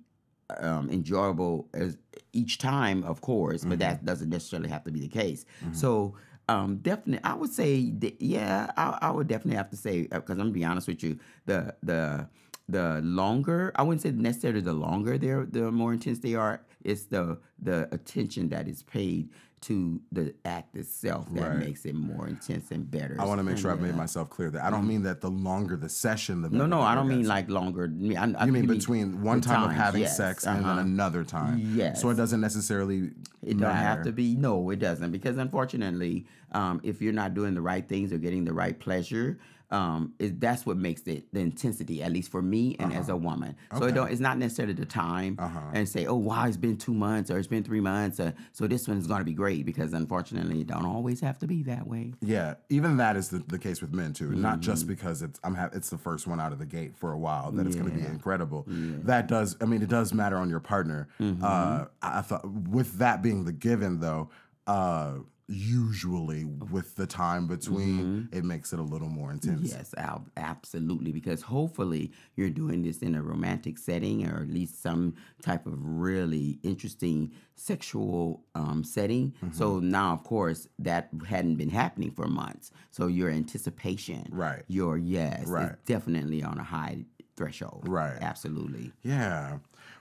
um, 0.69 0.85
enjoyable 0.91 1.57
as 1.75 1.97
each 2.33 2.55
time, 2.59 3.05
of 3.05 3.21
course, 3.21 3.63
but 3.65 3.79
that 3.85 4.05
doesn't 4.11 4.31
necessarily 4.31 4.69
have 4.75 4.85
to 4.85 4.91
be 4.91 5.01
the 5.01 5.09
case. 5.23 5.45
So, 5.73 6.15
um, 6.49 6.71
definitely, 6.79 7.23
I 7.25 7.35
would 7.35 7.53
say, 7.53 7.91
that, 8.03 8.15
yeah, 8.21 8.71
I, 8.77 8.99
I 9.07 9.11
would 9.11 9.29
definitely 9.29 9.57
have 9.63 9.71
to 9.71 9.77
say 9.77 10.03
because 10.03 10.37
I'm 10.41 10.47
gonna 10.49 10.51
be 10.63 10.65
honest 10.65 10.89
with 10.89 11.03
you, 11.05 11.19
the 11.47 11.75
the 11.83 12.29
the 12.69 13.01
longer 13.03 13.73
I 13.77 13.83
wouldn't 13.83 14.03
say 14.03 14.11
necessarily 14.11 14.61
the 14.61 14.73
longer 14.75 15.17
they're 15.19 15.47
the 15.47 15.71
more 15.73 15.93
intense 15.93 16.19
they 16.19 16.35
are. 16.35 16.61
It's 16.85 17.05
the 17.05 17.39
the 17.61 17.89
attention 17.93 18.51
that 18.51 18.69
is 18.69 18.83
paid 18.83 19.31
to 19.61 20.01
the 20.13 20.33
act 20.45 20.77
itself 20.77 21.27
that 21.35 21.49
Right. 21.49 21.59
makes 21.59 21.85
it 21.85 21.95
more 21.95 22.29
intense 22.29 22.71
and 22.71 22.89
better. 22.89 23.17
I 23.19 23.25
want 23.25 23.41
to 23.41 23.43
make 23.43 23.59
sure 23.59 23.73
I've 23.73 23.81
made 23.81 23.97
myself 23.97 24.31
clear 24.31 24.51
that 24.51 24.63
I 24.63 24.71
don't 24.71 24.87
mean 24.87 25.03
that 25.03 25.21
the 25.21 25.31
longer 25.31 25.77
the 25.77 25.89
session, 25.89 26.43
the 26.43 26.49
No, 26.49 26.59
better 26.59 26.69
no, 26.69 26.81
I 26.81 26.95
don't 26.95 27.09
mean 27.09 27.27
like 27.27 27.51
longer. 27.51 27.85
I 27.85 27.89
mean, 27.89 28.17
I, 28.17 28.45
You 28.47 28.53
mean 28.53 28.67
between 28.67 29.21
one 29.21 29.41
time 29.41 29.65
of 29.69 29.73
having 29.73 30.03
yes, 30.03 30.17
sex 30.17 30.47
and 30.47 30.59
then 30.59 30.65
uh-huh. 30.65 30.81
another 30.83 31.25
time? 31.25 31.73
Yes. 31.75 32.01
So 32.01 32.09
it 32.11 32.15
doesn't 32.15 32.41
necessarily 32.41 33.11
It 33.43 33.57
matter. 33.57 33.75
don't 33.75 33.75
have 33.75 34.05
to 34.05 34.13
be. 34.13 34.37
No, 34.37 34.71
it 34.71 34.79
doesn't. 34.79 35.11
Because 35.11 35.39
unfortunately, 35.39 36.27
um, 36.53 36.81
if 36.85 37.03
you're 37.03 37.13
not 37.13 37.35
doing 37.35 37.55
the 37.55 37.61
right 37.63 37.87
things 37.89 38.13
or 38.13 38.19
getting 38.19 38.45
the 38.45 38.53
right 38.55 38.79
pleasure, 38.79 39.41
um, 39.71 40.15
it, 40.19 40.41
that's 40.41 40.65
what 40.65 40.77
makes 40.79 41.03
it 41.03 41.33
the 41.33 41.41
intensity. 41.41 42.03
At 42.03 42.13
least 42.13 42.31
for 42.31 42.41
me 42.41 42.77
and 42.79 42.93
as 42.93 43.09
a 43.11 43.17
woman. 43.17 43.55
So 43.71 43.77
Uh-huh. 43.77 43.85
Okay. 43.85 43.93
it 43.93 43.95
don't. 43.95 44.11
It's 44.11 44.21
not 44.21 44.39
necessarily 44.39 44.73
the 44.75 44.87
time 44.87 45.37
Uh-huh. 45.39 45.61
and 45.75 45.89
say, 45.89 46.07
oh, 46.07 46.15
wow, 46.17 46.47
it's 46.47 46.57
been 46.57 46.77
two 46.77 46.95
months 46.95 47.31
or 47.31 47.39
it's 47.39 47.49
been 47.49 47.65
three 47.65 47.81
months, 47.81 48.19
uh, 48.21 48.33
so 48.53 48.67
this 48.67 48.89
one's 48.89 49.07
going 49.07 49.19
to 49.21 49.25
be 49.25 49.35
great. 49.35 49.67
Because 49.67 49.93
unfortunately, 49.93 50.63
it 50.63 50.67
don't 50.69 50.87
always 50.87 51.21
have 51.21 51.39
to 51.41 51.47
be 51.47 51.63
that 51.65 51.87
way. 51.87 52.15
Yeah, 52.21 52.55
even 52.71 52.97
that 52.99 53.17
is 53.17 53.29
the, 53.29 53.39
the 53.47 53.59
case 53.59 53.81
with 53.83 53.93
men 53.93 54.13
too. 54.13 54.31
Not 54.33 54.61
just 54.61 54.83
Mm-hmm. 54.85 54.89
because 54.95 55.23
it's 55.23 55.39
I'm 55.45 55.55
ha- 55.55 55.71
it's 55.73 55.91
the 55.91 55.99
first 55.99 56.27
one 56.27 56.41
out 56.41 56.53
of 56.53 56.59
the 56.59 56.67
gate 56.67 56.97
for 56.97 57.13
a 57.13 57.19
while 57.19 57.51
that 57.53 57.67
it's 57.67 57.77
going 57.77 57.91
to 57.91 57.95
be 57.97 58.03
Yeah. 58.03 58.11
incredible. 58.11 58.65
That 58.69 59.27
does. 59.29 59.57
I 59.61 59.65
mean, 59.67 59.83
it 59.83 59.89
does 59.89 60.15
matter 60.15 60.37
on 60.39 60.49
your 60.49 60.61
partner. 60.61 61.09
Mm-hmm. 61.21 61.45
Uh, 61.45 61.85
I 62.01 62.23
thought 62.23 62.49
with 62.51 62.99
that 62.99 63.23
being 63.23 63.45
the 63.45 63.53
given 63.53 64.01
though. 64.01 64.31
Uh, 64.67 65.19
usually 65.49 66.45
with 66.45 66.95
the 66.97 67.07
time 67.07 67.47
between, 67.47 68.29
it 68.33 68.45
makes 68.45 68.73
it 68.73 68.79
a 68.79 68.83
little 68.83 69.09
more 69.09 69.33
intense. 69.33 69.73
Mm-hmm. 69.73 69.79
Yes, 69.79 69.95
absolutely. 70.37 71.11
Because 71.11 71.41
hopefully 71.43 72.13
you're 72.37 72.51
doing 72.51 72.83
this 72.83 72.99
in 72.99 73.15
a 73.15 73.23
romantic 73.23 73.79
setting 73.79 74.29
or 74.29 74.43
at 74.43 74.49
least 74.49 74.83
some 74.83 75.15
type 75.43 75.67
of 75.67 75.73
really 75.79 76.59
interesting 76.63 77.33
sexual 77.55 78.43
um, 78.55 78.85
setting. 78.85 79.33
Mm-hmm. 79.43 79.53
So 79.53 79.79
now, 79.79 80.13
of 80.13 80.23
course, 80.23 80.69
that 80.79 81.09
hadn't 81.27 81.57
been 81.57 81.71
happening 81.71 82.11
for 82.11 82.27
months. 82.29 82.71
So 82.91 83.07
your 83.07 83.31
anticipation, 83.31 84.27
Right. 84.31 84.63
Your 84.69 84.99
yes, 84.99 85.47
Right. 85.47 85.73
definitely 85.87 86.43
on 86.43 86.59
a 86.59 86.65
high 86.65 87.05
threshold. 87.37 87.85
Right. 87.89 88.19
Absolutely. 88.21 88.93
Yeah. 89.03 89.59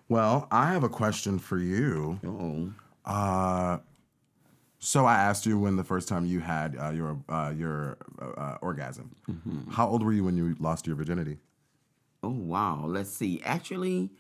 Well, 0.10 0.48
I 0.52 0.72
have 0.74 0.84
a 0.84 0.90
question 0.90 1.40
for 1.40 1.58
you. 1.58 2.20
Oh. 2.26 2.72
Uh, 3.06 3.78
so 4.80 5.06
I 5.06 5.16
asked 5.16 5.46
you 5.46 5.58
when 5.58 5.76
the 5.76 5.84
first 5.84 6.08
time 6.08 6.26
you 6.26 6.40
had 6.40 6.76
uh, 6.80 6.92
your 6.92 7.18
uh, 7.28 7.54
your 7.56 7.98
uh, 8.22 8.40
uh, 8.40 8.58
orgasm. 8.62 9.16
Mm-hmm. 9.30 9.72
How 9.72 9.88
old 9.88 10.04
were 10.04 10.14
you 10.14 10.24
when 10.24 10.38
you 10.38 10.56
lost 10.60 10.86
your 10.86 10.96
virginity? 10.96 11.38
Oh 12.24 12.30
wow. 12.30 12.84
Let's 12.86 13.10
see. 13.10 13.42
Actually, 13.44 14.12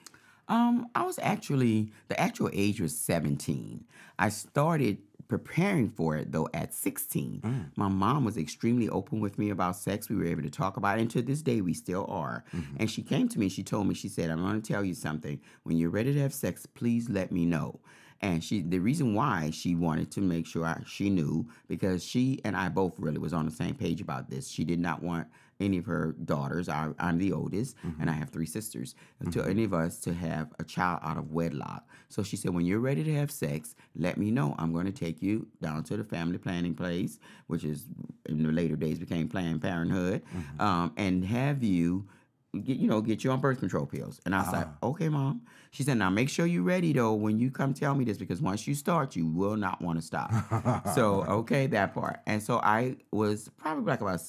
um, 0.47 0.87
I 0.95 1.03
was 1.03 1.19
actually 1.21 1.91
the 2.07 2.19
actual 2.19 2.49
age 2.53 2.81
was 2.81 2.97
17. 2.97 3.85
I 4.17 4.29
started 4.29 4.97
preparing 5.27 5.89
for 5.89 6.15
it 6.15 6.31
though 6.31 6.47
at 6.53 6.73
16. 6.73 7.41
My 7.75 7.87
mom 7.89 8.23
was 8.23 8.37
extremely 8.37 8.89
open 8.89 9.19
with 9.19 9.37
me 9.37 9.49
about 9.49 9.75
sex. 9.75 10.09
We 10.09 10.15
were 10.15 10.25
able 10.25 10.43
to 10.43 10.49
talk 10.49 10.77
about 10.77 10.97
it, 10.97 11.01
and 11.01 11.11
to 11.11 11.21
this 11.21 11.41
day 11.41 11.61
we 11.61 11.73
still 11.73 12.05
are. 12.09 12.45
And 12.77 12.89
she 12.89 13.03
came 13.03 13.27
to 13.29 13.39
me, 13.39 13.49
she 13.49 13.61
told 13.61 13.87
me, 13.87 13.93
she 13.93 14.07
said, 14.09 14.29
I'm 14.31 14.41
gonna 14.41 14.61
tell 14.61 14.83
you 14.83 14.93
something. 14.95 15.39
When 15.63 15.77
you're 15.77 15.89
ready 15.89 16.13
to 16.13 16.21
have 16.21 16.33
sex, 16.33 16.65
please 16.65 17.09
let 17.09 17.31
me 17.31 17.45
know. 17.45 17.79
And 18.21 18.43
she, 18.43 18.61
the 18.61 18.79
reason 18.79 19.13
why 19.13 19.51
she 19.51 19.75
wanted 19.75 20.11
to 20.11 20.21
make 20.21 20.47
sure 20.47 20.65
I, 20.65 20.81
she 20.85 21.09
knew, 21.09 21.47
because 21.67 22.03
she 22.03 22.41
and 22.43 22.55
I 22.55 22.69
both 22.69 22.99
really 22.99 23.19
was 23.19 23.33
on 23.33 23.45
the 23.45 23.51
same 23.51 23.75
page 23.75 24.01
about 24.01 24.29
this. 24.29 24.49
She 24.49 24.63
did 24.63 24.79
not 24.79 25.03
want 25.03 25.27
any 25.59 25.77
of 25.77 25.85
her 25.85 26.15
daughters. 26.25 26.69
I, 26.69 26.89
I'm 26.99 27.17
the 27.17 27.31
oldest, 27.33 27.75
mm-hmm. 27.77 28.01
and 28.01 28.09
I 28.09 28.13
have 28.13 28.29
three 28.29 28.45
sisters. 28.45 28.95
To 29.23 29.39
mm-hmm. 29.39 29.49
any 29.49 29.63
of 29.63 29.73
us 29.73 29.99
to 30.01 30.13
have 30.13 30.53
a 30.59 30.63
child 30.63 30.99
out 31.03 31.17
of 31.17 31.31
wedlock. 31.31 31.87
So 32.09 32.23
she 32.23 32.37
said, 32.37 32.53
when 32.53 32.65
you're 32.65 32.79
ready 32.79 33.03
to 33.03 33.13
have 33.15 33.31
sex, 33.31 33.75
let 33.95 34.17
me 34.17 34.31
know. 34.31 34.55
I'm 34.59 34.71
going 34.71 34.85
to 34.85 34.91
take 34.91 35.21
you 35.21 35.47
down 35.61 35.83
to 35.85 35.97
the 35.97 36.03
family 36.03 36.37
planning 36.37 36.75
place, 36.75 37.19
which 37.47 37.63
is 37.63 37.85
in 38.27 38.43
the 38.43 38.51
later 38.51 38.75
days 38.75 38.99
became 38.99 39.27
Planned 39.27 39.61
Parenthood, 39.61 40.23
mm-hmm. 40.25 40.61
um, 40.61 40.93
and 40.97 41.25
have 41.25 41.63
you 41.63 42.07
get 42.63 42.77
you 42.77 42.87
know 42.87 43.01
get 43.01 43.23
you 43.23 43.31
on 43.31 43.39
birth 43.39 43.59
control 43.59 43.85
pills. 43.85 44.19
And 44.25 44.33
i 44.33 44.39
was 44.41 44.51
like 44.51 44.67
okay 44.83 45.09
mom. 45.09 45.41
She 45.71 45.83
said 45.83 45.97
now 45.97 46.09
make 46.09 46.29
sure 46.29 46.45
you're 46.45 46.63
ready 46.63 46.93
though 46.93 47.13
when 47.13 47.37
you 47.37 47.51
come 47.51 47.73
tell 47.73 47.93
me 47.93 48.05
this 48.05 48.17
because 48.17 48.41
once 48.41 48.67
you 48.67 48.73
start 48.73 49.15
you 49.15 49.27
will 49.27 49.57
not 49.57 49.81
want 49.81 49.99
to 49.99 50.05
stop. 50.05 50.31
So 50.95 51.23
okay 51.23 51.67
that 51.67 51.93
part. 51.93 52.21
And 52.25 52.41
so 52.41 52.59
i 52.63 52.95
was 53.11 53.49
probably 53.57 53.83
like 53.85 54.01
about 54.01 54.21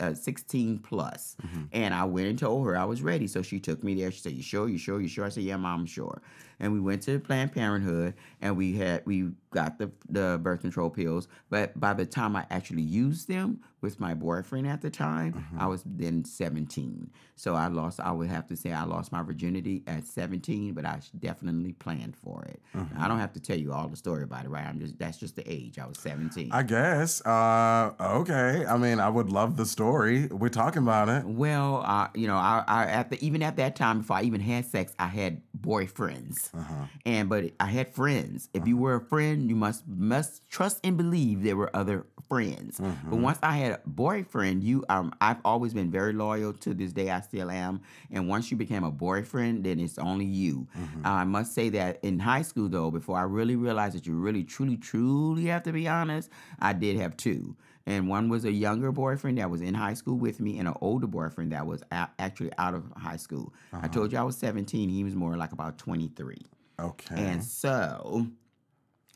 uh, 0.00 0.14
16 0.14 0.78
plus. 0.78 1.36
And 1.72 1.94
i 1.94 2.04
went 2.04 2.28
and 2.28 2.38
told 2.38 2.66
her 2.66 2.76
i 2.76 2.84
was 2.84 3.02
ready. 3.02 3.26
So 3.26 3.42
she 3.42 3.60
took 3.60 3.84
me 3.84 3.94
there. 3.94 4.10
She 4.10 4.20
said 4.20 4.32
you 4.32 4.42
sure? 4.42 4.68
You 4.68 4.78
sure? 4.78 5.00
You 5.00 5.08
sure? 5.08 5.24
I 5.26 5.28
said 5.28 5.44
yeah 5.44 5.56
mom 5.56 5.80
i'm 5.80 5.86
sure 5.86 6.20
and 6.60 6.72
we 6.72 6.80
went 6.80 7.02
to 7.02 7.18
planned 7.18 7.52
parenthood 7.52 8.14
and 8.40 8.56
we 8.56 8.76
had 8.76 9.04
we 9.06 9.30
got 9.50 9.78
the 9.78 9.90
the 10.08 10.38
birth 10.42 10.60
control 10.60 10.90
pills 10.90 11.28
but 11.48 11.78
by 11.78 11.94
the 11.94 12.04
time 12.04 12.36
i 12.36 12.44
actually 12.50 12.82
used 12.82 13.28
them 13.28 13.60
with 13.80 13.98
my 14.00 14.12
boyfriend 14.12 14.66
at 14.66 14.82
the 14.82 14.90
time 14.90 15.46
i 15.58 15.66
was 15.66 15.82
then 15.86 16.24
17 16.24 17.10
so 17.36 17.54
i 17.54 17.66
lost 17.68 18.00
i 18.00 18.10
would 18.10 18.28
have 18.28 18.46
to 18.46 18.56
say 18.56 18.72
i 18.72 18.84
lost 18.84 19.10
my 19.12 19.22
virginity 19.22 19.82
at 19.86 20.06
17 20.06 20.74
but 20.74 20.84
i 20.84 21.00
definitely 21.18 21.72
planned 21.72 22.16
for 22.16 22.44
it 22.44 22.60
i 22.98 23.08
don't 23.08 23.20
have 23.20 23.32
to 23.32 23.40
tell 23.40 23.56
you 23.56 23.72
all 23.72 23.88
the 23.88 23.96
story 23.96 24.22
about 24.24 24.44
it 24.44 24.48
right 24.48 24.66
i'm 24.66 24.78
just 24.80 24.98
that's 24.98 25.16
just 25.18 25.36
the 25.36 25.50
age 25.50 25.78
i 25.78 25.86
was 25.86 25.98
17 25.98 26.50
I 26.52 26.62
guess. 26.62 27.24
Uh, 27.24 27.92
okay. 28.00 28.64
I 28.66 28.76
mean, 28.76 29.00
I 29.00 29.08
would 29.08 29.30
love 29.30 29.56
the 29.56 29.66
story. 29.66 30.26
We're 30.26 30.48
talking 30.48 30.82
about 30.82 31.08
it. 31.08 31.24
Well, 31.24 31.82
uh, 31.86 32.08
you 32.14 32.26
know, 32.26 32.36
I, 32.36 32.64
I 32.66 32.84
at 32.86 33.10
the 33.10 33.24
even 33.24 33.42
at 33.42 33.56
that 33.56 33.76
time 33.76 33.98
before 33.98 34.16
I 34.16 34.22
even 34.22 34.40
had 34.40 34.66
sex, 34.66 34.92
I 34.98 35.06
had 35.06 35.42
boyfriends, 35.60 36.47
Uh-huh. 36.54 36.86
and 37.04 37.28
but 37.28 37.52
I 37.60 37.66
had 37.66 37.94
friends. 37.94 38.48
If 38.54 38.66
you 38.66 38.76
were 38.76 38.94
a 38.94 39.00
friend, 39.00 39.48
you 39.48 39.56
must 39.56 39.86
must 39.86 40.48
trust 40.48 40.80
and 40.84 40.96
believe 40.96 41.42
there 41.42 41.56
were 41.56 41.74
other 41.74 42.06
friends. 42.28 42.78
Mm-hmm. 42.78 43.10
But 43.10 43.18
once 43.18 43.38
I 43.42 43.56
had 43.56 43.72
a 43.72 43.80
boyfriend, 43.86 44.62
you 44.62 44.84
um, 44.88 45.14
I've 45.20 45.38
always 45.44 45.74
been 45.74 45.90
very 45.90 46.12
loyal 46.12 46.52
to 46.54 46.74
this 46.74 46.92
day. 46.92 47.10
I 47.10 47.20
still 47.20 47.50
am. 47.50 47.80
And 48.10 48.28
once 48.28 48.50
you 48.50 48.56
became 48.56 48.84
a 48.84 48.90
boyfriend, 48.90 49.64
then 49.64 49.80
it's 49.80 49.98
only 49.98 50.26
you. 50.26 50.66
Mm-hmm. 50.78 51.06
I 51.06 51.24
must 51.24 51.54
say 51.54 51.68
that 51.70 51.98
in 52.02 52.18
high 52.18 52.42
school 52.42 52.68
though, 52.68 52.90
before 52.90 53.18
I 53.18 53.22
really 53.22 53.56
realized 53.56 53.96
that 53.96 54.06
you 54.06 54.14
really 54.14 54.44
truly 54.44 54.76
truly 54.76 55.46
have 55.46 55.62
to 55.64 55.72
be 55.72 55.88
honest, 55.88 56.30
I 56.60 56.72
did 56.72 56.96
have 56.96 57.16
two 57.16 57.56
and 57.88 58.06
one 58.06 58.28
was 58.28 58.44
a 58.44 58.52
younger 58.52 58.92
boyfriend 58.92 59.38
that 59.38 59.50
was 59.50 59.62
in 59.62 59.72
high 59.72 59.94
school 59.94 60.18
with 60.18 60.40
me, 60.40 60.58
and 60.58 60.68
an 60.68 60.74
older 60.82 61.06
boyfriend 61.06 61.52
that 61.52 61.66
was 61.66 61.82
actually 61.90 62.50
out 62.58 62.74
of 62.74 62.84
high 62.98 63.16
school. 63.16 63.54
I 63.72 63.78
uh-huh. 63.78 63.88
told 63.88 64.12
you 64.12 64.18
I 64.18 64.22
was 64.22 64.36
17; 64.36 64.90
he 64.90 65.04
was 65.04 65.14
more 65.14 65.38
like 65.38 65.52
about 65.52 65.78
23, 65.78 66.36
Okay. 66.78 67.14
and 67.16 67.42
so 67.42 68.26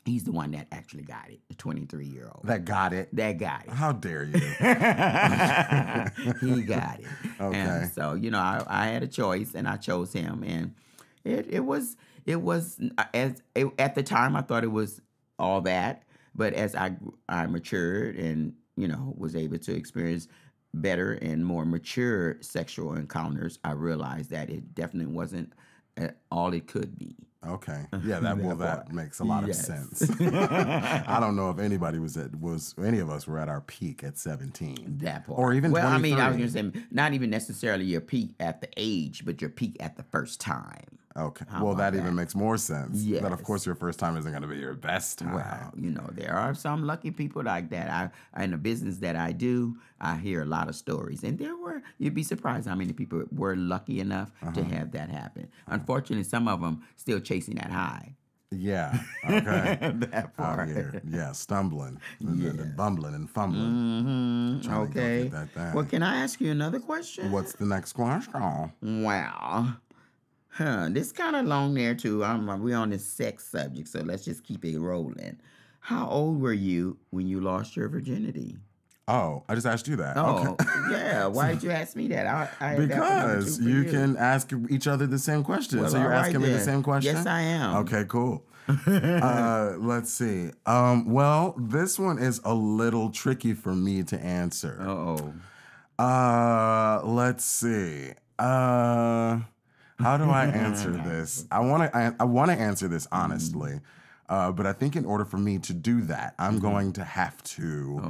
he's 0.05 0.23
the 0.23 0.31
one 0.31 0.49
that 0.51 0.65
actually 0.71 1.03
got 1.03 1.29
it, 1.29 1.39
the 1.49 1.55
23 1.55 2.03
year 2.03 2.31
old. 2.33 2.47
that 2.47 2.65
got 2.65 2.93
it. 2.93 3.15
That 3.15 3.33
got 3.33 3.65
it. 3.65 3.69
How 3.69 3.91
dare 3.91 4.23
you? 4.23 4.39
he 6.41 6.63
got 6.63 6.99
it. 6.99 7.05
Okay. 7.39 7.59
And 7.59 7.91
so 7.91 8.15
you 8.15 8.31
know, 8.31 8.39
I, 8.39 8.63
I 8.67 8.87
had 8.87 9.03
a 9.03 9.07
choice, 9.07 9.53
and 9.53 9.67
I 9.67 9.77
chose 9.77 10.11
him, 10.13 10.43
and 10.43 10.73
it 11.23 11.45
it 11.47 11.63
was 11.63 11.95
it 12.25 12.41
was 12.41 12.79
as 13.13 13.39
it, 13.53 13.67
at 13.77 13.93
the 13.93 14.01
time 14.01 14.35
I 14.35 14.41
thought 14.41 14.63
it 14.63 14.71
was 14.71 14.99
all 15.37 15.61
that, 15.61 16.05
but 16.33 16.53
as 16.53 16.73
I 16.73 16.95
I 17.29 17.45
matured 17.45 18.15
and 18.15 18.55
you 18.75 18.87
know 18.87 19.13
was 19.17 19.35
able 19.35 19.57
to 19.59 19.73
experience 19.75 20.27
better 20.73 21.13
and 21.13 21.45
more 21.45 21.65
mature 21.65 22.37
sexual 22.41 22.95
encounters, 22.95 23.59
I 23.63 23.71
realized 23.73 24.31
that 24.31 24.49
it 24.49 24.73
definitely 24.73 25.13
wasn't 25.13 25.53
all 26.31 26.51
it 26.53 26.65
could 26.67 26.97
be. 26.97 27.15
Okay. 27.45 27.85
Yeah, 28.05 28.19
that 28.21 28.37
well 28.37 28.55
that 28.55 28.91
makes 28.91 29.19
a 29.19 29.23
lot 29.23 29.45
Yes. 29.45 29.69
of 29.69 29.97
sense. 29.97 30.09
I 30.21 31.17
don't 31.19 31.35
know 31.35 31.49
if 31.51 31.59
anybody 31.59 31.99
was 31.99 32.17
at 32.17 32.33
was 32.39 32.73
any 32.83 32.99
of 32.99 33.09
us 33.09 33.27
were 33.27 33.37
at 33.37 33.49
our 33.49 33.61
peak 33.61 34.03
at 34.03 34.17
17. 34.17 34.99
That 35.03 35.27
part, 35.27 35.37
Or 35.39 35.53
even 35.53 35.71
well, 35.71 35.85
I 35.87 35.97
mean, 35.99 36.17
I 36.19 36.29
was 36.29 36.37
gonna 36.37 36.49
say 36.49 36.71
not 36.89 37.13
even 37.13 37.29
necessarily 37.29 37.85
your 37.85 38.01
peak 38.01 38.33
at 38.39 38.61
the 38.61 38.69
age, 38.77 39.23
but 39.25 39.41
your 39.41 39.49
peak 39.51 39.77
at 39.79 39.95
the 39.97 40.03
first 40.03 40.39
time. 40.41 40.97
Okay. 41.15 41.45
How 41.47 41.63
well, 41.63 41.73
about 41.73 41.93
that, 41.93 41.99
even 41.99 42.15
makes 42.15 42.33
more 42.35 42.57
sense. 42.57 43.03
Yeah. 43.03 43.21
That 43.21 43.31
of 43.33 43.43
course 43.43 43.65
your 43.65 43.75
first 43.75 43.99
time 43.99 44.17
isn't 44.17 44.31
going 44.31 44.41
to 44.41 44.47
be 44.47 44.57
your 44.57 44.73
best 44.73 45.19
time. 45.19 45.33
Well, 45.33 45.71
you 45.77 45.91
know, 45.91 46.09
there 46.13 46.33
are 46.35 46.55
some 46.55 46.83
lucky 46.87 47.11
people 47.11 47.43
like 47.43 47.69
that. 47.69 48.11
I 48.35 48.43
in 48.43 48.51
the 48.51 48.57
business 48.57 48.97
that 48.97 49.15
I 49.15 49.31
do, 49.31 49.77
I 50.01 50.15
hear 50.17 50.41
a 50.41 50.45
lot 50.45 50.69
of 50.69 50.75
stories, 50.75 51.23
and 51.23 51.37
there 51.37 51.55
were 51.55 51.83
you'd 51.99 52.15
be 52.15 52.23
surprised 52.23 52.67
how 52.67 52.75
many 52.75 52.93
people 52.93 53.23
were 53.31 53.55
lucky 53.55 53.99
enough 53.99 54.29
Uh-huh. 54.41 54.51
to 54.53 54.63
have 54.63 54.91
that 54.93 55.09
happen. 55.09 55.49
Unfortunately, 55.67 56.23
some 56.23 56.47
of 56.47 56.61
them 56.61 56.81
still 56.95 57.19
chasing 57.19 57.55
that 57.55 57.69
high. 57.71 58.15
Yeah. 58.51 58.97
Okay. 59.25 59.77
that 60.11 60.35
part. 60.35 60.67
here, 60.69 61.01
yeah, 61.09 61.31
stumbling, 61.31 61.99
and, 62.19 62.39
and- 62.43 62.59
and 62.59 62.75
bumbling 62.75 63.15
and 63.15 63.29
fumbling. 63.29 63.71
hmm 63.71 64.59
to 64.61 64.75
Okay. 64.81 65.29
that. 65.29 65.73
Well, 65.75 65.85
can 65.85 66.03
I 66.03 66.17
ask 66.23 66.41
you 66.41 66.51
another 66.51 66.79
question? 66.79 67.31
What's 67.31 67.53
the 67.53 67.65
next 67.65 67.93
question? 67.93 68.71
Well, 68.81 69.77
huh, 70.53 70.87
this 70.91 71.11
kind 71.11 71.35
of 71.35 71.45
long 71.45 71.73
there 71.73 71.95
too. 71.95 72.23
I'm 72.23 72.61
we 72.61 72.73
on 72.73 72.89
this 72.91 73.05
sex 73.05 73.45
subject, 73.45 73.87
so 73.87 74.01
let's 74.01 74.25
just 74.25 74.43
keep 74.43 74.63
it 74.65 74.79
rolling. 74.79 75.39
How 75.79 76.07
old 76.07 76.41
were 76.41 76.53
you 76.53 76.97
when 77.09 77.27
you 77.27 77.41
lost 77.41 77.75
your 77.75 77.89
virginity? 77.89 78.57
Oh, 79.05 79.43
I 79.49 79.55
just 79.55 79.67
asked 79.67 79.87
you 79.89 79.97
that. 79.97 80.15
Oh, 80.15 80.55
Okay. 80.59 80.65
yeah. 80.91 81.25
Why 81.35 81.53
did 81.53 81.63
you 81.63 81.71
ask 81.71 81.93
me 81.95 82.07
that? 82.07 82.25
I, 82.25 82.49
I 82.61 82.67
had 82.69 82.89
that 82.89 82.97
for 82.97 83.35
Because 83.35 83.57
two 83.57 83.69
you 83.69 83.83
can 83.83 84.15
ask 84.15 84.53
each 84.69 84.87
other 84.87 85.05
the 85.07 85.19
same 85.19 85.43
question. 85.43 85.81
Well, 85.81 85.89
so 85.89 85.99
you're 85.99 86.07
right 86.09 86.27
asking 86.27 86.41
me 86.41 86.49
the 86.49 86.59
same 86.61 86.81
question? 86.83 87.15
Yes, 87.17 87.25
I 87.25 87.41
am. 87.41 87.75
Okay, 87.79 88.05
cool. 88.07 88.45
uh, 88.87 89.73
let's 89.77 90.09
see. 90.09 90.51
Um, 90.65 91.11
well, 91.11 91.53
this 91.57 91.99
one 91.99 92.17
is 92.17 92.39
a 92.45 92.53
little 92.53 93.09
tricky 93.09 93.53
for 93.53 93.75
me 93.75 94.03
to 94.03 94.17
answer. 94.19 94.77
oh. 94.81 95.33
Uh, 95.99 97.01
let's 97.03 97.43
see. 97.45 98.11
Uh, 98.39 99.39
how 99.99 100.17
do 100.17 100.25
I 100.25 100.45
answer 100.45 100.91
this? 101.05 101.45
I 101.51 101.59
want 101.61 101.83
to. 101.91 101.97
I, 101.97 102.11
I 102.19 102.23
want 102.25 102.51
to 102.51 102.57
answer 102.57 102.87
this 102.87 103.07
honestly. 103.11 103.79
Uh, 104.29 104.51
but 104.53 104.65
I 104.65 104.71
think 104.73 104.95
in 104.95 105.05
order 105.05 105.25
for 105.25 105.37
me 105.37 105.59
to 105.59 105.73
do 105.73 106.01
that, 106.03 106.33
I'm 106.39 106.57
going 106.59 106.93
to 106.93 107.03
have 107.03 107.43
to 107.43 108.01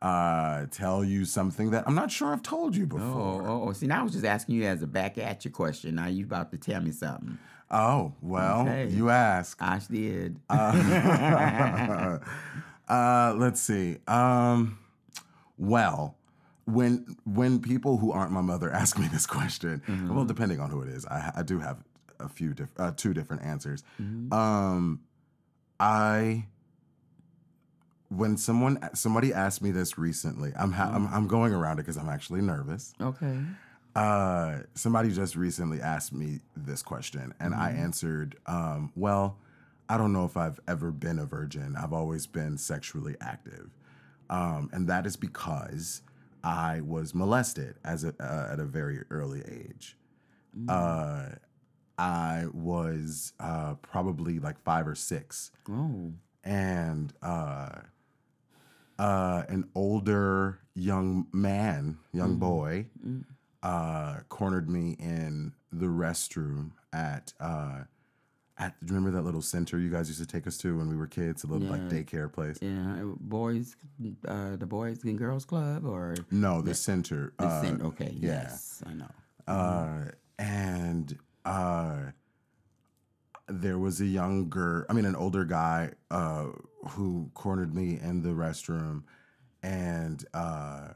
uh, 0.00 0.66
tell 0.70 1.02
you 1.04 1.24
something 1.24 1.72
that 1.72 1.82
I'm 1.86 1.96
not 1.96 2.10
sure 2.12 2.32
I've 2.32 2.44
told 2.44 2.76
you 2.76 2.84
Oh, 2.84 2.86
before. 2.96 3.42
oh, 3.48 3.68
oh, 3.68 3.72
see, 3.72 3.86
now 3.88 4.00
I 4.00 4.02
was 4.04 4.12
just 4.12 4.24
asking 4.24 4.54
you 4.54 4.64
as 4.64 4.82
a 4.82 4.86
back 4.86 5.18
at 5.18 5.44
you 5.44 5.50
question. 5.50 5.96
Now 5.96 6.06
you 6.06 6.24
about 6.24 6.52
to 6.52 6.58
tell 6.58 6.80
me 6.80 6.92
something. 6.92 7.38
Oh, 7.72 8.14
well, 8.22 8.62
Okay. 8.62 8.86
you 8.88 9.10
ask. 9.10 9.58
I 9.60 9.80
did. 9.90 10.38
Uh, 10.48 12.18
uh, 12.88 13.34
let's 13.36 13.60
see. 13.60 13.98
Um, 14.06 14.78
well, 15.58 16.16
when 16.68 17.16
when 17.24 17.60
people 17.60 17.96
who 17.96 18.12
aren't 18.12 18.30
my 18.32 18.40
mother 18.42 18.70
ask 18.82 18.98
me 18.98 19.08
this 19.08 19.26
question, 19.26 19.82
well, 20.14 20.24
depending 20.24 20.60
on 20.60 20.70
who 20.70 20.82
it 20.82 20.88
is, 20.88 21.06
I, 21.06 21.32
I 21.36 21.42
do 21.42 21.58
have 21.60 21.78
a 22.20 22.28
few 22.28 22.52
diff- 22.52 22.74
uh, 22.78 22.90
two 22.96 23.14
different 23.14 23.42
answers. 23.42 23.82
Um, 24.32 25.00
I 25.80 26.46
when 28.10 28.36
someone 28.36 28.78
somebody 28.94 29.32
asked 29.34 29.62
me 29.62 29.70
this 29.70 29.98
recently, 29.98 30.52
I'm 30.56 30.72
ha- 30.72 30.90
I'm, 30.94 31.06
I'm 31.08 31.26
going 31.26 31.52
around 31.52 31.74
it 31.78 31.82
because 31.82 31.96
I'm 31.98 32.08
actually 32.08 32.40
nervous. 32.40 32.94
okay. 33.00 33.38
Uh, 33.96 34.60
somebody 34.74 35.10
just 35.10 35.34
recently 35.34 35.80
asked 35.80 36.12
me 36.12 36.38
this 36.56 36.82
question, 36.82 37.34
and 37.40 37.52
I 37.54 37.70
answered, 37.72 38.36
um, 38.46 38.92
"Well, 38.94 39.38
I 39.88 39.96
don't 39.96 40.12
know 40.12 40.24
if 40.24 40.36
I've 40.36 40.60
ever 40.68 40.92
been 40.92 41.18
a 41.18 41.24
virgin. 41.26 41.74
I've 41.76 41.92
always 41.92 42.26
been 42.26 42.58
sexually 42.58 43.16
active, 43.20 43.70
um, 44.30 44.70
and 44.72 44.86
that 44.88 45.04
is 45.06 45.16
because 45.16 46.02
I 46.44 46.80
was 46.80 47.14
molested 47.14 47.76
as 47.84 48.04
a, 48.04 48.14
uh, 48.20 48.52
at 48.52 48.60
a 48.60 48.64
very 48.64 49.00
early 49.10 49.42
age. 49.46 49.96
Uh, 50.68 51.30
I 51.98 52.46
was 52.52 53.32
uh, 53.40 53.74
probably 53.76 54.38
like 54.38 54.58
five 54.62 54.86
or 54.86 54.94
six, 54.94 55.50
Oh. 55.68 56.12
and 56.44 57.12
uh, 57.22 57.70
uh, 58.98 59.42
an 59.48 59.68
older 59.74 60.60
young 60.74 61.26
man, 61.32 61.98
young 62.12 62.36
boy, 62.38 62.86
uh, 63.62 64.20
cornered 64.28 64.68
me 64.68 64.96
in 64.98 65.52
the 65.72 65.86
restroom 65.86 66.70
at 66.92 67.32
uh, 67.40 67.82
at. 68.58 68.74
Remember 68.82 69.10
that 69.12 69.22
little 69.22 69.42
center 69.42 69.78
you 69.78 69.90
guys 69.90 70.08
used 70.08 70.20
to 70.20 70.26
take 70.26 70.46
us 70.46 70.56
to 70.58 70.76
when 70.76 70.88
we 70.88 70.96
were 70.96 71.06
kids? 71.06 71.44
A 71.44 71.46
little 71.46 71.68
like 71.68 71.88
daycare 71.88 72.32
place. 72.32 72.58
Yeah, 72.60 73.02
boys, 73.20 73.76
uh, 74.26 74.56
the 74.56 74.66
boys 74.66 75.02
and 75.04 75.16
girls 75.18 75.44
club, 75.44 75.84
or 75.86 76.14
No, 76.30 76.60
the 76.62 76.74
center. 76.74 77.32
the 77.38 77.46
uh, 77.46 77.62
cen- 77.62 77.82
okay, 77.82 78.12
yeah. 78.18 78.42
yes, 78.42 78.82
I 78.86 78.92
know. 78.94 79.10
uh, 79.46 80.10
and 80.38 81.16
uh, 81.44 81.98
there 83.48 83.78
was 83.78 84.00
a 84.00 84.06
younger, 84.06 84.86
I 84.88 84.92
mean, 84.92 85.04
an 85.04 85.16
older 85.16 85.44
guy 85.44 85.92
uh, 86.10 86.46
who 86.90 87.30
cornered 87.34 87.74
me 87.74 87.98
in 88.02 88.22
the 88.22 88.30
restroom, 88.30 89.04
and 89.62 90.24
uh, 90.34 90.88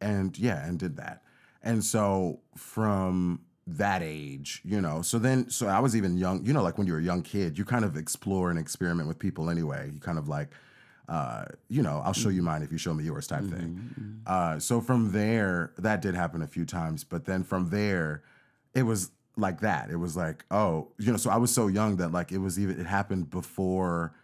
and 0.00 0.36
yeah, 0.38 0.66
and 0.66 0.78
did 0.78 0.96
that. 0.96 1.22
And 1.62 1.82
so 1.84 2.40
from 2.56 3.40
that 3.66 4.02
age, 4.02 4.62
you 4.64 4.80
know, 4.80 5.02
so 5.02 5.18
then, 5.18 5.50
so 5.50 5.66
I 5.66 5.80
was 5.80 5.96
even 5.96 6.16
young, 6.16 6.44
you 6.44 6.52
know, 6.52 6.62
like 6.62 6.78
when 6.78 6.86
you're 6.86 7.00
a 7.00 7.02
young 7.02 7.22
kid, 7.22 7.58
you 7.58 7.64
kind 7.64 7.84
of 7.84 7.96
explore 7.96 8.50
and 8.50 8.58
experiment 8.58 9.08
with 9.08 9.18
people 9.18 9.50
anyway. 9.50 9.90
You 9.92 10.00
kind 10.00 10.18
of 10.18 10.28
like, 10.28 10.50
uh, 11.08 11.46
you 11.68 11.82
know, 11.82 12.00
I'll 12.04 12.12
show 12.12 12.28
you 12.28 12.42
mine 12.42 12.62
if 12.62 12.70
you 12.70 12.78
show 12.78 12.94
me 12.94 13.04
yours 13.04 13.26
type 13.26 13.44
thing. 13.44 14.20
Uh, 14.26 14.58
so 14.58 14.80
from 14.80 15.12
there, 15.12 15.72
that 15.78 16.00
did 16.00 16.14
happen 16.14 16.42
a 16.42 16.46
few 16.46 16.64
times, 16.64 17.04
but 17.04 17.24
then 17.26 17.42
from 17.44 17.70
there, 17.70 18.22
it 18.74 18.82
was 18.82 19.10
like 19.36 19.60
that. 19.60 19.90
It 19.90 19.96
was 19.96 20.16
like, 20.16 20.44
oh, 20.50 20.88
you 20.98 21.10
know, 21.10 21.16
so 21.16 21.30
I 21.30 21.36
was 21.36 21.52
so 21.52 21.68
young 21.68 21.96
that 21.96 22.12
like 22.12 22.32
it 22.32 22.38
was 22.38 22.58
even 22.58 22.80
it 22.80 22.86
happened 22.86 23.30
before 23.30 24.14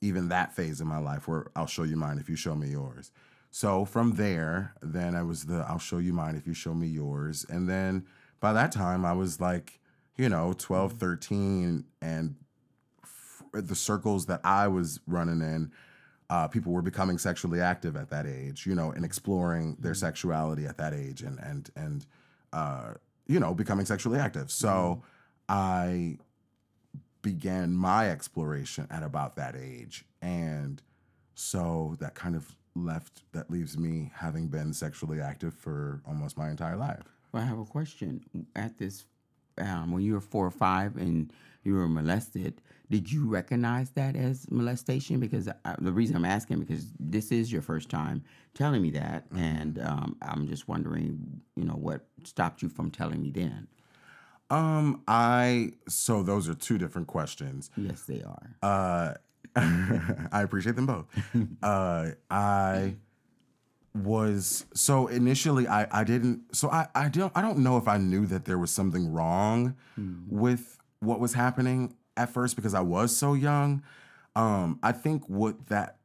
even 0.00 0.28
that 0.28 0.54
phase 0.54 0.80
in 0.80 0.86
my 0.86 0.98
life 0.98 1.26
where 1.28 1.46
I'll 1.56 1.66
show 1.66 1.82
you 1.82 1.96
mine 1.96 2.18
if 2.18 2.28
you 2.28 2.36
show 2.36 2.54
me 2.54 2.68
yours. 2.68 3.10
So 3.50 3.84
from 3.84 4.16
there, 4.16 4.74
then 4.82 5.14
I 5.14 5.22
was 5.22 5.44
the 5.44 5.64
I'll 5.68 5.78
show 5.78 5.98
you 5.98 6.12
mine 6.12 6.36
if 6.36 6.46
you 6.46 6.54
show 6.54 6.74
me 6.74 6.86
yours. 6.88 7.46
And 7.48 7.68
then 7.68 8.06
by 8.40 8.52
that 8.52 8.72
time 8.72 9.04
I 9.04 9.12
was 9.12 9.40
like, 9.40 9.80
you 10.16 10.28
know, 10.28 10.52
12, 10.52 10.94
13 10.94 11.84
and 12.02 12.36
f- 13.02 13.42
the 13.52 13.74
circles 13.74 14.26
that 14.26 14.40
I 14.44 14.68
was 14.68 15.00
running 15.06 15.40
in 15.40 15.72
uh, 16.30 16.46
people 16.46 16.72
were 16.72 16.82
becoming 16.82 17.18
sexually 17.18 17.60
active 17.60 17.96
at 17.96 18.10
that 18.10 18.26
age, 18.26 18.66
you 18.66 18.74
know, 18.74 18.90
and 18.90 19.04
exploring 19.04 19.76
their 19.80 19.94
sexuality 19.94 20.66
at 20.66 20.76
that 20.76 20.92
age, 20.92 21.22
and 21.22 21.38
and 21.38 21.70
and 21.74 22.06
uh, 22.52 22.94
you 23.26 23.40
know, 23.40 23.54
becoming 23.54 23.86
sexually 23.86 24.18
active. 24.18 24.50
So 24.50 25.02
I 25.48 26.18
began 27.22 27.72
my 27.74 28.10
exploration 28.10 28.86
at 28.90 29.02
about 29.02 29.36
that 29.36 29.56
age, 29.56 30.04
and 30.20 30.82
so 31.34 31.96
that 32.00 32.14
kind 32.14 32.36
of 32.36 32.54
left 32.74 33.22
that 33.32 33.50
leaves 33.50 33.78
me 33.78 34.10
having 34.14 34.48
been 34.48 34.72
sexually 34.72 35.20
active 35.20 35.54
for 35.54 36.02
almost 36.06 36.36
my 36.36 36.50
entire 36.50 36.76
life. 36.76 37.17
Well, 37.32 37.42
I 37.42 37.46
have 37.46 37.58
a 37.58 37.64
question. 37.64 38.24
At 38.56 38.78
this, 38.78 39.04
um, 39.58 39.92
when 39.92 40.02
you 40.02 40.14
were 40.14 40.20
four 40.20 40.46
or 40.46 40.50
five 40.50 40.96
and 40.96 41.32
you 41.62 41.74
were 41.74 41.88
molested, 41.88 42.60
did 42.90 43.12
you 43.12 43.28
recognize 43.28 43.90
that 43.90 44.16
as 44.16 44.50
molestation? 44.50 45.20
Because 45.20 45.48
I, 45.48 45.74
the 45.78 45.92
reason 45.92 46.16
I'm 46.16 46.24
asking 46.24 46.60
because 46.60 46.86
this 46.98 47.30
is 47.30 47.52
your 47.52 47.62
first 47.62 47.90
time 47.90 48.24
telling 48.54 48.80
me 48.80 48.90
that, 48.92 49.26
and 49.36 49.78
um, 49.80 50.16
I'm 50.22 50.48
just 50.48 50.68
wondering, 50.68 51.42
you 51.54 51.64
know, 51.64 51.74
what 51.74 52.06
stopped 52.24 52.62
you 52.62 52.68
from 52.68 52.90
telling 52.90 53.22
me 53.22 53.30
then? 53.30 53.68
Um, 54.50 55.02
I 55.06 55.72
so 55.88 56.22
those 56.22 56.48
are 56.48 56.54
two 56.54 56.78
different 56.78 57.08
questions. 57.08 57.70
Yes, 57.76 58.02
they 58.04 58.22
are. 58.22 58.56
Uh, 58.62 59.14
I 60.32 60.42
appreciate 60.42 60.76
them 60.76 60.86
both. 60.86 61.06
Uh, 61.62 62.10
I 62.30 62.94
was 63.94 64.66
so 64.74 65.06
initially 65.08 65.66
I 65.66 65.86
I 65.90 66.04
didn't 66.04 66.54
so 66.54 66.70
I 66.70 66.88
I 66.94 67.08
don't 67.08 67.32
I 67.34 67.42
don't 67.42 67.58
know 67.58 67.76
if 67.78 67.88
I 67.88 67.98
knew 67.98 68.26
that 68.26 68.44
there 68.44 68.58
was 68.58 68.70
something 68.70 69.12
wrong 69.12 69.76
with 70.28 70.78
what 71.00 71.20
was 71.20 71.34
happening 71.34 71.94
at 72.16 72.30
first 72.30 72.56
because 72.56 72.74
I 72.74 72.80
was 72.80 73.16
so 73.16 73.34
young. 73.34 73.82
Um, 74.36 74.78
I 74.82 74.92
think 74.92 75.24
what 75.28 75.68
that 75.68 75.96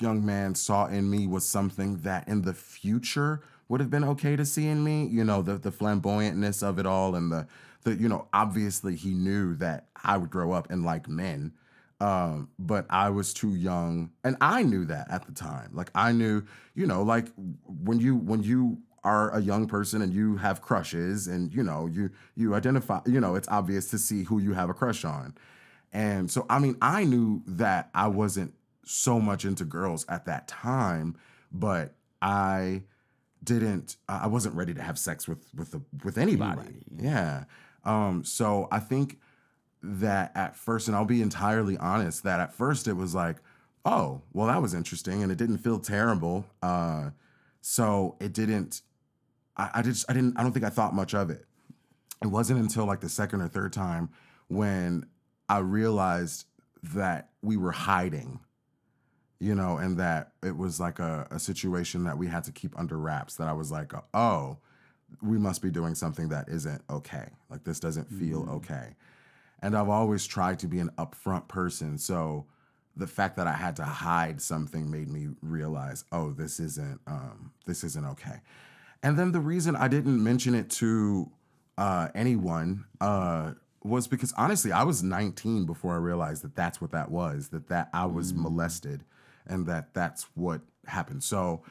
young 0.00 0.24
man 0.24 0.54
saw 0.54 0.86
in 0.86 1.10
me 1.10 1.26
was 1.26 1.46
something 1.46 1.98
that 1.98 2.28
in 2.28 2.42
the 2.42 2.52
future 2.52 3.42
would 3.68 3.80
have 3.80 3.90
been 3.90 4.04
okay 4.04 4.36
to 4.36 4.44
see 4.44 4.66
in 4.68 4.84
me. 4.84 5.06
You 5.06 5.24
know, 5.24 5.42
the 5.42 5.54
the 5.54 5.72
flamboyantness 5.72 6.62
of 6.62 6.78
it 6.78 6.86
all 6.86 7.14
and 7.14 7.32
the 7.32 7.46
the 7.82 7.94
you 7.94 8.08
know, 8.08 8.28
obviously 8.32 8.94
he 8.96 9.14
knew 9.14 9.54
that 9.56 9.86
I 10.04 10.16
would 10.16 10.30
grow 10.30 10.52
up 10.52 10.70
and 10.70 10.84
like 10.84 11.08
men. 11.08 11.52
Um, 11.98 12.50
but 12.58 12.84
I 12.90 13.08
was 13.08 13.32
too 13.32 13.54
young 13.54 14.10
and 14.22 14.36
I 14.40 14.62
knew 14.62 14.84
that 14.84 15.10
at 15.10 15.26
the 15.26 15.32
time. 15.32 15.70
Like 15.72 15.90
I 15.94 16.12
knew, 16.12 16.42
you 16.74 16.86
know, 16.86 17.02
like 17.02 17.28
when 17.64 18.00
you 18.00 18.16
when 18.16 18.42
you 18.42 18.78
are 19.02 19.34
a 19.34 19.40
young 19.40 19.66
person 19.66 20.02
and 20.02 20.12
you 20.12 20.36
have 20.36 20.60
crushes 20.60 21.26
and 21.26 21.54
you 21.54 21.62
know, 21.62 21.86
you 21.86 22.10
you 22.34 22.54
identify, 22.54 23.00
you 23.06 23.20
know, 23.20 23.34
it's 23.34 23.48
obvious 23.48 23.88
to 23.90 23.98
see 23.98 24.24
who 24.24 24.38
you 24.38 24.52
have 24.52 24.68
a 24.68 24.74
crush 24.74 25.04
on. 25.04 25.34
And 25.92 26.30
so, 26.30 26.44
I 26.50 26.58
mean, 26.58 26.76
I 26.82 27.04
knew 27.04 27.42
that 27.46 27.88
I 27.94 28.08
wasn't 28.08 28.52
so 28.84 29.18
much 29.18 29.44
into 29.44 29.64
girls 29.64 30.04
at 30.08 30.26
that 30.26 30.48
time, 30.48 31.16
but 31.50 31.94
I 32.20 32.82
didn't. 33.42 33.96
I 34.08 34.26
wasn't 34.26 34.54
ready 34.54 34.74
to 34.74 34.82
have 34.82 34.98
sex 34.98 35.26
with 35.26 35.46
with 35.54 35.80
with 36.04 36.18
anybody. 36.18 36.60
Anybody, 36.60 36.84
yeah. 36.98 37.44
Um. 37.84 38.24
So 38.24 38.68
I 38.70 38.80
think 38.80 39.18
that 39.82 40.32
at 40.34 40.56
first, 40.56 40.88
and 40.88 40.96
I'll 40.96 41.04
be 41.04 41.22
entirely 41.22 41.76
honest, 41.78 42.22
that 42.24 42.40
at 42.40 42.52
first 42.52 42.88
it 42.88 42.94
was 42.94 43.14
like, 43.14 43.36
oh, 43.84 44.22
well, 44.32 44.46
that 44.48 44.60
was 44.60 44.74
interesting, 44.74 45.22
and 45.22 45.30
it 45.30 45.38
didn't 45.38 45.58
feel 45.58 45.78
terrible. 45.78 46.46
Uh. 46.62 47.10
So 47.60 48.16
it 48.20 48.32
didn't. 48.32 48.82
I, 49.56 49.70
I 49.74 49.82
just 49.82 50.08
I 50.08 50.12
didn't. 50.12 50.38
I 50.38 50.42
don't 50.42 50.52
think 50.52 50.64
I 50.64 50.70
thought 50.70 50.94
much 50.94 51.14
of 51.14 51.30
it 51.30 51.46
it 52.22 52.28
wasn't 52.28 52.60
until 52.60 52.86
like 52.86 53.00
the 53.00 53.08
second 53.08 53.40
or 53.40 53.48
third 53.48 53.72
time 53.72 54.10
when 54.48 55.06
I 55.48 55.58
realized 55.58 56.46
that 56.94 57.30
we 57.42 57.56
were 57.56 57.72
hiding, 57.72 58.40
you 59.38 59.54
know, 59.54 59.76
and 59.76 59.98
that 59.98 60.32
it 60.42 60.56
was 60.56 60.80
like 60.80 60.98
a, 60.98 61.26
a 61.30 61.38
situation 61.38 62.04
that 62.04 62.16
we 62.16 62.26
had 62.26 62.44
to 62.44 62.52
keep 62.52 62.78
under 62.78 62.96
wraps. 62.96 63.36
That 63.36 63.48
I 63.48 63.52
was 63.52 63.70
like, 63.70 63.92
oh, 64.14 64.58
we 65.22 65.38
must 65.38 65.62
be 65.62 65.70
doing 65.70 65.94
something 65.94 66.28
that 66.30 66.48
isn't 66.48 66.82
okay. 66.88 67.28
Like 67.50 67.64
this 67.64 67.80
doesn't 67.80 68.10
feel 68.10 68.48
okay. 68.50 68.96
And 69.62 69.76
I've 69.76 69.88
always 69.88 70.26
tried 70.26 70.58
to 70.60 70.68
be 70.68 70.78
an 70.78 70.90
upfront 70.98 71.48
person. 71.48 71.98
So 71.98 72.46
the 72.96 73.06
fact 73.06 73.36
that 73.36 73.46
I 73.46 73.52
had 73.52 73.76
to 73.76 73.84
hide 73.84 74.40
something 74.40 74.90
made 74.90 75.08
me 75.08 75.28
realize, 75.42 76.04
oh, 76.12 76.32
this 76.32 76.58
isn't 76.58 77.00
um, 77.06 77.52
this 77.66 77.84
isn't 77.84 78.04
okay. 78.04 78.40
And 79.02 79.18
then 79.18 79.32
the 79.32 79.40
reason 79.40 79.76
I 79.76 79.88
didn't 79.88 80.22
mention 80.22 80.54
it 80.54 80.70
to 80.70 81.30
uh, 81.76 82.08
anyone 82.14 82.86
uh, 83.00 83.52
was 83.84 84.08
because 84.08 84.32
honestly, 84.36 84.72
I 84.72 84.82
was 84.82 85.02
19 85.02 85.66
before 85.66 85.94
I 85.94 85.98
realized 85.98 86.42
that 86.42 86.56
that's 86.56 86.80
what 86.80 86.90
that 86.92 87.10
was. 87.10 87.48
That 87.48 87.68
that 87.68 87.90
I 87.92 88.06
was 88.06 88.32
molested, 88.34 89.04
and 89.46 89.66
that 89.66 89.92
that's 89.94 90.24
what 90.34 90.62
happened. 90.86 91.22
So, 91.22 91.62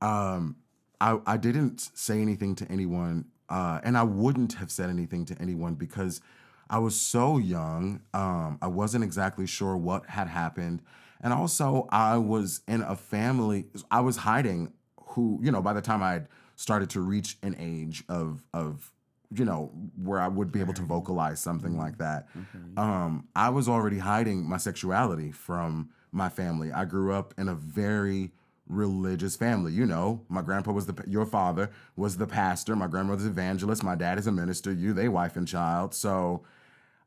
um, 0.00 0.56
I 1.00 1.18
I 1.26 1.36
didn't 1.36 1.90
say 1.94 2.20
anything 2.20 2.56
to 2.56 2.70
anyone, 2.70 3.26
uh, 3.48 3.80
and 3.84 3.96
I 3.96 4.02
wouldn't 4.02 4.54
have 4.54 4.70
said 4.70 4.90
anything 4.90 5.24
to 5.26 5.40
anyone 5.40 5.74
because 5.74 6.20
I 6.68 6.78
was 6.78 7.00
so 7.00 7.38
young. 7.38 8.00
Um, 8.12 8.58
I 8.60 8.66
wasn't 8.66 9.04
exactly 9.04 9.46
sure 9.46 9.76
what 9.76 10.06
had 10.06 10.28
happened, 10.28 10.82
and 11.20 11.32
also 11.32 11.86
I 11.90 12.16
was 12.16 12.60
in 12.66 12.82
a 12.82 12.96
family. 12.96 13.66
I 13.90 14.00
was 14.00 14.18
hiding. 14.18 14.72
Who 15.10 15.38
you 15.42 15.50
know? 15.50 15.62
By 15.62 15.72
the 15.72 15.80
time 15.80 16.02
I 16.02 16.12
had 16.12 16.28
started 16.56 16.90
to 16.90 17.00
reach 17.00 17.38
an 17.42 17.56
age 17.58 18.04
of 18.08 18.44
of 18.52 18.92
you 19.34 19.44
know 19.44 19.70
where 20.02 20.20
I 20.20 20.28
would 20.28 20.52
be 20.52 20.60
able 20.60 20.74
to 20.74 20.82
vocalize 20.82 21.40
something 21.40 21.76
like 21.76 21.98
that, 21.98 22.28
um, 22.76 23.28
I 23.34 23.48
was 23.50 23.68
already 23.68 23.98
hiding 23.98 24.48
my 24.48 24.56
sexuality 24.56 25.32
from 25.32 25.90
my 26.12 26.28
family. 26.28 26.72
I 26.72 26.84
grew 26.84 27.12
up 27.12 27.34
in 27.38 27.48
a 27.48 27.54
very 27.54 28.32
religious 28.68 29.36
family. 29.36 29.72
You 29.72 29.86
know, 29.86 30.22
my 30.28 30.42
grandpa 30.42 30.72
was 30.72 30.86
the 30.86 31.04
your 31.06 31.26
father 31.26 31.70
was 31.94 32.16
the 32.16 32.26
pastor. 32.26 32.74
My 32.74 32.88
grandmother's 32.88 33.26
evangelist. 33.26 33.82
My 33.84 33.94
dad 33.94 34.18
is 34.18 34.26
a 34.26 34.32
minister. 34.32 34.72
You, 34.72 34.92
they 34.92 35.08
wife 35.08 35.36
and 35.36 35.46
child. 35.46 35.94
So 35.94 36.42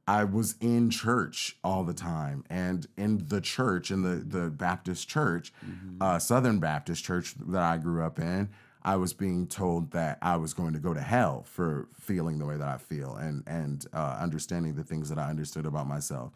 I 0.10 0.24
was 0.24 0.56
in 0.60 0.90
church 0.90 1.56
all 1.64 1.84
the 1.84 1.94
time, 1.94 2.44
and 2.50 2.88
in 2.98 3.28
the 3.28 3.42
church, 3.42 3.92
in 3.92 4.02
the 4.02 4.16
the 4.40 4.50
Baptist 4.50 5.08
church, 5.08 5.54
uh, 6.02 6.18
Southern 6.18 6.60
Baptist 6.60 7.04
church 7.04 7.36
that 7.48 7.62
I 7.62 7.78
grew 7.78 8.04
up 8.04 8.18
in, 8.18 8.50
I 8.82 8.96
was 8.96 9.14
being 9.14 9.46
told 9.46 9.92
that 9.92 10.18
I 10.24 10.38
was 10.38 10.56
going 10.56 10.74
to 10.74 10.80
go 10.80 10.96
to 10.96 11.02
hell 11.02 11.44
for 11.44 11.88
feeling 11.94 12.40
the 12.40 12.46
way 12.46 12.58
that 12.58 12.68
I 12.68 12.78
feel 12.78 13.18
and 13.18 13.44
and 13.46 13.86
uh, 13.94 14.18
understanding 14.20 14.74
the 14.74 14.84
things 14.84 15.10
that 15.10 15.20
I 15.20 15.30
understood 15.30 15.68
about 15.68 15.86
myself. 15.88 16.32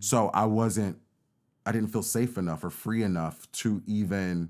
So 0.00 0.30
I 0.32 0.46
wasn't, 0.46 0.96
I 1.66 1.72
didn't 1.72 1.88
feel 1.88 2.02
safe 2.02 2.38
enough 2.38 2.64
or 2.64 2.70
free 2.70 3.02
enough 3.02 3.46
to 3.60 3.82
even 3.86 4.48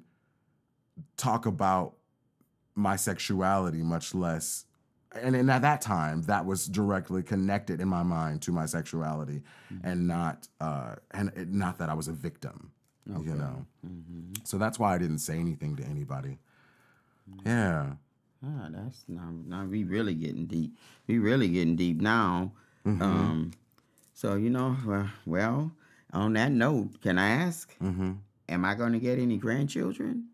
talk 1.16 1.46
about 1.46 1.94
my 2.76 2.94
sexuality, 2.94 3.82
much 3.82 4.14
less. 4.14 4.66
And, 5.12 5.34
and 5.34 5.50
at 5.50 5.62
that 5.62 5.80
time, 5.80 6.22
that 6.22 6.44
was 6.44 6.66
directly 6.66 7.22
connected 7.22 7.80
in 7.80 7.88
my 7.88 8.02
mind 8.02 8.42
to 8.42 8.52
my 8.52 8.66
sexuality, 8.66 9.42
and 9.82 10.06
not 10.06 10.48
uh, 10.60 10.96
and 11.12 11.32
it, 11.34 11.48
not 11.48 11.78
that 11.78 11.88
I 11.88 11.94
was 11.94 12.08
a 12.08 12.12
victim, 12.12 12.70
you 13.06 13.34
know. 13.34 13.64
So 14.44 14.58
that's 14.58 14.78
why 14.78 14.94
I 14.94 14.98
didn't 14.98 15.18
say 15.18 15.38
anything 15.38 15.76
to 15.76 15.84
anybody. 15.84 16.38
Yeah. 17.44 17.92
Ah, 18.44 18.68
that's 18.70 19.04
now, 19.08 19.30
now 19.46 19.64
we 19.64 19.84
really 19.84 20.14
getting 20.14 20.46
deep. 20.46 20.76
We 21.06 21.18
really 21.18 21.48
getting 21.48 21.74
deep 21.76 22.00
now. 22.00 22.52
Mm-hmm. 22.86 23.02
Um, 23.02 23.50
so 24.14 24.34
you 24.34 24.50
know, 24.50 24.76
well, 24.86 25.10
well, 25.26 25.72
on 26.12 26.34
that 26.34 26.52
note, 26.52 27.00
can 27.02 27.18
I 27.18 27.30
ask? 27.30 27.74
Mm-hmm. 27.80 28.12
Am 28.48 28.64
I 28.64 28.74
going 28.74 28.92
to 28.92 28.98
get 28.98 29.18
any 29.18 29.36
grandchildren? 29.36 30.28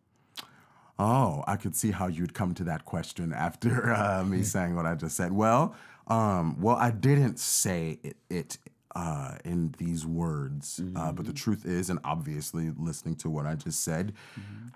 Oh, 0.98 1.42
I 1.46 1.56
could 1.56 1.74
see 1.74 1.90
how 1.90 2.06
you'd 2.06 2.34
come 2.34 2.54
to 2.54 2.64
that 2.64 2.84
question 2.84 3.32
after 3.32 3.92
uh, 3.94 4.24
me 4.24 4.42
saying 4.42 4.76
what 4.76 4.86
I 4.86 4.94
just 4.94 5.16
said. 5.16 5.32
Well, 5.32 5.74
um, 6.06 6.60
well, 6.60 6.76
I 6.76 6.90
didn't 6.90 7.38
say 7.38 7.98
it, 8.02 8.16
it 8.30 8.58
uh, 8.94 9.36
in 9.44 9.74
these 9.78 10.06
words, 10.06 10.80
uh, 10.94 11.10
but 11.12 11.26
the 11.26 11.32
truth 11.32 11.66
is, 11.66 11.90
and 11.90 11.98
obviously, 12.04 12.70
listening 12.78 13.16
to 13.16 13.30
what 13.30 13.44
I 13.44 13.56
just 13.56 13.82
said, 13.82 14.12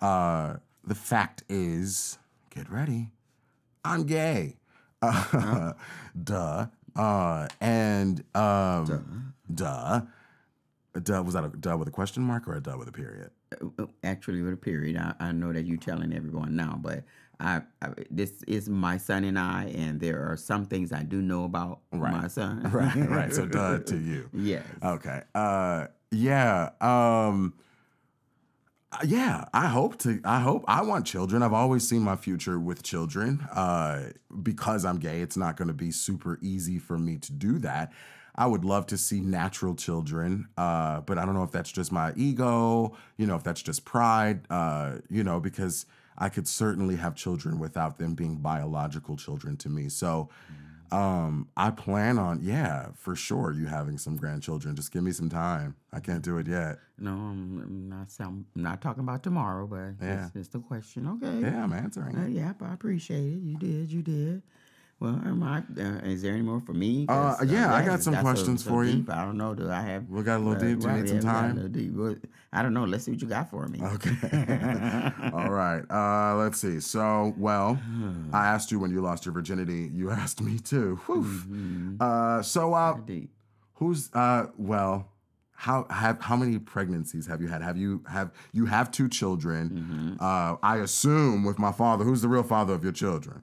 uh, 0.02 0.56
the 0.84 0.94
fact 0.96 1.44
is, 1.48 2.18
get 2.50 2.68
ready, 2.70 3.10
I'm 3.84 4.04
gay. 4.04 4.56
Uh, 5.00 5.74
Duh. 6.24 6.66
Uh, 6.96 7.46
and 7.60 8.24
um, 8.34 9.32
duh. 9.54 10.00
duh. 11.00 11.22
Was 11.22 11.34
that 11.34 11.44
a 11.44 11.48
duh 11.48 11.76
with 11.76 11.86
a 11.86 11.92
question 11.92 12.24
mark 12.24 12.48
or 12.48 12.54
a 12.56 12.60
duh 12.60 12.76
with 12.76 12.88
a 12.88 12.92
period? 12.92 13.30
Uh, 13.78 13.86
Actually, 14.04 14.42
with 14.42 14.54
a 14.54 14.56
period. 14.56 14.96
I, 14.96 15.14
I 15.20 15.32
know 15.32 15.52
that 15.52 15.64
you're 15.64 15.76
telling 15.78 16.12
everyone 16.12 16.54
now, 16.56 16.78
but 16.80 17.04
I, 17.40 17.62
I 17.80 17.88
this 18.10 18.42
is 18.48 18.68
my 18.68 18.96
son 18.98 19.24
and 19.24 19.38
I, 19.38 19.72
and 19.74 20.00
there 20.00 20.30
are 20.30 20.36
some 20.36 20.64
things 20.66 20.92
I 20.92 21.02
do 21.02 21.22
know 21.22 21.44
about 21.44 21.80
my 21.92 22.28
son. 22.28 22.68
Right, 22.72 22.94
right. 23.08 23.32
So 23.32 23.46
duh 23.56 23.78
to 23.78 23.96
you. 23.96 24.28
yes. 24.32 24.64
Okay. 24.82 25.22
Uh 25.34 25.86
yeah. 26.10 26.70
Um 26.80 27.54
uh, 28.90 28.98
yeah, 29.04 29.44
I 29.52 29.66
hope 29.66 29.98
to 29.98 30.20
I 30.24 30.40
hope 30.40 30.64
I 30.66 30.82
want 30.82 31.06
children. 31.06 31.42
I've 31.42 31.52
always 31.52 31.86
seen 31.86 32.02
my 32.02 32.16
future 32.16 32.58
with 32.58 32.82
children. 32.82 33.40
Uh 33.52 34.10
because 34.42 34.84
I'm 34.84 34.98
gay, 34.98 35.20
it's 35.20 35.36
not 35.36 35.56
going 35.56 35.68
to 35.68 35.74
be 35.74 35.90
super 35.90 36.38
easy 36.42 36.78
for 36.78 36.98
me 36.98 37.18
to 37.18 37.32
do 37.32 37.58
that. 37.60 37.92
I 38.38 38.46
would 38.46 38.64
love 38.64 38.86
to 38.86 38.96
see 38.96 39.18
natural 39.20 39.74
children, 39.74 40.46
uh, 40.56 41.00
but 41.00 41.18
I 41.18 41.24
don't 41.26 41.34
know 41.34 41.42
if 41.42 41.50
that's 41.50 41.72
just 41.72 41.90
my 41.90 42.12
ego, 42.14 42.96
you 43.16 43.26
know, 43.26 43.34
if 43.34 43.42
that's 43.42 43.60
just 43.60 43.84
pride, 43.84 44.42
uh, 44.48 44.98
you 45.10 45.24
know, 45.24 45.40
because 45.40 45.86
I 46.16 46.28
could 46.28 46.46
certainly 46.46 46.94
have 46.96 47.16
children 47.16 47.58
without 47.58 47.98
them 47.98 48.14
being 48.14 48.36
biological 48.36 49.16
children 49.16 49.56
to 49.58 49.68
me. 49.68 49.88
So, 49.88 50.28
um, 50.92 51.48
I 51.56 51.70
plan 51.70 52.16
on, 52.18 52.38
yeah, 52.40 52.90
for 52.96 53.16
sure, 53.16 53.52
you 53.52 53.66
having 53.66 53.98
some 53.98 54.16
grandchildren. 54.16 54.76
Just 54.76 54.92
give 54.92 55.02
me 55.02 55.10
some 55.10 55.28
time. 55.28 55.74
I 55.92 55.98
can't 56.00 56.22
do 56.22 56.38
it 56.38 56.46
yet. 56.46 56.78
No, 56.96 57.10
I'm, 57.10 57.88
not. 57.88 58.06
I'm 58.20 58.46
not 58.54 58.80
talking 58.80 59.02
about 59.02 59.22
tomorrow, 59.24 59.66
but 59.66 59.94
Yeah. 60.00 60.24
it's 60.26 60.32
just 60.32 60.54
a 60.54 60.60
question. 60.60 61.08
Okay. 61.08 61.40
Yeah, 61.40 61.64
I'm 61.64 61.72
answering. 61.72 62.16
Uh, 62.16 62.22
it. 62.22 62.30
yep, 62.30 62.62
I 62.62 62.72
appreciate 62.72 63.32
it. 63.34 63.40
You 63.42 63.56
did, 63.58 63.92
you 63.92 64.02
did. 64.02 64.42
Well, 65.00 65.20
am 65.24 65.42
I, 65.44 65.58
uh, 65.80 66.00
is 66.10 66.22
there 66.22 66.32
any 66.32 66.42
more 66.42 66.58
for 66.60 66.72
me? 66.72 67.06
Uh, 67.08 67.36
'Cause, 67.36 67.46
yeah, 67.48 67.72
I 67.72 67.82
that 67.82 67.86
got 67.86 68.02
some 68.02 68.14
that's 68.14 68.22
so- 68.26 68.30
questions 68.32 68.64
so 68.64 68.70
for 68.70 68.84
you. 68.84 69.04
I 69.08 69.24
don't 69.24 69.36
know. 69.36 69.54
Do 69.54 69.70
I 69.70 69.80
have? 69.80 70.08
We 70.08 70.22
got 70.24 70.38
a 70.40 70.42
little 70.42 70.54
deep. 70.54 70.80
Do 70.80 70.88
you 70.88 70.92
need 70.94 71.08
some 71.08 71.16
yeah, 71.18 71.20
we 71.20 71.54
got 71.54 71.58
a 71.58 71.68
time? 71.68 71.72
deep. 71.72 72.26
I 72.52 72.62
don't 72.62 72.74
know. 72.74 72.84
Let's 72.84 73.04
see 73.04 73.12
what 73.12 73.22
you 73.22 73.28
got 73.28 73.48
for 73.48 73.68
me. 73.68 73.80
Okay. 73.80 75.12
All 75.32 75.50
right. 75.50 75.84
Uh, 75.88 76.36
let's 76.38 76.58
see. 76.58 76.80
So, 76.80 77.32
well, 77.38 77.78
I 78.32 78.46
asked 78.54 78.72
you 78.72 78.80
when 78.80 78.90
you 78.90 79.00
lost 79.00 79.24
your 79.24 79.32
virginity. 79.32 79.88
You 79.92 80.10
asked 80.22 80.40
me 80.40 80.58
too. 80.58 80.96
Whew. 81.06 81.22
Mm-hmm. 81.22 81.96
Uh, 82.00 82.42
so, 82.42 82.74
uh, 82.74 82.94
Deep. 83.06 83.30
who's 83.74 84.10
uh, 84.14 84.46
well, 84.56 85.12
how 85.52 85.86
have 85.90 86.20
how 86.22 86.34
many 86.36 86.58
pregnancies 86.58 87.26
have 87.28 87.40
you 87.40 87.46
had? 87.48 87.62
Have 87.62 87.76
you 87.76 88.02
have 88.08 88.32
you 88.52 88.66
have 88.66 88.90
two 88.90 89.08
children? 89.08 89.70
Mm-hmm. 89.70 90.12
Uh, 90.18 90.56
I 90.62 90.78
assume 90.78 91.44
with 91.44 91.58
my 91.60 91.70
father. 91.70 92.04
Who's 92.04 92.22
the 92.22 92.28
real 92.28 92.42
father 92.42 92.72
of 92.74 92.82
your 92.82 92.92
children? 92.92 93.42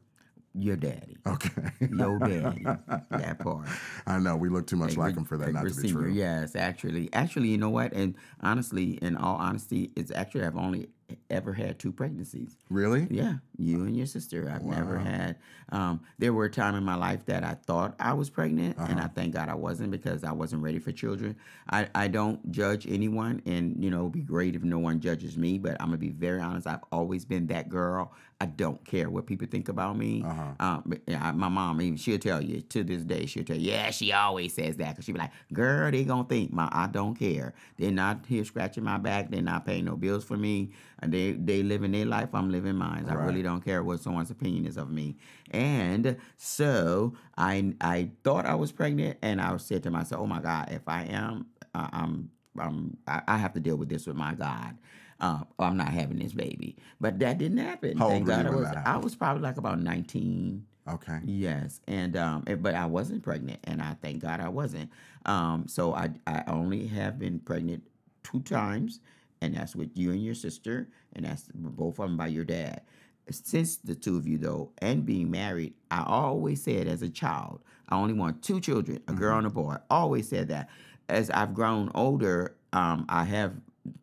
Your 0.58 0.78
daddy. 0.78 1.18
Okay. 1.28 1.72
Your 1.80 2.18
daddy. 2.20 2.64
that 3.12 3.40
part. 3.40 3.68
I 4.08 4.20
know 4.20 4.38
we 4.38 4.48
look 4.48 4.68
too 4.68 4.78
much 4.78 4.96
like 4.96 5.08
Rick- 5.08 5.18
him 5.18 5.26
for 5.26 5.38
that 5.38 5.48
Rick 5.48 5.54
not 5.56 5.68
to 5.68 5.82
be 5.82 5.92
true. 5.92 6.12
Yes, 6.12 6.56
actually, 6.56 7.10
actually, 7.12 7.50
you 7.50 7.58
know 7.58 7.70
what? 7.70 7.92
And 7.92 8.16
honestly, 8.42 8.92
in 9.02 9.18
all 9.18 9.36
honesty, 9.36 9.92
it's 9.96 10.12
actually 10.12 10.46
I've 10.46 10.56
only 10.56 10.88
ever 11.30 11.54
had 11.54 11.80
two 11.80 11.92
pregnancies. 11.92 12.56
Really? 12.70 13.08
Yeah, 13.10 13.36
you 13.58 13.84
and 13.84 13.96
your 13.96 14.06
sister. 14.08 14.50
I've 14.54 14.64
never 14.64 14.98
had. 14.98 15.38
Um, 15.70 16.02
there 16.20 16.34
were 16.34 16.46
a 16.46 16.50
time 16.50 16.76
in 16.76 16.84
my 16.84 16.96
life 16.96 17.26
that 17.26 17.44
I 17.44 17.56
thought 17.56 17.96
I 18.00 18.14
was 18.14 18.30
pregnant, 18.30 18.78
and 18.78 19.00
Uh-huh. 19.00 19.06
I 19.06 19.08
thank 19.08 19.34
God 19.34 19.50
I 19.50 19.56
wasn't 19.56 19.92
because 19.92 20.24
I 20.24 20.32
wasn't 20.32 20.62
ready 20.64 20.80
for 20.80 20.92
children. 20.92 21.36
I, 21.70 21.88
I 21.96 22.08
don't 22.08 22.52
judge 22.52 22.86
anyone, 22.88 23.42
and 23.46 23.84
you 23.84 23.90
know, 23.90 24.02
it'd 24.02 24.12
be 24.14 24.22
great 24.22 24.56
if 24.56 24.64
no 24.64 24.80
one 24.80 25.00
judges 25.00 25.38
me. 25.38 25.58
But 25.58 25.78
I'm 25.80 25.88
gonna 25.88 25.98
be 25.98 26.10
very 26.10 26.40
honest. 26.42 26.68
I've 26.68 26.84
always 26.92 27.26
been 27.26 27.48
that 27.48 27.70
girl. 27.70 28.12
I 28.42 28.48
don't 28.48 28.84
care 28.84 29.10
what 29.10 29.26
people 29.26 29.48
think 29.50 29.70
about 29.70 29.98
me. 29.98 30.22
Uh-huh. 30.26 30.44
Um, 30.60 30.94
yeah, 31.08 31.32
my 31.32 31.48
mom, 31.48 31.82
even 31.82 31.96
she'll 31.98 32.20
tell 32.20 32.42
you 32.44 32.62
to 32.62 32.84
this 32.84 33.04
day. 33.04 33.26
She'll 33.28 33.46
tell 33.46 33.56
you, 33.56 33.72
yeah, 33.72 33.92
she 33.92 34.12
always 34.12 34.54
says 34.54 34.76
that 34.78 34.90
because 34.90 35.06
she 35.06 35.14
be 35.14 35.20
like, 35.20 35.32
girl, 35.54 35.90
they 35.90 36.04
gonna 36.04 36.28
think 36.28 36.52
my 36.52 36.68
I 36.72 36.88
don't 36.88 37.16
care. 37.16 37.54
They're 37.78 37.92
not 37.92 38.26
here 38.28 38.44
scratching 38.44 38.84
my 38.84 38.98
back. 38.98 39.32
They're 39.32 39.42
not 39.42 39.66
paying 39.66 39.86
no 39.86 39.96
bills 39.96 40.26
for 40.26 40.36
me. 40.38 40.72
And 41.00 41.14
they 41.14 41.34
they 41.34 41.62
living 41.62 41.92
their 41.92 42.06
life. 42.06 42.30
I'm 42.34 42.50
living 42.50 42.76
mine. 42.76 43.06
I 43.10 43.14
really 43.16 43.42
don't 43.42 43.64
care 43.64 43.84
what 43.84 44.00
someone's 44.00 44.32
opinion 44.32 44.66
is 44.66 44.78
of 44.78 44.90
me. 44.90 45.18
And 45.52 46.18
so 46.38 47.14
I 47.38 47.74
I 47.82 48.12
thought 48.24 48.46
I 48.46 48.56
was 48.56 48.72
pregnant, 48.72 49.18
and 49.22 49.42
I 49.42 49.56
said 49.58 49.84
to 49.84 49.92
myself, 49.92 50.22
oh 50.22 50.28
my 50.28 50.42
God, 50.42 50.70
if 50.72 50.88
I 50.88 51.04
am, 51.04 51.48
uh, 51.74 51.90
I'm 51.92 52.30
I'm 52.58 52.98
I, 53.08 53.22
I 53.28 53.38
have 53.38 53.54
to 53.54 53.60
deal 53.60 53.76
with 53.76 53.90
this 53.90 54.08
with 54.08 54.16
my 54.16 54.34
God. 54.36 54.78
Uh, 55.20 55.40
I'm 55.60 55.78
not 55.78 55.90
having 55.90 56.20
this 56.20 56.34
baby, 56.34 56.76
but 57.00 57.20
that 57.20 57.38
didn't 57.38 57.58
happen. 57.58 57.98
How 57.98 58.10
Thank 58.10 58.28
God 58.28 58.46
I 58.46 58.50
was. 58.50 58.68
I 58.86 58.98
was 58.98 59.16
probably 59.16 59.44
like 59.44 59.58
about 59.58 59.80
19. 59.80 60.66
Okay. 60.88 61.20
Yes, 61.24 61.80
and 61.88 62.16
um, 62.16 62.44
eh, 62.48 62.56
but 62.56 62.76
I 62.76 62.86
wasn't 62.86 63.24
pregnant, 63.24 63.60
and 63.64 63.82
I 63.82 63.96
thank 64.02 64.22
God 64.22 64.40
I 64.40 64.50
wasn't. 64.50 64.92
Um, 65.26 65.68
so 65.68 65.94
I 65.94 66.10
I 66.28 66.44
only 66.48 66.88
have 66.88 67.18
been 67.18 67.40
pregnant 67.40 67.84
two 68.24 68.42
times, 68.42 69.00
and 69.46 69.56
that's 69.56 69.76
with 69.76 69.92
you 69.96 70.12
and 70.12 70.24
your 70.24 70.36
sister, 70.36 70.90
and 71.14 71.26
that's 71.26 71.44
both 71.54 72.00
of 72.00 72.08
them 72.08 72.18
by 72.18 72.28
your 72.28 72.44
dad. 72.44 72.82
Since 73.30 73.78
the 73.78 73.96
two 73.96 74.18
of 74.18 74.28
you 74.28 74.38
though, 74.38 74.72
and 74.80 75.06
being 75.06 75.32
married, 75.32 75.74
I 75.90 76.04
always 76.06 76.64
said 76.64 76.88
as 76.88 77.02
a 77.02 77.10
child, 77.10 77.62
I 77.90 77.96
only 77.96 78.14
want 78.14 78.44
two 78.44 78.60
children, 78.60 79.02
a 79.08 79.14
girl 79.14 79.38
and 79.38 79.48
a 79.48 79.50
boy. 79.50 79.78
Always 79.90 80.28
said 80.28 80.50
that. 80.50 80.70
As 81.08 81.30
I've 81.30 81.54
grown 81.54 81.92
older, 81.94 82.56
um, 82.74 83.06
I 83.10 83.24
have 83.24 83.54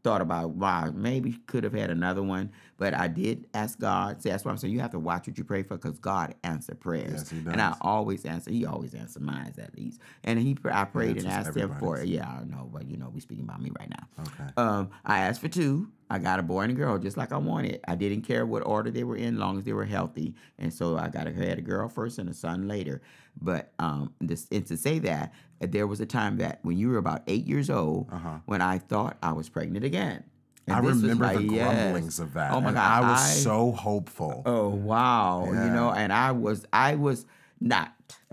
thought 0.04 0.20
about 0.20 0.50
wow, 0.50 0.90
maybe 0.94 1.32
could 1.46 1.64
have 1.64 1.72
had 1.72 1.90
another 1.90 2.22
one, 2.22 2.52
but 2.82 2.94
I 2.94 3.06
did 3.06 3.46
ask 3.54 3.78
God. 3.78 4.20
See, 4.20 4.28
that's 4.28 4.44
why 4.44 4.50
I'm 4.50 4.56
saying 4.56 4.74
you 4.74 4.80
have 4.80 4.90
to 4.90 4.98
watch 4.98 5.28
what 5.28 5.38
you 5.38 5.44
pray 5.44 5.62
for 5.62 5.76
because 5.76 6.00
God 6.00 6.34
answer 6.42 6.74
prayers. 6.74 7.12
Yes, 7.12 7.30
he 7.30 7.38
And 7.38 7.62
I 7.62 7.76
always 7.80 8.24
answer. 8.24 8.50
He 8.50 8.66
always 8.66 8.92
answer 8.92 9.20
mine 9.20 9.54
at 9.56 9.78
least. 9.78 10.00
And 10.24 10.36
he, 10.36 10.58
I 10.68 10.82
prayed 10.86 11.16
and 11.16 11.28
asked 11.28 11.56
him 11.56 11.72
for. 11.78 12.00
it. 12.00 12.08
Yeah, 12.08 12.28
I 12.28 12.38
don't 12.38 12.50
know, 12.50 12.68
but 12.72 12.88
you 12.88 12.96
know, 12.96 13.08
we 13.08 13.20
speaking 13.20 13.44
about 13.44 13.62
me 13.62 13.70
right 13.78 13.88
now. 13.88 14.24
Okay. 14.24 14.50
Um, 14.56 14.90
I 15.04 15.20
asked 15.20 15.40
for 15.40 15.46
two. 15.46 15.92
I 16.10 16.18
got 16.18 16.40
a 16.40 16.42
boy 16.42 16.62
and 16.62 16.72
a 16.72 16.74
girl, 16.74 16.98
just 16.98 17.16
like 17.16 17.30
I 17.30 17.36
wanted. 17.36 17.78
I 17.86 17.94
didn't 17.94 18.22
care 18.22 18.44
what 18.44 18.66
order 18.66 18.90
they 18.90 19.04
were 19.04 19.14
in, 19.14 19.38
long 19.38 19.58
as 19.58 19.64
they 19.64 19.72
were 19.72 19.84
healthy. 19.84 20.34
And 20.58 20.74
so 20.74 20.98
I 20.98 21.08
got 21.08 21.28
a 21.28 21.32
had 21.32 21.58
a 21.58 21.62
girl 21.62 21.88
first 21.88 22.18
and 22.18 22.28
a 22.28 22.34
son 22.34 22.66
later. 22.66 23.00
But 23.40 23.74
um, 23.78 24.12
this, 24.20 24.48
and 24.50 24.66
to 24.66 24.76
say 24.76 24.98
that 24.98 25.32
there 25.60 25.86
was 25.86 26.00
a 26.00 26.06
time 26.06 26.38
that 26.38 26.58
when 26.62 26.76
you 26.76 26.88
were 26.88 26.98
about 26.98 27.22
eight 27.28 27.46
years 27.46 27.70
old, 27.70 28.10
when 28.46 28.60
I 28.60 28.78
thought 28.78 29.18
I 29.22 29.32
was 29.34 29.48
pregnant 29.48 29.84
again. 29.84 30.24
And. 30.66 30.76
I 30.76 30.78
remember 30.78 31.24
like, 31.24 31.38
the 31.38 31.44
yes. 31.44 31.74
grumblings 31.74 32.20
of 32.20 32.34
that. 32.34 32.52
Oh 32.52 32.60
my 32.60 32.68
and 32.68 32.76
god! 32.76 33.04
I 33.04 33.10
was 33.10 33.20
I- 33.20 33.34
so 33.42 33.72
hopeful. 33.72 34.42
Oh 34.46 34.68
wow! 34.68 35.46
You 35.46 35.52
know, 35.70 35.90
and 35.90 36.12
I 36.12 36.32
was 36.32 36.64
I 36.72 36.94
was 36.94 37.26
not. 37.60 37.92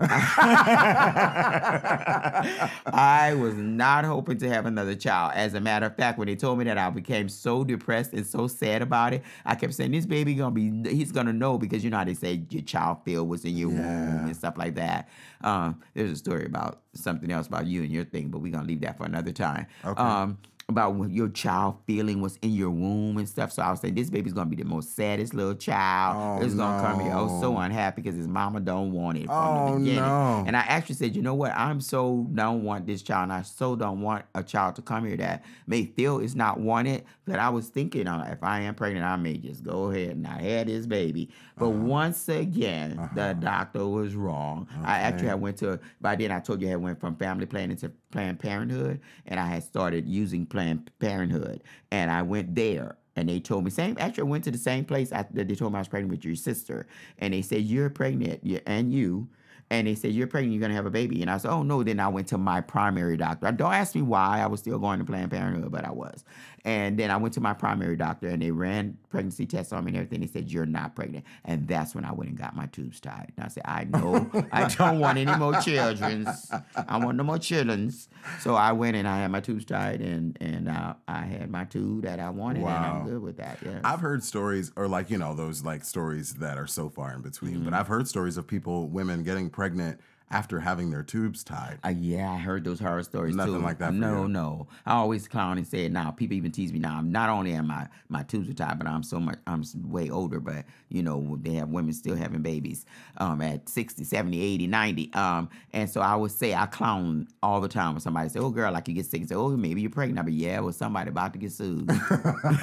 I 2.86 3.34
was 3.38 3.54
not 3.54 4.04
hoping 4.04 4.38
to 4.38 4.48
have 4.48 4.66
another 4.66 4.94
child. 4.94 5.32
As 5.34 5.54
a 5.54 5.60
matter 5.60 5.86
of 5.86 5.96
fact, 5.96 6.18
when 6.18 6.26
they 6.26 6.36
told 6.36 6.58
me 6.58 6.64
that, 6.64 6.78
I 6.78 6.90
became 6.90 7.28
so 7.28 7.64
depressed 7.64 8.12
and 8.12 8.26
so 8.26 8.46
sad 8.46 8.82
about 8.82 9.12
it. 9.12 9.22
I 9.44 9.54
kept 9.54 9.74
saying, 9.74 9.90
"This 9.92 10.06
baby 10.06 10.34
gonna 10.34 10.52
be, 10.54 10.70
he's 10.90 11.12
gonna 11.12 11.32
know 11.32 11.58
because 11.58 11.84
you 11.84 11.90
know 11.90 11.98
how 11.98 12.04
they 12.04 12.14
say 12.14 12.42
your 12.50 12.62
child 12.62 12.98
feel 13.04 13.26
was 13.26 13.44
in 13.44 13.56
your 13.56 13.70
Yeah. 13.72 13.78
womb 14.16 14.26
and 14.26 14.36
stuff 14.36 14.56
like 14.56 14.74
that." 14.76 15.08
Um, 15.42 15.80
there's 15.94 16.10
a 16.12 16.16
story 16.16 16.46
about 16.46 16.80
something 16.94 17.30
else 17.30 17.46
about 17.46 17.66
you 17.66 17.82
and 17.82 17.90
your 17.90 18.04
thing, 18.04 18.28
but 18.28 18.38
we're 18.40 18.52
gonna 18.52 18.66
leave 18.66 18.80
that 18.82 18.96
for 18.96 19.04
another 19.04 19.32
time. 19.32 19.66
Okay. 19.84 20.00
Um, 20.02 20.38
about 20.70 21.10
your 21.10 21.28
child 21.28 21.76
feeling 21.86 22.20
was 22.22 22.38
in 22.42 22.52
your 22.52 22.70
womb 22.70 23.18
and 23.18 23.28
stuff. 23.28 23.52
So 23.52 23.62
I 23.62 23.70
was 23.70 23.80
saying 23.80 23.94
this 23.94 24.08
baby's 24.08 24.32
gonna 24.32 24.48
be 24.48 24.56
the 24.56 24.64
most 24.64 24.96
saddest 24.96 25.34
little 25.34 25.54
child. 25.54 26.16
Oh, 26.40 26.42
it's 26.42 26.54
gonna 26.54 26.80
come 26.80 27.00
here. 27.00 27.12
I 27.14 27.20
was 27.20 27.38
so 27.40 27.56
unhappy 27.58 28.00
because 28.02 28.16
his 28.16 28.26
mama 28.28 28.60
don't 28.60 28.92
want 28.92 29.18
it 29.18 29.26
from 29.26 29.56
Oh, 29.56 29.64
the 29.66 29.72
beginning. 29.78 30.04
no. 30.04 30.44
And 30.46 30.56
I 30.56 30.60
actually 30.60 30.94
said, 30.94 31.14
you 31.14 31.22
know 31.22 31.34
what? 31.34 31.52
I'm 31.54 31.80
so 31.80 32.26
don't 32.32 32.64
want 32.64 32.86
this 32.86 33.02
child, 33.02 33.24
and 33.24 33.32
I 33.32 33.42
so 33.42 33.76
don't 33.76 34.00
want 34.00 34.24
a 34.34 34.42
child 34.42 34.76
to 34.76 34.82
come 34.82 35.04
here 35.04 35.16
that 35.18 35.44
may 35.66 35.84
feel 35.84 36.20
it's 36.20 36.34
not 36.34 36.58
wanted. 36.58 37.04
But 37.26 37.38
I 37.38 37.50
was 37.50 37.68
thinking, 37.68 38.08
uh, 38.08 38.28
if 38.32 38.42
I 38.42 38.60
am 38.60 38.74
pregnant, 38.74 39.04
I 39.04 39.16
may 39.16 39.36
just 39.36 39.62
go 39.62 39.90
ahead 39.90 40.16
and 40.16 40.26
I 40.26 40.40
had 40.42 40.66
this 40.68 40.86
baby. 40.86 41.28
But 41.58 41.66
Uh-huh. 41.66 41.84
once 41.84 42.28
again, 42.28 43.10
the 43.14 43.36
doctor 43.38 43.86
was 43.86 44.14
wrong. 44.14 44.66
I 44.84 44.98
actually 44.98 45.28
Okay. 45.28 45.32
I 45.32 45.34
went 45.34 45.56
to 45.58 45.78
by 46.00 46.16
then 46.16 46.32
I 46.32 46.40
told 46.40 46.62
you 46.62 46.70
I 46.70 46.76
went 46.76 46.98
from 47.00 47.14
family 47.16 47.46
planning 47.46 47.76
to 47.78 47.90
Planned 48.10 48.38
Parenthood, 48.40 49.00
and 49.26 49.38
I 49.38 49.46
had 49.46 49.62
started 49.62 50.08
using 50.08 50.46
Planned 50.46 50.90
Parenthood, 50.98 51.62
and 51.90 52.10
I 52.10 52.22
went 52.22 52.54
there. 52.54 52.96
And 53.16 53.28
they 53.28 53.40
told 53.40 53.64
me 53.64 53.70
same. 53.70 53.96
Actually, 53.98 54.28
I 54.28 54.30
went 54.30 54.44
to 54.44 54.50
the 54.50 54.58
same 54.58 54.84
place 54.84 55.10
they 55.32 55.44
told 55.54 55.72
me 55.72 55.76
I 55.76 55.80
was 55.80 55.88
pregnant 55.88 56.12
with 56.12 56.24
your 56.24 56.36
sister, 56.36 56.86
and 57.18 57.34
they 57.34 57.42
said 57.42 57.62
you're 57.62 57.90
pregnant, 57.90 58.42
and 58.66 58.92
you, 58.92 59.28
and 59.68 59.86
they 59.86 59.94
said 59.94 60.12
you're 60.12 60.26
pregnant, 60.26 60.54
you're 60.54 60.60
gonna 60.60 60.74
have 60.74 60.86
a 60.86 60.90
baby. 60.90 61.20
And 61.22 61.30
I 61.30 61.36
said, 61.36 61.50
oh 61.50 61.62
no. 61.62 61.82
Then 61.82 62.00
I 62.00 62.08
went 62.08 62.28
to 62.28 62.38
my 62.38 62.60
primary 62.60 63.16
doctor. 63.16 63.50
Don't 63.52 63.72
ask 63.72 63.94
me 63.94 64.02
why. 64.02 64.40
I 64.40 64.46
was 64.46 64.60
still 64.60 64.78
going 64.78 64.98
to 64.98 65.04
Planned 65.04 65.30
Parenthood, 65.30 65.70
but 65.70 65.84
I 65.84 65.90
was. 65.90 66.24
And 66.64 66.98
then 66.98 67.10
I 67.10 67.16
went 67.16 67.34
to 67.34 67.40
my 67.40 67.54
primary 67.54 67.96
doctor, 67.96 68.28
and 68.28 68.42
they 68.42 68.50
ran 68.50 68.98
pregnancy 69.08 69.46
tests 69.46 69.72
on 69.72 69.84
me 69.84 69.90
and 69.90 69.96
everything. 69.96 70.20
They 70.20 70.26
said 70.26 70.50
you're 70.50 70.66
not 70.66 70.94
pregnant, 70.94 71.24
and 71.44 71.66
that's 71.66 71.94
when 71.94 72.04
I 72.04 72.12
went 72.12 72.30
and 72.30 72.38
got 72.38 72.54
my 72.54 72.66
tubes 72.66 73.00
tied. 73.00 73.32
And 73.36 73.46
I 73.46 73.48
said, 73.48 73.62
I 73.64 73.84
know 73.84 74.30
I 74.52 74.68
don't 74.68 74.98
want 74.98 75.18
any 75.18 75.34
more 75.36 75.54
childrens. 75.60 76.50
I 76.88 76.98
want 76.98 77.16
no 77.16 77.24
more 77.24 77.38
childrens. 77.38 78.08
So 78.40 78.54
I 78.54 78.72
went 78.72 78.96
and 78.96 79.08
I 79.08 79.18
had 79.18 79.30
my 79.30 79.40
tubes 79.40 79.64
tied, 79.64 80.00
and 80.00 80.36
and 80.40 80.68
uh, 80.68 80.94
I 81.08 81.22
had 81.22 81.50
my 81.50 81.64
tube 81.64 82.02
that 82.02 82.20
I 82.20 82.28
wanted, 82.30 82.62
and 82.62 82.68
I'm 82.68 83.06
good 83.06 83.22
with 83.22 83.38
that. 83.38 83.58
Yeah. 83.64 83.80
I've 83.84 84.00
heard 84.00 84.22
stories, 84.22 84.70
or 84.76 84.86
like 84.86 85.10
you 85.10 85.18
know, 85.18 85.34
those 85.34 85.64
like 85.64 85.84
stories 85.84 86.34
that 86.34 86.58
are 86.58 86.66
so 86.66 86.90
far 86.90 87.14
in 87.14 87.22
between. 87.22 87.54
Mm-hmm. 87.54 87.64
But 87.64 87.74
I've 87.74 87.88
heard 87.88 88.06
stories 88.06 88.36
of 88.36 88.46
people, 88.46 88.88
women 88.88 89.22
getting 89.22 89.49
pregnant 89.50 90.00
after 90.30 90.60
having 90.60 90.90
their 90.90 91.02
tubes 91.02 91.42
tied. 91.42 91.78
Uh, 91.84 91.88
yeah, 91.88 92.30
I 92.30 92.36
heard 92.36 92.62
those 92.64 92.78
horror 92.78 93.02
stories 93.02 93.34
Nothing 93.34 93.54
too. 93.54 93.60
like 93.62 93.78
that 93.78 93.88
for 93.88 93.92
No, 93.94 94.22
you? 94.22 94.28
no. 94.28 94.68
I 94.86 94.92
always 94.94 95.26
clown 95.26 95.58
and 95.58 95.66
say 95.66 95.84
it 95.86 95.92
now. 95.92 96.10
People 96.12 96.36
even 96.36 96.52
tease 96.52 96.72
me 96.72 96.78
now. 96.78 96.96
I'm 96.98 97.10
not 97.10 97.28
only 97.30 97.52
am 97.52 97.66
my 97.66 97.88
my 98.08 98.22
tubes 98.22 98.48
are 98.48 98.54
tied, 98.54 98.78
but 98.78 98.86
I'm 98.86 99.02
so 99.02 99.18
much 99.18 99.38
I'm 99.46 99.64
way 99.84 100.08
older. 100.10 100.38
But 100.40 100.64
you 100.88 101.02
know 101.02 101.36
they 101.42 101.54
have 101.54 101.68
women 101.68 101.92
still 101.92 102.14
having 102.16 102.42
babies 102.42 102.84
um, 103.18 103.40
at 103.40 103.68
60, 103.68 104.04
70, 104.04 104.40
80, 104.40 104.66
90. 104.66 105.12
Um, 105.14 105.48
and 105.72 105.88
so 105.90 106.00
I 106.00 106.14
would 106.16 106.30
say 106.32 106.54
I 106.54 106.66
clown 106.66 107.26
all 107.42 107.60
the 107.60 107.68
time 107.68 107.92
when 107.94 108.00
somebody 108.00 108.28
say, 108.28 108.38
"Oh, 108.38 108.50
girl, 108.50 108.72
like 108.72 108.86
you 108.88 108.94
get 108.94 109.06
sick," 109.06 109.20
and 109.20 109.28
say, 109.28 109.34
"Oh, 109.34 109.48
maybe 109.56 109.80
you're 109.80 109.90
pregnant." 109.90 110.24
But 110.26 110.34
yeah, 110.34 110.60
well, 110.60 110.72
somebody 110.72 111.10
about 111.10 111.32
to 111.32 111.38
get 111.40 111.52
sued. 111.52 111.90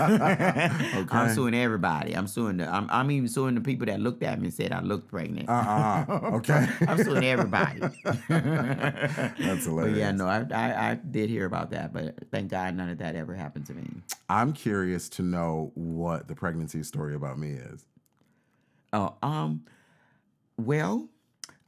I'm 0.07 0.97
Okay. 0.97 1.33
suing 1.33 1.53
everybody. 1.53 2.13
I'm 2.15 2.27
suing. 2.27 2.57
The, 2.57 2.67
I'm 2.73 2.87
I'm 2.89 3.11
even 3.11 3.27
suing 3.27 3.55
the 3.55 3.61
people 3.61 3.85
that 3.87 3.99
looked 3.99 4.23
at 4.23 4.39
me 4.39 4.45
and 4.47 4.53
said 4.53 4.71
I 4.71 4.81
looked 4.81 5.09
pregnant. 5.09 5.49
Uh 5.49 5.53
uh 5.53 6.05
Okay. 6.37 6.67
I'm 6.87 6.97
suing 7.03 7.23
everybody. 7.23 7.56
That's 9.39 9.67
But 9.67 9.91
yeah, 9.95 10.11
no, 10.11 10.27
I, 10.27 10.45
I 10.53 10.91
I 10.91 10.95
did 10.95 11.29
hear 11.29 11.45
about 11.45 11.71
that, 11.71 11.93
but 11.93 12.15
thank 12.31 12.51
God 12.51 12.75
none 12.75 12.89
of 12.89 12.97
that 12.99 13.15
ever 13.15 13.35
happened 13.35 13.65
to 13.67 13.73
me. 13.73 13.87
I'm 14.29 14.53
curious 14.53 15.09
to 15.09 15.21
know 15.21 15.71
what 15.75 16.27
the 16.27 16.35
pregnancy 16.35 16.83
story 16.83 17.15
about 17.15 17.37
me 17.37 17.51
is. 17.51 17.85
Oh, 18.93 19.15
um, 19.21 19.65
well, 20.57 21.07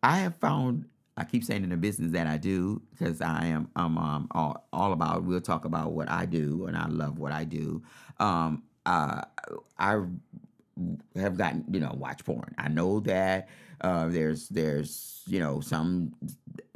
I 0.04 0.18
have 0.20 0.36
found. 0.36 0.86
I 1.18 1.26
keep 1.26 1.44
saying 1.44 1.64
in 1.64 1.70
the 1.70 1.78
business 1.78 2.14
that 2.14 2.28
I 2.28 2.38
do 2.38 2.82
because 2.92 3.22
I 3.22 3.48
am 3.48 3.70
I'm 3.76 3.98
um 3.98 4.28
all, 4.32 4.68
all 4.72 4.94
about. 4.94 5.24
We'll 5.24 5.42
talk 5.42 5.66
about 5.66 5.92
what 5.92 6.10
I 6.10 6.26
do, 6.26 6.66
and 6.66 6.78
I 6.78 6.88
love 6.88 7.20
what 7.20 7.32
I 7.32 7.44
do. 7.44 7.84
Um, 8.20 8.64
uh, 8.86 9.22
I 9.78 10.02
have 11.16 11.38
gotten 11.38 11.66
you 11.72 11.80
know 11.80 11.94
watch 11.98 12.24
porn. 12.24 12.56
I 12.58 12.70
know 12.70 13.00
that 13.02 13.50
uh, 13.82 14.08
there's 14.08 14.50
there's 14.50 15.24
you 15.28 15.40
know 15.40 15.60
some 15.62 16.14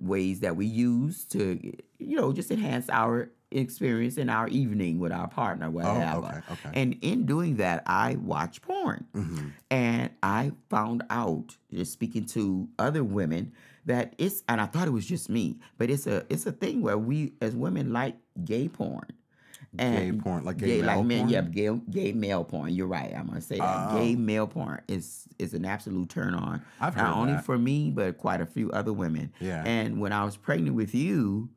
ways 0.02 0.40
that 0.42 0.56
we 0.56 0.66
use 0.66 1.26
to 1.26 1.60
you 2.00 2.16
know 2.18 2.32
just 2.34 2.52
enhance 2.52 2.90
our 2.90 3.30
experience 3.52 4.18
in 4.18 4.30
our 4.30 4.48
evening 4.48 4.98
with 5.00 5.12
our 5.12 5.28
partner, 5.28 5.70
whatever. 5.70 6.02
Oh, 6.02 6.18
okay, 6.28 6.40
okay. 6.54 6.70
And 6.82 6.98
in 7.02 7.26
doing 7.28 7.58
that, 7.58 7.84
I 7.86 8.16
watch 8.16 8.62
porn, 8.64 9.06
Mm-hmm. 9.14 9.48
and 9.70 10.10
I 10.24 10.52
found 10.70 11.04
out 11.12 11.56
just 11.72 11.94
speaking 11.94 12.26
to 12.28 12.68
other 12.80 13.04
women 13.04 13.54
that 13.86 14.16
it's 14.18 14.44
and 14.50 14.60
I 14.62 14.66
thought 14.66 14.88
it 14.88 14.92
was 14.92 15.06
just 15.06 15.30
me, 15.30 15.60
but 15.78 15.90
it's 15.90 16.08
a 16.08 16.26
it's 16.30 16.46
a 16.46 16.52
thing 16.52 16.82
where 16.82 16.98
we 16.98 17.34
as 17.42 17.56
women 17.56 17.94
like 17.94 18.16
gay 18.44 18.68
porn. 18.70 19.06
Gay 19.78 20.12
porn, 20.12 20.44
like 20.44 20.58
gay 20.58 20.82
male 20.82 21.04
men, 21.04 21.20
porn? 21.22 21.30
yeah, 21.30 21.42
gay, 21.42 21.70
gay 21.90 22.12
male 22.12 22.44
porn. 22.44 22.74
You're 22.74 22.88
right. 22.88 23.14
I'm 23.16 23.28
gonna 23.28 23.42
say 23.42 23.58
that 23.58 23.90
Oh. 23.92 23.98
gay 23.98 24.16
male 24.16 24.48
porn 24.48 24.82
is 24.88 25.28
is 25.40 25.54
an 25.54 25.66
absolute 25.66 26.10
turn 26.10 26.34
on. 26.36 26.62
I've 26.80 26.96
Not 26.96 27.18
only 27.18 27.34
that. 27.34 27.46
for 27.46 27.58
me, 27.58 27.90
but 27.90 28.18
quite 28.18 28.40
a 28.42 28.46
few 28.46 28.70
other 28.72 28.94
women. 28.94 29.32
Yeah. 29.40 29.64
And 29.66 30.00
when 30.00 30.14
I 30.14 30.24
was 30.26 30.38
pregnant 30.38 30.76
with 30.76 30.94
you, 30.94 31.50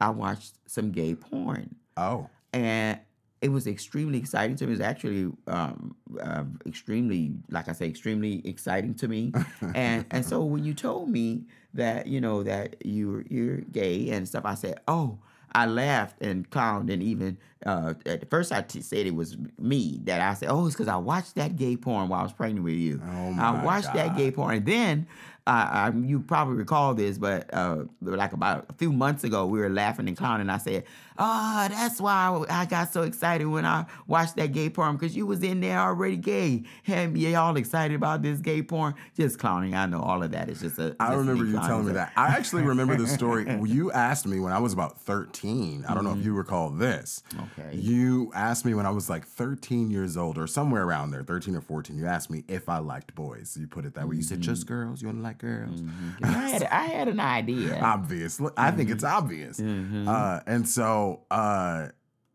I 0.00 0.10
watched 0.10 0.54
some 0.66 0.92
gay 0.92 1.14
porn, 1.14 1.74
Oh. 1.96 2.28
and 2.52 3.00
it 3.42 3.50
was 3.50 3.66
extremely 3.66 4.18
exciting 4.18 4.56
to 4.56 4.64
me. 4.66 4.72
It 4.72 4.78
was 4.78 4.80
actually 4.80 5.32
um, 5.46 5.94
uh, 6.20 6.44
extremely, 6.66 7.34
like 7.50 7.68
I 7.68 7.72
say, 7.72 7.86
extremely 7.88 8.46
exciting 8.46 8.94
to 8.94 9.08
me. 9.08 9.32
and 9.74 10.06
and 10.10 10.24
so 10.24 10.44
when 10.44 10.64
you 10.64 10.72
told 10.72 11.08
me 11.10 11.44
that 11.74 12.06
you 12.06 12.20
know 12.20 12.42
that 12.44 12.86
you 12.86 13.10
were 13.10 13.24
you're 13.28 13.58
gay 13.60 14.10
and 14.10 14.26
stuff, 14.28 14.44
I 14.44 14.54
said, 14.54 14.78
oh. 14.86 15.18
I 15.54 15.66
laughed 15.66 16.20
and 16.20 16.48
clowned 16.50 16.92
and 16.92 17.02
even 17.02 17.38
uh, 17.64 17.94
at 18.04 18.28
first 18.30 18.52
I 18.52 18.62
t- 18.62 18.82
said 18.82 19.06
it 19.06 19.14
was 19.14 19.36
me 19.58 20.00
that 20.04 20.20
I 20.20 20.34
said, 20.34 20.50
oh, 20.50 20.66
it's 20.66 20.74
because 20.74 20.88
I 20.88 20.96
watched 20.96 21.34
that 21.36 21.56
gay 21.56 21.76
porn 21.76 22.08
while 22.08 22.20
I 22.20 22.22
was 22.22 22.32
pregnant 22.32 22.64
with 22.64 22.74
you. 22.74 23.00
Oh 23.04 23.34
I 23.38 23.64
watched 23.64 23.92
that 23.94 24.16
gay 24.16 24.30
porn, 24.30 24.56
and 24.56 24.66
then 24.66 25.06
I, 25.52 25.92
you 25.94 26.20
probably 26.20 26.56
recall 26.56 26.94
this, 26.94 27.18
but 27.18 27.52
uh, 27.54 27.84
like 28.00 28.32
about 28.32 28.66
a 28.68 28.72
few 28.74 28.92
months 28.92 29.24
ago, 29.24 29.46
we 29.46 29.58
were 29.60 29.70
laughing 29.70 30.08
and 30.08 30.16
clowning. 30.16 30.48
I 30.50 30.58
said, 30.58 30.84
"Oh, 31.18 31.66
that's 31.70 32.00
why 32.00 32.44
I 32.50 32.64
got 32.66 32.92
so 32.92 33.02
excited 33.02 33.46
when 33.46 33.64
I 33.64 33.86
watched 34.06 34.36
that 34.36 34.52
gay 34.52 34.70
porn 34.70 34.96
because 34.96 35.16
you 35.16 35.26
was 35.26 35.42
in 35.42 35.60
there 35.60 35.78
already 35.78 36.16
gay, 36.16 36.64
had 36.82 37.12
me 37.12 37.34
all 37.34 37.56
excited 37.56 37.94
about 37.94 38.22
this 38.22 38.40
gay 38.40 38.62
porn, 38.62 38.94
just 39.16 39.38
clowning." 39.38 39.74
I 39.74 39.86
know 39.86 40.00
all 40.00 40.22
of 40.22 40.30
that 40.32 40.48
is 40.48 40.60
just 40.60 40.78
a. 40.78 40.96
I 40.98 41.08
just 41.08 41.18
remember 41.18 41.44
you 41.44 41.52
telling 41.60 41.86
me 41.86 41.92
that. 41.92 42.12
I 42.16 42.28
actually 42.28 42.62
remember 42.62 42.96
the 42.96 43.06
story. 43.06 43.46
you 43.64 43.92
asked 43.92 44.26
me 44.26 44.40
when 44.40 44.52
I 44.52 44.58
was 44.58 44.72
about 44.72 45.00
13. 45.00 45.84
I 45.88 45.94
don't 45.94 46.04
know 46.04 46.12
if 46.12 46.24
you 46.24 46.34
recall 46.34 46.70
this. 46.70 47.22
Mm-hmm. 47.30 47.60
Okay. 47.60 47.76
You 47.76 48.32
asked 48.34 48.64
me 48.64 48.74
when 48.74 48.86
I 48.86 48.90
was 48.90 49.08
like 49.08 49.26
13 49.26 49.90
years 49.90 50.16
old 50.16 50.38
or 50.38 50.46
somewhere 50.46 50.82
around 50.84 51.10
there, 51.12 51.22
13 51.22 51.54
or 51.56 51.60
14. 51.60 51.96
You 51.96 52.06
asked 52.06 52.30
me 52.30 52.42
if 52.48 52.68
I 52.68 52.78
liked 52.78 53.14
boys. 53.14 53.56
You 53.60 53.66
put 53.66 53.84
it 53.84 53.94
that 53.94 54.08
way. 54.08 54.16
You 54.16 54.22
said, 54.22 54.36
Mm-hmm. 54.36 54.42
just 54.42 54.66
girls? 54.66 55.00
You 55.02 55.08
only 55.08 55.22
like 55.22 55.35
girls? 55.38 55.82
I 56.22 56.26
had, 56.28 56.62
I 56.64 56.84
had 56.84 57.08
an 57.08 57.20
idea. 57.20 57.78
Obvious. 57.80 58.40
Look, 58.40 58.54
I 58.56 58.70
think 58.70 58.90
it's 58.90 59.04
Mm-hmm. 59.04 59.16
obvious. 59.16 59.60
Uh, 59.60 60.40
and 60.46 60.68
so, 60.68 61.20
uh, 61.30 61.88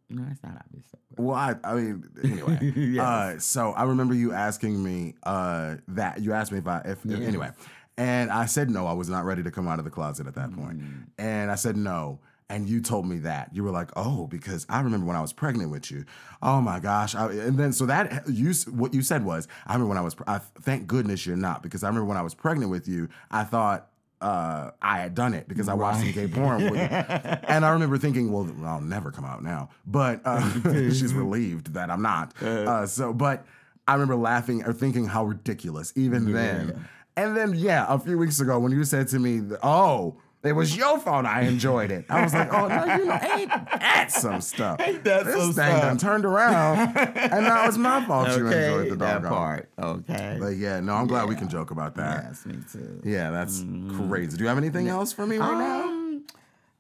no, 0.10 0.24
it's 0.32 0.44
not 0.44 0.62
obvious. 0.66 0.86
well, 1.18 1.36
I, 1.36 1.56
I 1.64 1.74
mean, 1.76 2.04
anyway. 2.24 2.60
Yes. 2.76 3.04
uh, 3.06 3.40
so 3.40 3.72
I 3.72 3.84
remember 3.84 4.14
you 4.14 4.34
asking 4.34 4.82
me 4.84 5.16
uh, 5.24 5.76
that. 5.90 6.22
You 6.22 6.34
asked 6.34 6.52
me 6.52 6.58
if 6.60 6.68
I, 6.68 6.80
if, 6.86 7.06
if- 7.06 7.22
anyway. 7.22 7.50
And 7.98 8.32
I 8.32 8.46
said 8.46 8.70
no, 8.70 8.88
I 8.88 8.94
was 8.94 9.10
not 9.10 9.26
ready 9.26 9.44
to 9.44 9.52
come 9.52 9.68
out 9.68 9.78
of 9.78 9.86
the 9.86 9.92
closet 9.92 10.26
at 10.26 10.34
that 10.36 10.52
point. 10.54 10.80
Mm. 10.82 11.04
And 11.20 11.52
I 11.52 11.56
said 11.56 11.76
no. 11.78 12.20
And 12.52 12.68
you 12.70 12.82
told 12.82 13.08
me 13.08 13.20
that 13.20 13.50
you 13.54 13.64
were 13.64 13.72
like, 13.72 13.90
"Oh, 13.96 14.28
because 14.28 14.66
I 14.70 14.82
remember 14.82 15.06
when 15.06 15.16
I 15.16 15.22
was 15.22 15.34
pregnant 15.34 15.72
with 15.72 15.90
you." 15.90 16.06
Oh 16.42 16.62
my 16.62 16.80
gosh! 16.80 17.16
I, 17.16 17.32
and 17.32 17.58
then 17.58 17.72
so 17.72 17.86
that 17.86 18.28
you 18.28 18.54
what 18.72 18.94
you 18.94 19.02
said 19.02 19.24
was, 19.24 19.48
"I 19.66 19.74
remember 19.74 19.90
when 19.90 19.98
I 19.98 20.02
was." 20.02 20.16
I, 20.28 20.40
thank 20.62 20.86
goodness 20.88 21.26
you're 21.26 21.38
not, 21.38 21.64
because 21.64 21.84
I 21.84 21.88
remember 21.88 22.06
when 22.06 22.18
I 22.18 22.22
was 22.22 22.36
pregnant 22.36 22.70
with 22.70 22.88
you. 22.88 23.08
I 23.32 23.46
thought 23.46 23.88
uh, 24.22 24.72
I 24.82 25.00
had 25.00 25.16
done 25.16 25.34
it 25.34 25.48
because 25.48 25.68
I 25.68 25.74
watched 25.74 26.02
some 26.02 26.12
gay 26.12 26.28
porn 26.28 26.70
with 26.70 26.80
you. 26.80 26.88
And 27.48 27.66
I 27.66 27.70
remember 27.72 27.98
thinking, 27.98 28.32
well, 28.32 28.50
I'll 28.66 28.82
never 28.82 29.12
come 29.12 29.26
out 29.26 29.44
now. 29.44 29.70
But 29.88 30.22
uh, 30.26 30.42
she's 30.92 31.14
relieved 31.14 31.74
that 31.74 31.90
I'm 31.90 32.02
not. 32.02 32.40
Uh, 32.42 32.86
so, 32.86 33.14
but 33.14 33.46
I 33.88 33.94
remember 33.94 34.16
laughing 34.16 34.64
or 34.64 34.74
thinking 34.74 35.06
how 35.06 35.26
ridiculous 35.26 35.92
even 35.96 36.32
then. 36.34 36.88
And 37.18 37.36
then, 37.36 37.54
yeah, 37.56 37.86
a 37.90 38.00
few 38.00 38.18
weeks 38.18 38.40
ago 38.40 38.60
when 38.60 38.72
you 38.72 38.84
said 38.84 39.08
to 39.10 39.20
me, 39.20 39.42
oh, 39.64 40.18
it 40.44 40.54
was 40.54 40.76
your 40.76 41.00
fault 41.00 41.26
I 41.26 41.42
enjoyed 41.42 41.92
it. 41.92 42.06
I 42.10 42.24
was 42.24 42.34
like, 42.34 42.52
oh, 42.52 42.68
no, 42.68 42.96
you 42.96 43.06
know, 43.06 43.20
ain't 43.22 43.50
that 43.50 44.12
some 44.12 44.42
stuff? 44.42 44.80
Ain't 44.80 45.04
that 45.04 45.26
this 45.26 45.36
some 45.36 45.54
thing 45.54 45.70
stuff? 45.70 45.82
done 45.82 45.98
turned 45.98 46.26
around, 46.26 46.98
and 46.98 47.46
now 47.46 47.68
it's 47.68 47.78
my 47.78 48.04
fault 48.06 48.30
you 48.30 48.48
enjoyed 48.48 48.92
the 48.92 48.98
doggone. 48.98 49.32
part. 49.32 49.70
Okay. 49.80 50.38
But 50.40 50.58
yeah, 50.58 50.80
no, 50.80 50.96
I'm 50.96 51.08
glad 51.08 51.30
we 51.30 51.36
can 51.36 51.48
joke 51.48 51.72
about 51.72 51.96
that. 51.96 52.26
yes, 52.28 52.46
me 52.46 52.56
too. 52.72 53.02
Yeah, 53.04 53.30
that's 53.30 53.60
mm-hmm. 53.60 54.10
crazy. 54.10 54.38
Do 54.38 54.44
you 54.44 54.50
have 54.50 54.58
anything 54.58 54.88
else 54.88 55.14
for 55.14 55.28
me 55.28 55.38
right 55.38 55.58
now? 55.58 55.84
Um, 55.84 56.01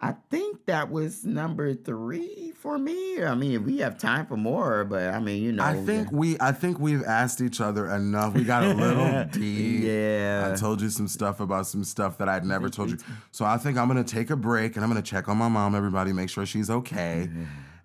I 0.03 0.15
think 0.31 0.65
that 0.65 0.89
was 0.89 1.23
number 1.25 1.75
three 1.75 2.53
for 2.57 2.79
me. 2.79 3.23
I 3.23 3.35
mean, 3.35 3.63
we 3.63 3.77
have 3.79 3.99
time 3.99 4.25
for 4.25 4.35
more, 4.35 4.83
but 4.83 5.13
I 5.13 5.19
mean, 5.19 5.43
you 5.43 5.51
know, 5.51 5.63
I 5.63 5.75
think 5.75 6.11
we 6.11 6.37
I 6.39 6.51
think 6.53 6.79
we've 6.79 7.03
asked 7.03 7.39
each 7.39 7.61
other 7.61 7.87
enough. 7.87 8.33
We 8.33 8.43
got 8.43 8.63
a 8.63 8.73
little 8.73 9.25
deep. 9.31 9.83
Yeah. 9.83 10.51
I 10.51 10.55
told 10.57 10.81
you 10.81 10.89
some 10.89 11.07
stuff 11.07 11.39
about 11.39 11.67
some 11.67 11.83
stuff 11.83 12.17
that 12.17 12.27
I'd 12.27 12.43
never 12.45 12.67
told 12.67 12.89
you. 12.89 12.97
So 13.31 13.45
I 13.45 13.57
think 13.57 13.77
I'm 13.77 13.87
gonna 13.87 14.03
take 14.03 14.31
a 14.31 14.35
break 14.35 14.75
and 14.75 14.83
I'm 14.83 14.89
gonna 14.89 15.03
check 15.03 15.29
on 15.29 15.37
my 15.37 15.47
mom, 15.47 15.75
everybody, 15.75 16.13
make 16.13 16.29
sure 16.29 16.45
she's 16.45 16.69
okay. 16.69 17.29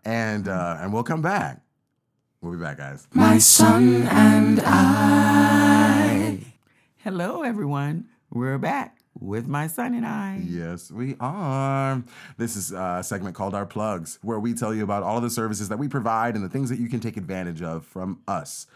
And 0.05 0.49
uh, 0.49 0.79
and 0.81 0.93
we'll 0.93 1.03
come 1.03 1.21
back. 1.21 1.61
We'll 2.41 2.53
be 2.53 2.59
back, 2.59 2.79
guys. 2.79 3.07
My 3.12 3.39
son 3.39 4.03
and 4.05 4.61
I. 4.64 6.39
Hello, 6.97 7.43
everyone. 7.43 8.09
We're 8.31 8.59
back 8.59 8.96
with 9.21 9.47
my 9.47 9.67
son 9.67 9.95
and 9.95 10.07
I. 10.07 10.41
Yes, 10.45 10.91
we 10.91 11.17
are. 11.21 12.03
This 12.37 12.57
is 12.57 12.73
a 12.73 13.03
segment 13.03 13.35
called 13.35 13.55
Our 13.55 13.67
Plugs, 13.67 14.19
where 14.23 14.39
we 14.39 14.55
tell 14.55 14.75
you 14.75 14.85
about 14.85 15.03
all 15.03 15.17
of 15.17 15.23
the 15.23 15.31
services 15.31 15.69
that 15.69 15.79
we 15.79 15.89
provide 15.89 16.35
and 16.35 16.45
the 16.45 16.49
things 16.49 16.71
that 16.71 16.79
you 16.79 16.89
can 16.89 17.01
take 17.01 17.17
advantage 17.17 17.62
of 17.62 17.85
from 17.85 18.21
us. 18.29 18.67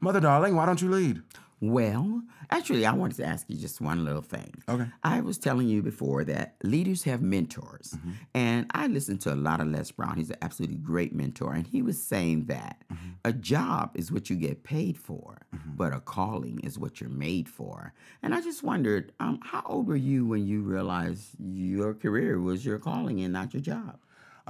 Mother 0.00 0.20
darling, 0.20 0.54
why 0.54 0.66
don't 0.66 0.80
you 0.80 0.90
lead? 0.90 1.22
Well, 1.60 2.22
actually, 2.50 2.86
I 2.86 2.92
wanted 2.92 3.16
to 3.16 3.24
ask 3.24 3.46
you 3.48 3.56
just 3.56 3.80
one 3.80 4.04
little 4.04 4.22
thing. 4.22 4.54
Okay. 4.68 4.86
I 5.02 5.20
was 5.20 5.38
telling 5.38 5.68
you 5.68 5.82
before 5.82 6.22
that 6.24 6.54
leaders 6.62 7.02
have 7.04 7.20
mentors. 7.20 7.94
Mm-hmm. 7.96 8.10
And 8.34 8.66
I 8.74 8.86
listened 8.86 9.20
to 9.22 9.34
a 9.34 9.36
lot 9.36 9.60
of 9.60 9.66
Les 9.66 9.90
Brown. 9.90 10.16
He's 10.16 10.30
an 10.30 10.36
absolutely 10.40 10.76
great 10.76 11.12
mentor. 11.12 11.54
And 11.54 11.66
he 11.66 11.82
was 11.82 12.00
saying 12.00 12.44
that 12.44 12.84
mm-hmm. 12.92 13.08
a 13.24 13.32
job 13.32 13.90
is 13.94 14.12
what 14.12 14.30
you 14.30 14.36
get 14.36 14.62
paid 14.62 14.96
for, 14.96 15.40
mm-hmm. 15.54 15.70
but 15.74 15.92
a 15.92 16.00
calling 16.00 16.60
is 16.60 16.78
what 16.78 17.00
you're 17.00 17.10
made 17.10 17.48
for. 17.48 17.92
And 18.22 18.34
I 18.34 18.40
just 18.40 18.62
wondered, 18.62 19.12
um, 19.18 19.40
how 19.42 19.62
old 19.66 19.88
were 19.88 19.96
you 19.96 20.26
when 20.26 20.46
you 20.46 20.62
realized 20.62 21.30
your 21.40 21.92
career 21.94 22.40
was 22.40 22.64
your 22.64 22.78
calling 22.78 23.20
and 23.20 23.32
not 23.32 23.52
your 23.52 23.62
job? 23.62 23.98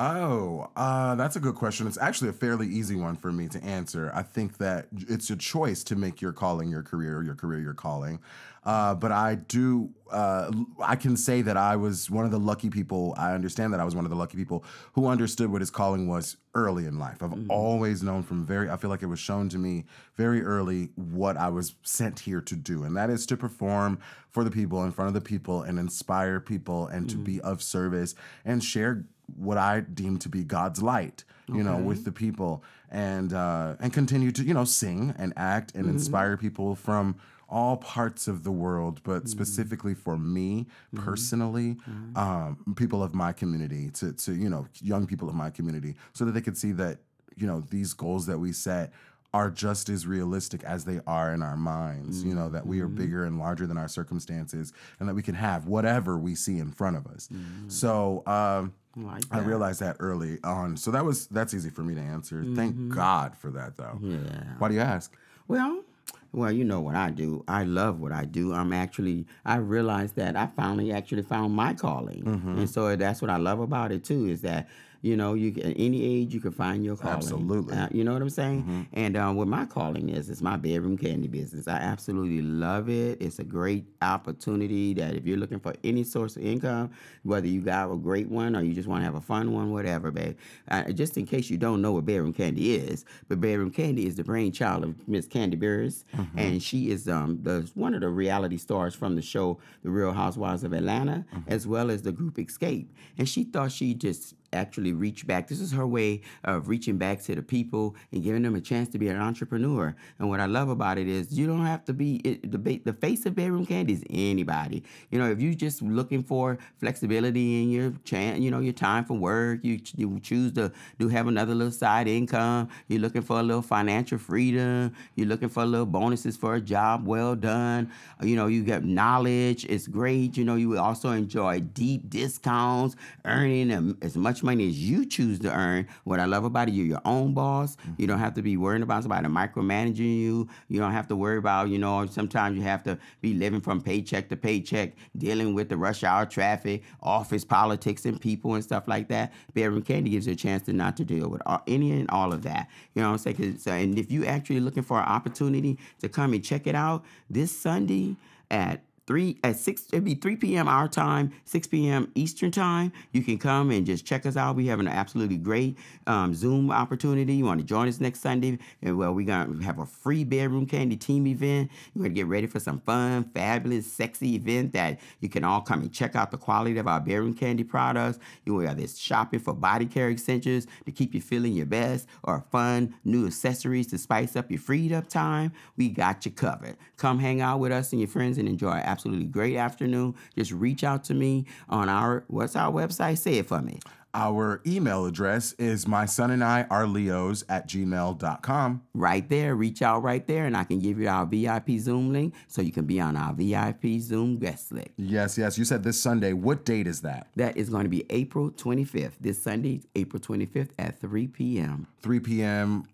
Oh, 0.01 0.71
uh, 0.77 1.17
that's 1.17 1.35
a 1.35 1.41
good 1.41 1.57
question. 1.57 1.89
It's 1.89 1.99
actually 1.99 2.31
a 2.31 2.33
fairly 2.33 2.69
easy 2.69 2.95
one 2.95 3.17
for 3.17 3.33
me 3.33 3.49
to 3.49 3.63
answer. 3.65 4.13
I 4.15 4.23
think 4.23 4.59
that 4.59 4.87
it's 4.93 5.29
a 5.31 5.37
choice 5.37 5.83
to 5.85 5.97
make 5.97 6.23
your 6.23 6.33
calling 6.33 6.71
your 6.71 6.85
career, 6.85 7.21
your 7.25 7.35
career 7.35 7.59
your 7.59 7.75
calling. 7.75 8.21
Uh, 8.65 8.95
but 8.95 9.11
I 9.11 9.35
do, 9.35 9.91
uh, 10.13 10.53
I 10.81 10.95
can 10.95 11.17
say 11.17 11.43
that 11.43 11.57
I 11.57 11.75
was 11.75 12.11
one 12.11 12.25
of 12.25 12.31
the 12.31 12.39
lucky 12.39 12.71
people. 12.71 13.13
I 13.17 13.33
understand 13.33 13.73
that 13.73 13.81
I 13.81 13.85
was 13.85 13.97
one 13.97 14.05
of 14.05 14.11
the 14.11 14.17
lucky 14.17 14.37
people 14.37 14.65
who 14.93 15.07
understood 15.07 15.51
what 15.51 15.63
his 15.63 15.71
calling 15.71 16.07
was 16.07 16.37
early 16.55 16.85
in 16.87 17.01
life. 17.01 17.21
I've 17.21 17.51
always 17.51 18.03
known 18.03 18.23
from 18.23 18.45
very, 18.45 18.71
I 18.71 18.77
feel 18.77 18.91
like 18.91 19.03
it 19.03 19.07
was 19.07 19.19
shown 19.19 19.49
to 19.49 19.59
me 19.59 19.85
very 20.15 20.43
early 20.43 20.91
what 20.95 21.37
I 21.37 21.49
was 21.49 21.75
sent 21.83 22.21
here 22.21 22.41
to 22.43 22.55
do, 22.55 22.85
and 22.85 22.97
that 22.97 23.11
is 23.11 23.27
to 23.27 23.37
perform 23.37 23.99
for 24.31 24.45
the 24.45 24.51
people, 24.51 24.85
in 24.85 24.93
front 24.93 25.09
of 25.09 25.15
the 25.15 25.21
people, 25.21 25.63
and 25.63 25.79
inspire 25.79 26.39
people, 26.39 26.87
and 26.87 27.09
to 27.11 27.17
be 27.17 27.41
of 27.41 27.63
service 27.63 28.15
and 28.45 28.63
share 28.63 29.07
what 29.37 29.59
I 29.59 29.81
deem 29.81 30.19
to 30.19 30.29
be 30.29 30.45
God's 30.45 30.83
light, 30.83 31.25
you 31.49 31.63
know, 31.63 31.77
with 31.77 32.05
the 32.05 32.13
people, 32.13 32.63
and 32.91 33.33
uh, 33.33 33.77
and 33.81 33.93
continue 33.93 34.33
to 34.33 34.43
you 34.43 34.55
know 34.55 34.65
sing 34.65 35.15
and 35.19 35.33
act 35.37 35.75
and 35.75 35.85
inspire 35.91 36.37
people 36.37 36.75
from 36.75 37.17
all 37.51 37.79
parts 37.79 38.29
of 38.29 38.45
the 38.45 38.53
world, 38.53 39.01
but 39.05 39.27
specifically 39.29 39.95
for 39.95 40.19
me 40.19 40.67
personally, 40.95 41.77
um, 42.17 42.75
people 42.77 43.03
of 43.03 43.15
my 43.15 43.33
community, 43.33 43.91
to 43.91 44.13
to 44.13 44.35
you 44.35 44.49
know 44.51 44.67
young 44.83 45.07
people 45.07 45.29
of 45.29 45.35
my 45.35 45.51
community, 45.51 45.95
so 46.13 46.25
that 46.25 46.33
they 46.33 46.43
could 46.43 46.57
see 46.59 46.73
that 46.73 46.99
you 47.37 47.47
know 47.47 47.63
these 47.71 47.93
goals 47.95 48.27
that 48.27 48.39
we 48.39 48.53
set 48.53 48.93
are 49.35 49.51
just 49.51 49.89
as 49.91 50.07
realistic 50.07 50.65
as 50.65 50.85
they 50.85 51.01
are 51.07 51.33
in 51.35 51.43
our 51.43 51.57
minds. 51.57 52.25
You 52.25 52.35
know 52.35 52.49
that 52.49 52.67
we 52.67 52.81
are 52.81 52.89
bigger 52.89 53.25
and 53.25 53.39
larger 53.39 53.67
than 53.67 53.77
our 53.77 53.89
circumstances, 53.89 54.73
and 54.99 55.09
that 55.09 55.15
we 55.15 55.23
can 55.23 55.35
have 55.35 55.67
whatever 55.67 56.17
we 56.19 56.35
see 56.35 56.59
in 56.59 56.73
front 56.73 56.97
of 56.97 57.07
us. 57.07 57.29
So. 57.69 58.23
Um, 58.27 58.73
Like 58.97 59.23
I 59.31 59.39
realized 59.39 59.79
that 59.81 59.97
early 60.01 60.39
on. 60.43 60.77
So 60.77 60.91
that 60.91 61.05
was 61.05 61.29
that's 61.29 61.55
easy 61.55 61.71
for 61.71 61.83
me 61.85 61.95
to 61.95 62.01
answer. 62.01 62.43
Thank 62.57 62.89
God 62.89 63.37
for 63.37 63.51
that 63.53 63.77
though. 63.77 63.97
Yeah. 64.03 64.19
Why 64.59 64.69
do 64.69 64.75
you 64.75 64.81
ask? 64.81 65.15
Well, 65.47 65.85
well, 66.33 66.51
you 66.51 66.65
know 66.65 66.81
what 66.81 66.97
I 66.97 67.11
do. 67.11 67.45
I 67.47 67.63
love 67.63 68.01
what 68.01 68.11
I 68.11 68.25
do. 68.25 68.53
I'm 68.53 68.73
actually. 68.73 69.27
I 69.45 69.57
realized 69.57 70.17
that 70.17 70.35
I 70.37 70.47
finally 70.57 70.91
actually 70.93 71.23
found 71.23 71.55
my 71.55 71.75
calling, 71.75 72.25
Mm-hmm. 72.25 72.59
and 72.59 72.69
so 72.71 72.97
that's 72.97 73.23
what 73.23 73.31
I 73.31 73.37
love 73.37 73.61
about 73.61 73.93
it 73.93 74.03
too. 74.05 74.27
Is 74.27 74.41
that 74.41 74.67
you 75.01 75.17
know 75.17 75.35
you 75.35 75.49
at 75.63 75.75
any 75.77 76.05
age 76.05 76.35
you 76.35 76.41
can 76.41 76.53
find 76.53 76.85
your 76.85 76.97
calling. 76.97 77.17
Absolutely. 77.17 77.75
Mm-hmm. 77.75 77.85
Uh, 77.85 77.89
you 77.93 78.05
know 78.05 78.13
what 78.13 78.23
I'm 78.23 78.31
saying? 78.31 78.89
And 78.93 79.17
um, 79.17 79.37
what 79.37 79.49
my 79.49 79.65
calling 79.65 80.09
is, 80.09 80.29
is 80.29 80.43
my 80.43 80.57
bedroom 80.57 80.99
Kandi 80.99 81.31
business. 81.31 81.69
I 81.69 81.77
absolutely 81.77 82.43
love 82.43 82.89
it. 82.89 83.21
It's 83.21 83.39
a 83.39 83.45
great 83.45 83.85
opportunity 84.03 84.95
that 84.95 85.15
if 85.15 85.27
you're 85.27 85.39
looking 85.39 85.61
for 85.61 85.75
any 85.85 86.05
source 86.05 86.37
of 86.37 86.43
income, 86.45 86.91
whether 87.23 87.47
you 87.47 87.61
got 87.61 87.91
a 87.93 87.97
great 87.97 88.29
one 88.29 88.57
or 88.57 88.63
you 88.63 88.75
just 88.75 88.89
want 88.89 89.01
to 89.01 89.05
have 89.05 89.15
a 89.15 89.21
fun 89.21 89.53
one, 89.53 89.73
whatever, 89.73 90.11
babe. 90.11 90.37
Uh, 90.71 90.91
just 90.93 91.17
in 91.17 91.27
case 91.27 91.51
you 91.51 91.57
don't 91.59 91.81
know 91.81 91.93
what 91.93 92.05
bedroom 92.05 92.35
Kandi 92.35 92.79
is, 92.91 93.05
but 93.29 93.41
bedroom 93.41 93.71
Kandi 93.71 94.07
is 94.07 94.17
the 94.17 94.25
brainchild 94.25 94.85
of 94.85 95.09
Miss 95.09 95.27
Kandi 95.27 95.57
Burruss, 95.57 96.05
and 96.37 96.63
she 96.63 96.91
is 96.91 97.09
um 97.09 97.39
the 97.43 97.71
one 97.75 97.95
of 97.95 98.01
the 98.01 98.09
reality 98.09 98.57
stars 98.57 98.95
from 98.95 99.15
the 99.17 99.23
show 99.23 99.59
The 99.83 99.91
Real 99.91 100.13
Housewives 100.13 100.65
of 100.65 100.73
Atlanta, 100.73 101.25
as 101.47 101.67
well 101.67 101.91
as 101.91 102.03
the 102.03 102.13
group 102.13 102.37
Xscape. 102.37 102.87
And 103.17 103.29
she 103.29 103.45
thought 103.45 103.73
she 103.73 103.95
just 103.95 104.35
actually 104.53 104.93
reach 104.93 105.27
back. 105.27 105.49
This 105.49 105.61
is 105.61 105.73
her 105.73 105.87
way 105.87 106.23
of 106.45 106.69
reaching 106.69 106.99
back 106.99 107.23
to 107.25 107.35
the 107.35 107.43
people 107.43 107.97
and 108.13 108.23
giving 108.23 108.43
them 108.43 108.55
a 108.55 108.61
chance 108.61 108.89
to 108.91 108.99
be 108.99 109.09
an 109.09 109.17
entrepreneur. 109.17 109.95
And 110.19 110.29
what 110.29 110.41
I 110.41 110.47
love 110.47 110.69
about 110.69 110.99
it 110.99 111.09
is 111.09 111.33
you 111.33 111.47
don't 111.47 111.67
have 111.67 111.85
to 111.87 111.93
be 111.93 112.17
it, 112.17 112.51
the 112.51 112.59
the 112.85 112.93
face 112.93 113.27
of 113.27 113.35
bedroom 113.35 113.67
Kandi 113.67 113.91
is 113.91 114.05
anybody. 114.11 114.83
You 115.11 115.19
know, 115.19 115.31
if 115.31 115.41
you're 115.41 115.55
just 115.55 115.83
looking 115.83 116.23
for 116.23 116.59
flexibility 116.79 117.63
in 117.63 117.71
your 117.71 117.93
chan 118.05 118.43
you 118.43 118.51
know, 118.51 118.61
your 118.61 118.73
time 118.73 119.05
for 119.05 119.15
work, 119.15 119.61
you 119.63 119.81
you 119.97 120.21
choose 120.21 120.53
to 120.53 120.73
do 120.99 121.09
have 121.09 121.27
another 121.27 121.55
little 121.55 121.73
side 121.73 122.09
income. 122.09 122.69
You're 122.89 123.01
looking 123.01 123.23
for 123.23 123.41
a 123.41 123.43
little 123.43 123.63
financial 123.63 124.19
freedom. 124.19 124.93
You're 125.15 125.29
looking 125.29 125.49
for 125.49 125.63
a 125.63 125.67
little 125.67 125.87
bonuses 125.87 126.37
for 126.37 126.55
a 126.55 126.61
job 126.61 127.07
well 127.07 127.35
done. 127.35 127.91
You 128.23 128.37
know, 128.37 128.47
you 128.47 128.63
get 128.65 128.85
knowledge. 128.85 129.65
It's 129.67 129.87
great. 129.87 130.37
You 130.37 130.45
know, 130.45 130.57
you 130.57 130.69
will 130.71 130.81
also 130.81 131.11
enjoy 131.11 131.61
deep 131.61 132.09
discounts, 132.11 132.97
earning 133.25 133.97
as 134.03 134.17
much 134.17 134.38
money 134.43 134.69
as 134.69 134.79
you 134.79 135.07
choose 135.07 135.39
to 135.41 135.53
earn. 135.53 135.87
What 136.05 136.21
I 136.21 136.25
love 136.25 136.45
about 136.45 136.69
it, 136.69 136.73
you're 136.73 136.87
your 136.87 137.01
own 137.05 137.35
boss. 137.35 137.77
You 137.77 137.93
mm-hmm. 137.93 138.07
don't 138.07 138.19
have 138.19 138.35
to 138.35 138.43
be 138.43 138.57
worrying 138.57 138.83
about 138.83 139.03
somebody 139.03 139.27
micromanaging 139.29 140.19
you. 140.19 140.49
You 140.69 140.81
don't 140.81 140.93
have 140.93 141.09
to 141.09 141.17
worry 141.17 141.39
about, 141.39 141.69
you 141.69 141.79
know, 141.79 142.07
sometimes 142.07 142.57
you 142.57 142.63
have 142.63 142.83
to 142.85 142.99
be 143.21 143.35
living 143.35 143.61
from 143.61 143.81
paycheck 143.81 144.29
to 144.31 144.37
paycheck, 144.37 144.95
dealing 145.17 145.55
with 145.55 145.69
the 145.69 145.77
rush 145.77 146.05
hour 146.05 146.27
traffic, 146.27 146.83
office 147.03 147.45
politics, 147.45 148.05
and 148.05 148.21
people 148.21 148.55
and 148.55 148.65
stuff 148.65 148.89
like 148.89 149.09
that. 149.09 149.33
Bedroom 149.55 149.83
Kandi 149.83 150.11
gives 150.11 150.27
you 150.27 150.33
a 150.33 150.37
chance 150.37 150.65
to 150.65 150.73
not 150.73 150.97
to 150.97 151.05
deal 151.05 151.29
with 151.29 151.43
all, 151.47 151.63
any 151.67 151.93
and 151.93 152.11
all 152.11 152.33
of 152.33 152.43
that. 152.43 152.69
You 152.95 153.03
know 153.03 153.13
what 153.13 153.27
I'm 153.27 153.37
saying? 153.37 153.59
So, 153.59 153.73
and 153.73 153.99
if 153.99 154.11
you 154.11 154.25
actually 154.25 154.61
looking 154.61 154.83
for 154.83 154.99
an 154.99 155.07
opportunity 155.07 155.79
to 156.01 156.09
come 156.09 156.33
and 156.33 156.45
check 156.45 156.67
it 156.67 156.75
out 156.75 157.05
this 157.31 157.57
Sunday 157.57 158.17
at 158.51 158.83
three 159.09 159.39
at 159.43 159.57
six 159.57 159.87
it'd 159.91 160.05
be 160.05 160.15
3 160.15 160.37
p.m 160.37 160.69
our 160.69 160.87
time 160.87 161.33
6 161.47 161.67
p.m 161.69 162.13
eastern 162.15 162.51
time. 162.51 162.93
You 163.13 163.23
can 163.23 163.39
come 163.39 163.71
and 163.71 163.87
just 163.87 164.05
check 164.05 164.27
us 164.27 164.37
out. 164.37 164.55
We 164.55 164.67
have 164.67 164.81
an 164.81 164.87
absolutely 164.87 165.39
great 165.39 165.79
um, 166.07 166.35
zoom 166.35 166.71
opportunity. 166.71 167.35
You 167.35 167.47
want 167.47 167.61
to 167.61 167.67
join 167.67 167.89
us 167.89 168.01
next 168.01 168.21
sunday? 168.21 168.59
And 168.83 168.99
well 168.99 169.15
we're 169.15 169.27
gonna 169.27 169.65
have 169.65 169.79
a 169.79 169.87
free 169.87 170.25
bedroom 170.25 170.67
Kandi 170.67 171.01
team 171.01 171.27
event. 171.27 171.71
You're 171.95 172.05
gonna 172.05 172.15
get 172.15 172.27
ready 172.27 172.47
for 172.47 172.61
some 172.61 172.81
fun 172.81 173.25
fabulous 173.35 173.91
sexy 173.91 174.35
event 174.35 174.75
that 174.75 175.01
you 175.21 175.31
can 175.31 175.43
all 175.43 175.63
come 175.63 175.81
and 175.81 175.93
check 175.93 176.15
out 176.15 176.31
the 176.31 176.37
quality 176.37 176.77
of 176.79 176.87
our 176.87 177.01
bedroom 177.01 177.35
Kandi 177.35 177.67
products. 177.67 178.19
You 178.45 178.55
will 178.55 178.67
have 178.67 178.77
this 178.77 178.99
shopping 178.99 179.41
for 179.41 179.55
body 179.55 179.87
care 179.87 180.11
extensions 180.11 180.67
to 180.85 180.93
keep 180.93 181.15
you 181.15 181.23
feeling 181.23 181.55
your 181.55 181.67
best 181.67 182.07
or 182.25 182.45
fun 182.53 182.95
new 183.05 183.27
accessories 183.27 183.87
to 183.87 183.97
spice 183.97 184.37
up 184.37 184.51
your 184.51 184.61
freed 184.61 184.93
up 184.93 185.09
time. 185.09 185.53
We 185.79 185.89
got 185.89 186.27
you 186.27 186.31
covered. 186.31 186.77
Come 186.99 187.19
hang 187.21 187.41
out 187.41 187.61
with 187.61 187.73
us 187.73 187.93
and 187.93 188.01
your 188.01 188.09
friends 188.09 188.37
and 188.37 188.47
enjoy 188.47 188.73
an 188.73 188.83
absolutely 188.99 189.27
great 189.27 189.57
afternoon 189.57 190.13
just 190.37 190.51
reach 190.51 190.83
out 190.83 191.05
to 191.05 191.15
me 191.15 191.47
on 191.69 191.89
our 191.89 192.25
what's 192.27 192.57
our 192.57 192.73
website 192.73 193.17
say 193.17 193.35
it 193.35 193.47
for 193.47 193.63
me 193.63 193.79
Our 194.15 194.61
email 194.67 195.05
address 195.07 195.53
is 195.59 195.87
my 195.87 196.05
son 196.07 196.31
and 196.33 196.43
I 196.43 196.65
are 196.71 196.87
Leos 196.87 197.45
at 197.49 197.69
gmail.com. 197.69 198.83
Right 198.95 199.29
there, 199.29 199.55
reach 199.55 199.83
out 199.83 200.03
right 200.03 200.27
there, 200.27 200.47
and 200.47 200.57
I 200.57 200.65
can 200.65 200.79
give 200.81 200.99
you 200.99 201.09
our 201.09 201.27
VIP 201.27 201.73
Zoom 201.79 202.11
link 202.13 202.35
so 202.49 202.63
you 202.63 202.73
can 202.73 202.87
be 202.87 202.99
on 203.01 203.17
our 203.17 203.35
VIP 203.35 204.01
Zoom 204.01 204.39
guest 204.39 204.73
list. 204.73 204.89
Yes, 204.97 205.37
yes. 205.37 205.59
You 205.59 205.65
said 205.67 205.85
this 205.85 206.01
Sunday. 206.01 206.33
What 206.33 206.65
date 206.65 206.87
is 206.87 207.03
that? 207.03 207.29
That 207.37 207.57
is 207.59 207.69
going 207.69 207.85
to 207.85 207.91
be 207.91 208.07
April 208.09 208.51
25th. 208.51 209.13
This 209.21 209.41
Sunday, 209.43 209.83
April 209.95 210.21
25th 210.21 210.71
at 210.79 210.99
3 210.99 211.27
p.m. 211.29 211.87
3 212.03 212.21
p.m. 212.21 212.89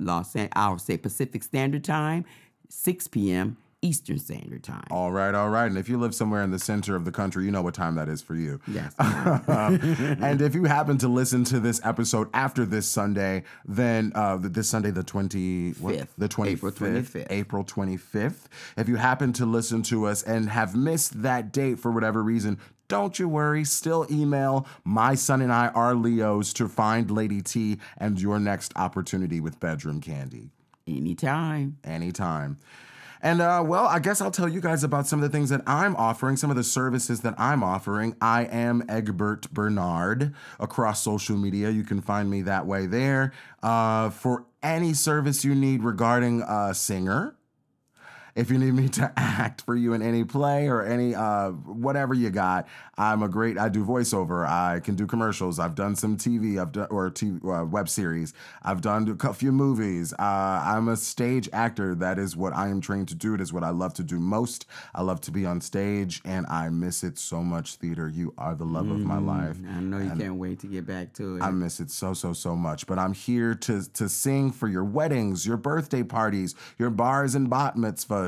Los 0.00 0.34
An- 0.34 0.50
I'll 0.54 0.78
say 0.78 0.98
Pacific 0.98 1.44
Standard 1.44 1.84
Time, 1.84 2.24
6 2.68 3.06
p.m. 3.08 3.56
Eastern 3.82 4.18
Standard 4.18 4.64
Time. 4.64 4.86
All 4.90 5.12
right, 5.12 5.34
all 5.34 5.50
right. 5.50 5.66
And 5.66 5.78
if 5.78 5.88
you 5.88 5.98
live 5.98 6.14
somewhere 6.14 6.42
in 6.42 6.50
the 6.50 6.58
center 6.58 6.96
of 6.96 7.04
the 7.04 7.12
country, 7.12 7.44
you 7.44 7.50
know 7.50 7.62
what 7.62 7.74
time 7.74 7.94
that 7.96 8.08
is 8.08 8.22
for 8.22 8.34
you. 8.34 8.60
Yes. 8.66 8.94
and 8.98 10.40
if 10.40 10.54
you 10.54 10.64
happen 10.64 10.98
to 10.98 11.08
listen 11.08 11.44
to 11.44 11.60
this 11.60 11.80
episode 11.84 12.28
after 12.34 12.64
this 12.64 12.86
Sunday, 12.86 13.44
then 13.64 14.12
uh, 14.14 14.38
this 14.40 14.68
Sunday, 14.68 14.90
the 14.90 15.02
20, 15.04 15.72
what? 15.72 15.94
Fifth. 15.94 16.14
the 16.18 16.28
25th, 16.28 16.46
April 16.48 16.72
25th. 16.72 17.26
April 17.30 17.64
25th. 17.64 18.44
If 18.76 18.88
you 18.88 18.96
happen 18.96 19.32
to 19.34 19.46
listen 19.46 19.82
to 19.84 20.06
us 20.06 20.22
and 20.22 20.48
have 20.50 20.74
missed 20.74 21.22
that 21.22 21.52
date 21.52 21.78
for 21.78 21.90
whatever 21.90 22.22
reason, 22.22 22.58
don't 22.88 23.18
you 23.18 23.28
worry. 23.28 23.64
Still 23.64 24.06
email 24.10 24.66
my 24.84 25.14
son 25.14 25.42
and 25.42 25.52
I 25.52 25.68
are 25.68 25.94
Leos 25.94 26.52
to 26.54 26.68
find 26.68 27.10
Lady 27.10 27.42
T 27.42 27.78
and 27.98 28.20
your 28.20 28.38
next 28.38 28.72
opportunity 28.76 29.40
with 29.40 29.58
Bedroom 29.60 30.00
Kandi 30.00 30.50
Anytime. 30.86 31.78
anytime. 31.84 32.58
And 33.26 33.40
uh, 33.40 33.60
well, 33.66 33.86
I 33.86 33.98
guess 33.98 34.20
I'll 34.20 34.30
tell 34.30 34.48
you 34.48 34.60
guys 34.60 34.84
about 34.84 35.08
some 35.08 35.20
of 35.20 35.28
the 35.28 35.36
things 35.36 35.50
that 35.50 35.60
I'm 35.66 35.96
offering, 35.96 36.36
some 36.36 36.48
of 36.48 36.54
the 36.54 36.62
services 36.62 37.22
that 37.22 37.34
I'm 37.36 37.64
offering. 37.64 38.14
I 38.20 38.44
am 38.44 38.84
Egbert 38.88 39.50
Bernard 39.50 40.32
across 40.60 41.02
social 41.02 41.36
media. 41.36 41.70
You 41.70 41.82
can 41.82 42.00
find 42.00 42.30
me 42.30 42.42
that 42.42 42.66
way 42.66 42.86
there. 42.86 43.32
Uh, 43.64 44.10
for 44.10 44.44
any 44.62 44.94
service 44.94 45.44
you 45.44 45.56
need 45.56 45.82
regarding 45.82 46.42
a 46.42 46.72
singer, 46.72 47.34
if 48.36 48.50
you 48.50 48.58
need 48.58 48.74
me 48.74 48.88
to 48.90 49.12
act 49.16 49.62
for 49.62 49.74
you 49.74 49.94
in 49.94 50.02
any 50.02 50.22
play 50.22 50.68
or 50.68 50.84
any 50.84 51.14
uh, 51.14 51.50
whatever 51.50 52.14
you 52.14 52.30
got, 52.30 52.68
I'm 52.98 53.22
a 53.22 53.28
great. 53.28 53.58
I 53.58 53.68
do 53.68 53.84
voiceover. 53.84 54.46
I 54.46 54.80
can 54.80 54.94
do 54.94 55.06
commercials. 55.06 55.58
I've 55.58 55.74
done 55.74 55.96
some 55.96 56.16
TV. 56.16 56.60
I've 56.60 56.72
done 56.72 56.86
or 56.90 57.10
TV, 57.10 57.42
uh, 57.44 57.64
web 57.64 57.88
series. 57.88 58.34
I've 58.62 58.80
done 58.82 59.18
a 59.22 59.34
few 59.34 59.52
movies. 59.52 60.12
Uh, 60.12 60.62
I'm 60.64 60.88
a 60.88 60.96
stage 60.96 61.48
actor. 61.52 61.94
That 61.94 62.18
is 62.18 62.36
what 62.36 62.54
I 62.54 62.68
am 62.68 62.80
trained 62.80 63.08
to 63.08 63.14
do. 63.14 63.34
It 63.34 63.40
is 63.40 63.52
what 63.52 63.64
I 63.64 63.70
love 63.70 63.94
to 63.94 64.02
do 64.02 64.20
most. 64.20 64.66
I 64.94 65.02
love 65.02 65.20
to 65.22 65.30
be 65.30 65.46
on 65.46 65.60
stage, 65.60 66.20
and 66.24 66.46
I 66.46 66.68
miss 66.68 67.04
it 67.04 67.18
so 67.18 67.42
much. 67.42 67.76
Theater, 67.76 68.08
you 68.08 68.34
are 68.38 68.54
the 68.54 68.64
love 68.64 68.90
of 68.90 69.00
my 69.00 69.18
life. 69.18 69.56
I 69.68 69.80
know 69.80 69.98
you 69.98 70.10
can't 70.10 70.36
wait 70.36 70.60
to 70.60 70.66
get 70.66 70.86
back 70.86 71.12
to 71.14 71.36
it. 71.36 71.42
I 71.42 71.50
miss 71.50 71.80
it 71.80 71.90
so 71.90 72.12
so 72.12 72.34
so 72.34 72.54
much. 72.54 72.86
But 72.86 72.98
I'm 72.98 73.14
here 73.14 73.54
to 73.54 73.82
to 73.94 74.08
sing 74.08 74.52
for 74.52 74.68
your 74.68 74.84
weddings, 74.84 75.46
your 75.46 75.56
birthday 75.56 76.02
parties, 76.02 76.54
your 76.78 76.90
bars 76.90 77.34
and 77.34 77.48
bat 77.48 77.76
mitzvahs, 77.76 78.25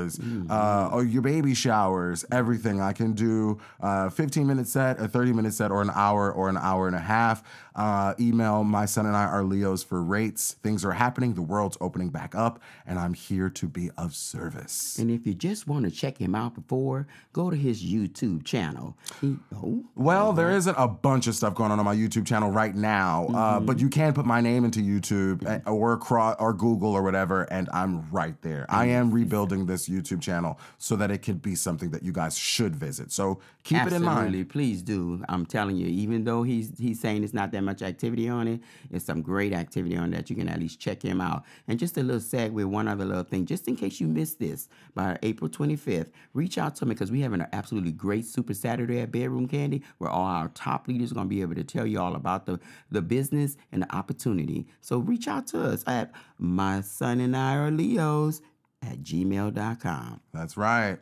uh, 0.51 0.91
or 0.93 1.05
your 1.05 1.23
baby 1.23 1.55
showers. 1.55 2.25
Everything 2.31 2.81
I 2.81 2.93
can 2.93 3.13
do. 3.13 3.59
Uh, 3.81 4.09
15 4.11 4.47
minute 4.47 4.69
set, 4.69 5.01
a 5.01 5.09
30 5.09 5.33
minute 5.33 5.55
set, 5.55 5.71
or 5.71 5.83
an 5.83 5.91
hour 5.95 6.33
or 6.33 6.49
an 6.49 6.57
hour 6.57 6.87
and 6.87 6.97
a 6.97 7.01
half. 7.01 7.43
Uh, 7.75 8.13
email 8.19 8.65
my 8.65 8.85
son 8.87 9.07
and 9.07 9.17
I 9.17 9.25
are 9.25 9.45
Leos 9.45 9.85
for 9.85 10.03
rates. 10.03 10.55
Things 10.65 10.85
are 10.85 10.91
happening. 10.93 11.35
The 11.35 11.43
world's 11.43 11.79
opening 11.81 12.09
back 12.09 12.35
up, 12.35 12.61
and 12.87 12.99
I'm 12.99 13.15
here 13.15 13.49
to 13.51 13.69
be 13.69 13.91
of 13.97 14.15
service. 14.17 14.99
and 14.99 15.11
if 15.11 15.27
you 15.27 15.33
just 15.35 15.69
want 15.69 15.85
to 15.85 15.91
check 15.91 16.19
him 16.19 16.35
out 16.35 16.55
before, 16.55 17.07
go 17.33 17.51
to 17.51 17.57
his 17.57 17.83
YouTube 17.85 18.45
channel. 18.45 18.97
He, 19.21 19.37
oh, 19.55 19.85
Well, 19.95 20.33
there 20.33 20.51
isn't 20.51 20.75
a 20.77 20.89
bunch 20.89 21.29
of 21.29 21.37
stuff 21.37 21.55
going 21.55 21.71
on 21.71 21.79
on 21.79 21.85
my 21.85 21.95
YouTube 21.95 22.27
channel 22.27 22.51
right 22.51 22.75
now, 22.75 23.27
uh, 23.29 23.61
but 23.61 23.79
you 23.79 23.89
can 23.89 24.13
put 24.13 24.27
my 24.27 24.41
name 24.41 24.65
into 24.65 24.81
YouTube 24.81 25.47
uh, 25.47 25.71
or 25.71 25.99
or 26.41 26.53
Google 26.53 26.93
or 26.93 27.03
whatever, 27.03 27.45
and 27.45 27.69
I'm 27.73 28.11
right 28.11 28.41
there. 28.43 28.67
I 28.69 28.87
am 28.87 29.13
rebuilding 29.13 29.67
this 29.67 29.88
YouTube 29.89 30.21
channel 30.21 30.59
so 30.79 30.97
that 30.97 31.11
it 31.11 31.19
could 31.19 31.43
be 31.43 31.55
something 31.55 31.91
that 31.91 32.03
you 32.03 32.13
guys 32.13 32.37
should 32.37 32.77
visit. 32.77 33.13
So 33.13 33.41
keep 33.65 33.85
it 33.87 33.93
in 33.93 34.03
mind. 34.03 34.49
please 34.49 34.83
do. 34.83 35.23
I'm 35.29 35.47
telling 35.47 35.77
you, 35.77 35.87
even 35.87 36.25
though 36.25 36.43
he's 36.43 36.73
he's 36.79 37.01
saying 37.01 37.25
it's 37.25 37.35
not 37.35 37.53
that 37.53 37.63
much 37.63 37.83
activity 37.83 38.29
on 38.29 38.49
it, 38.49 38.61
it's 38.91 39.05
some 39.05 39.23
great 39.23 39.53
activity 39.53 39.97
on 39.97 40.11
that. 40.11 40.31
You 40.31 40.37
can 40.37 40.49
at 40.49 40.59
least 40.59 40.81
check 40.81 41.03
him 41.03 41.21
out. 41.21 41.45
And 41.67 41.79
just 41.79 41.97
a 41.97 42.03
little 42.03 42.21
segue, 42.21 42.65
one 42.65 42.89
other 42.89 43.05
little 43.05 43.25
thing, 43.25 43.47
just 43.47 43.69
in 43.69 43.77
case 43.77 44.01
you 44.01 44.07
missed 44.07 44.39
this, 44.39 44.69
by 44.95 45.19
April 45.23 45.49
25th, 45.49 46.11
reach 46.35 46.59
out 46.59 46.77
to 46.77 46.87
me 46.87 46.95
because 46.95 47.11
we 47.11 47.21
having 47.21 47.41
an 47.41 47.49
absolutely 47.53 47.93
great 47.93 48.25
Super 48.25 48.55
Saturday 48.55 49.01
at 49.01 49.13
Bedroom 49.13 49.49
Kandi, 49.49 49.83
where 49.99 50.11
all 50.11 50.25
our 50.25 50.49
top 50.49 50.89
leaders 50.89 51.13
are 51.13 51.15
gonna 51.15 51.29
be 51.29 51.43
able 51.43 51.55
to 51.55 51.65
tell 51.65 51.87
you 51.87 52.01
all 52.01 52.15
about 52.15 52.47
the 52.47 52.59
the 52.91 53.03
business 53.03 53.57
and 53.73 53.83
the 53.83 53.95
opportunity. 53.95 54.67
So 54.81 54.99
reach 54.99 55.29
out 55.29 55.47
to 55.49 55.63
us 55.63 55.85
at 55.87 56.13
my 56.39 56.81
son 56.81 57.21
and 57.21 57.37
I 57.37 57.57
are 57.57 57.71
Leos 57.71 58.41
at 58.83 59.03
gmail.com. 59.03 60.21
That's 60.33 60.57
right. 60.57 60.99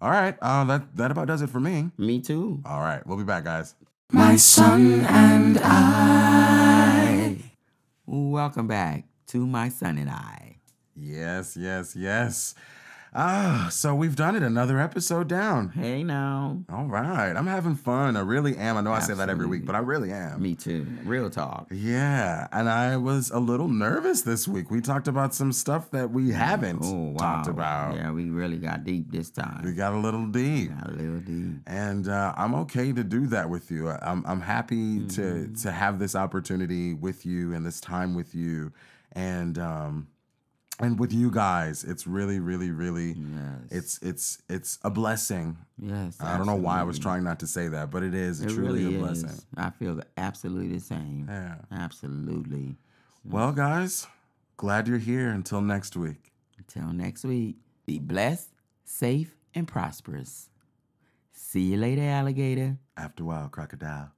All 0.00 0.10
right, 0.10 0.36
uh, 0.42 0.64
that 0.64 0.96
that 0.96 1.10
about 1.10 1.28
does 1.28 1.40
it 1.40 1.48
for 1.48 1.60
me. 1.60 1.90
Me 1.96 2.20
too. 2.20 2.60
All 2.66 2.80
right, 2.80 3.06
we'll 3.06 3.16
be 3.16 3.24
back, 3.24 3.44
guys. 3.44 3.74
My 4.12 4.36
son 4.36 5.00
and 5.00 5.58
I. 5.62 7.36
Welcome 8.06 8.66
back 8.66 9.04
to 9.28 9.46
my 9.46 9.70
son 9.70 9.96
and 9.96 10.10
I. 10.10 10.56
Yes, 10.94 11.56
yes, 11.56 11.96
yes. 11.96 12.54
Ah, 13.16 13.68
so 13.70 13.94
we've 13.94 14.16
done 14.16 14.34
it. 14.34 14.42
Another 14.42 14.80
episode 14.80 15.28
down. 15.28 15.68
Hey 15.68 16.02
now. 16.02 16.64
All 16.68 16.86
right, 16.86 17.30
I'm 17.36 17.46
having 17.46 17.76
fun. 17.76 18.16
I 18.16 18.20
really 18.22 18.56
am. 18.56 18.76
I 18.76 18.80
know 18.80 18.92
I 18.92 18.98
say 18.98 19.14
that 19.14 19.28
every 19.30 19.46
week, 19.46 19.64
but 19.64 19.76
I 19.76 19.78
really 19.78 20.10
am. 20.10 20.42
Me 20.42 20.56
too. 20.56 20.84
Real 21.04 21.30
talk. 21.30 21.68
Yeah, 21.70 22.48
and 22.50 22.68
I 22.68 22.96
was 22.96 23.30
a 23.30 23.38
little 23.38 23.68
nervous 23.68 24.22
this 24.22 24.48
week. 24.48 24.68
We 24.68 24.80
talked 24.80 25.06
about 25.06 25.32
some 25.32 25.52
stuff 25.52 25.92
that 25.92 26.10
we 26.10 26.32
haven't 26.32 26.80
Oh 26.82 27.10
wow. 27.10 27.16
talked 27.18 27.46
about. 27.48 27.94
Yeah, 27.94 28.10
we 28.10 28.30
really 28.30 28.56
got 28.56 28.82
deep 28.82 29.12
this 29.12 29.30
time. 29.30 29.62
We 29.64 29.74
got 29.74 29.92
a 29.92 29.98
little 29.98 30.26
deep, 30.26 30.76
Got 30.76 30.88
a 30.90 30.92
little 30.94 31.20
deep. 31.20 31.58
and 31.68 32.08
uh, 32.08 32.34
I'm 32.36 32.54
okay 32.56 32.92
to 32.92 33.04
do 33.04 33.28
that 33.28 33.48
with 33.48 33.70
you. 33.70 33.90
I'm 33.90 34.24
I'm 34.26 34.40
happy 34.40 35.06
to 35.06 35.20
Mm-hmm. 35.24 35.54
to 35.62 35.70
have 35.70 35.98
this 36.00 36.16
opportunity 36.16 36.94
with 36.94 37.24
you 37.24 37.54
and 37.54 37.64
this 37.64 37.80
time 37.80 38.14
with 38.14 38.34
you, 38.34 38.72
and 39.12 39.56
um, 39.58 40.08
and 40.80 40.98
with 40.98 41.12
you 41.12 41.30
guys. 41.30 41.84
It's 41.84 42.06
really, 42.06 42.40
really, 42.40 42.70
really. 42.70 43.12
Yes. 43.12 43.60
It's 43.70 43.98
it's 44.02 44.42
it's 44.48 44.78
a 44.82 44.90
blessing. 44.90 45.56
yes. 45.78 46.16
I 46.20 46.36
don't 46.36 46.46
know 46.46 46.56
why 46.56 46.80
I 46.80 46.82
was 46.82 46.98
trying 46.98 47.24
not 47.24 47.40
to 47.40 47.46
say 47.46 47.68
that, 47.68 47.90
but 47.90 48.02
it 48.02 48.14
is 48.14 48.40
It 48.40 48.50
truly 48.50 48.84
really 48.84 48.96
a 48.96 49.00
is. 49.10 49.22
blessing. 49.22 49.44
I 49.56 49.70
feel 49.70 50.00
absolutely 50.16 50.76
the 50.76 50.84
same. 50.84 51.26
Yeah. 51.28 51.56
Absolutely. 51.70 52.76
Well, 53.24 53.52
guys, 53.52 54.06
glad 54.56 54.88
you're 54.88 54.98
here. 54.98 55.30
Until 55.30 55.60
next 55.60 55.96
week. 55.96 56.32
Until 56.58 56.92
next 56.92 57.24
week, 57.24 57.56
be 57.86 57.98
blessed, 57.98 58.48
safe, 58.84 59.36
and 59.54 59.68
prosperous. 59.68 60.48
See 61.32 61.72
you 61.72 61.76
later, 61.76 62.02
alligator. 62.02 62.78
After 62.96 63.22
a 63.22 63.26
while, 63.26 63.48
crocodile. 63.48 64.10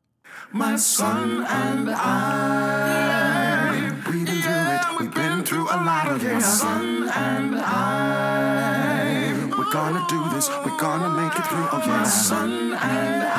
My 0.53 0.77
son 0.77 1.45
and 1.47 1.91
I. 1.91 3.91
We've 4.11 4.27
been 4.27 4.43
through 4.43 4.53
it. 4.53 4.56
We've 4.99 5.13
been 5.13 5.45
through 5.45 5.65
a 5.65 5.77
lot 5.85 6.09
of 6.11 6.21
this. 6.23 6.33
My 6.33 6.41
son 6.41 7.09
and 7.11 7.57
I. 7.59 9.35
We're 9.59 9.71
gonna 9.71 10.07
do 10.09 10.29
this. 10.35 10.49
We're 10.65 10.79
gonna 10.79 11.11
make 11.11 11.39
it 11.39 11.45
through. 11.45 11.69
Oh 11.71 11.83
yeah. 11.85 11.99
My 11.99 12.05
son 12.05 12.73
and 12.73 13.23
I. 13.25 13.37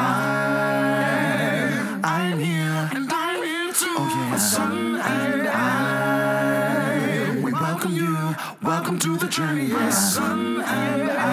I'm 2.04 2.38
here. 2.38 2.90
And 2.94 3.12
I'm 3.12 3.44
here 3.44 3.74
too. 3.74 3.96
Oh 3.98 4.08
yeah. 4.08 4.30
My 4.30 4.38
son 4.38 4.98
and 4.98 5.48
I. 5.48 7.40
We 7.44 7.52
welcome 7.54 7.96
you. 7.96 8.36
Welcome 8.62 9.00
to 9.00 9.18
the 9.18 9.28
journey. 9.28 9.68
My 9.70 9.90
son 9.90 10.62
and 10.62 11.10
I. 11.10 11.24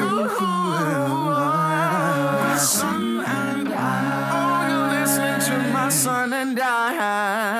Ooh, 0.00 0.26
my 2.48 2.56
son 2.56 3.20
and 3.26 3.68
I. 3.74 3.76
Oh, 4.32 4.60
you're 4.70 4.88
listening 5.00 5.40
to 5.48 5.54
my 5.70 5.88
son 5.90 6.32
and 6.32 6.58
I. 6.58 7.57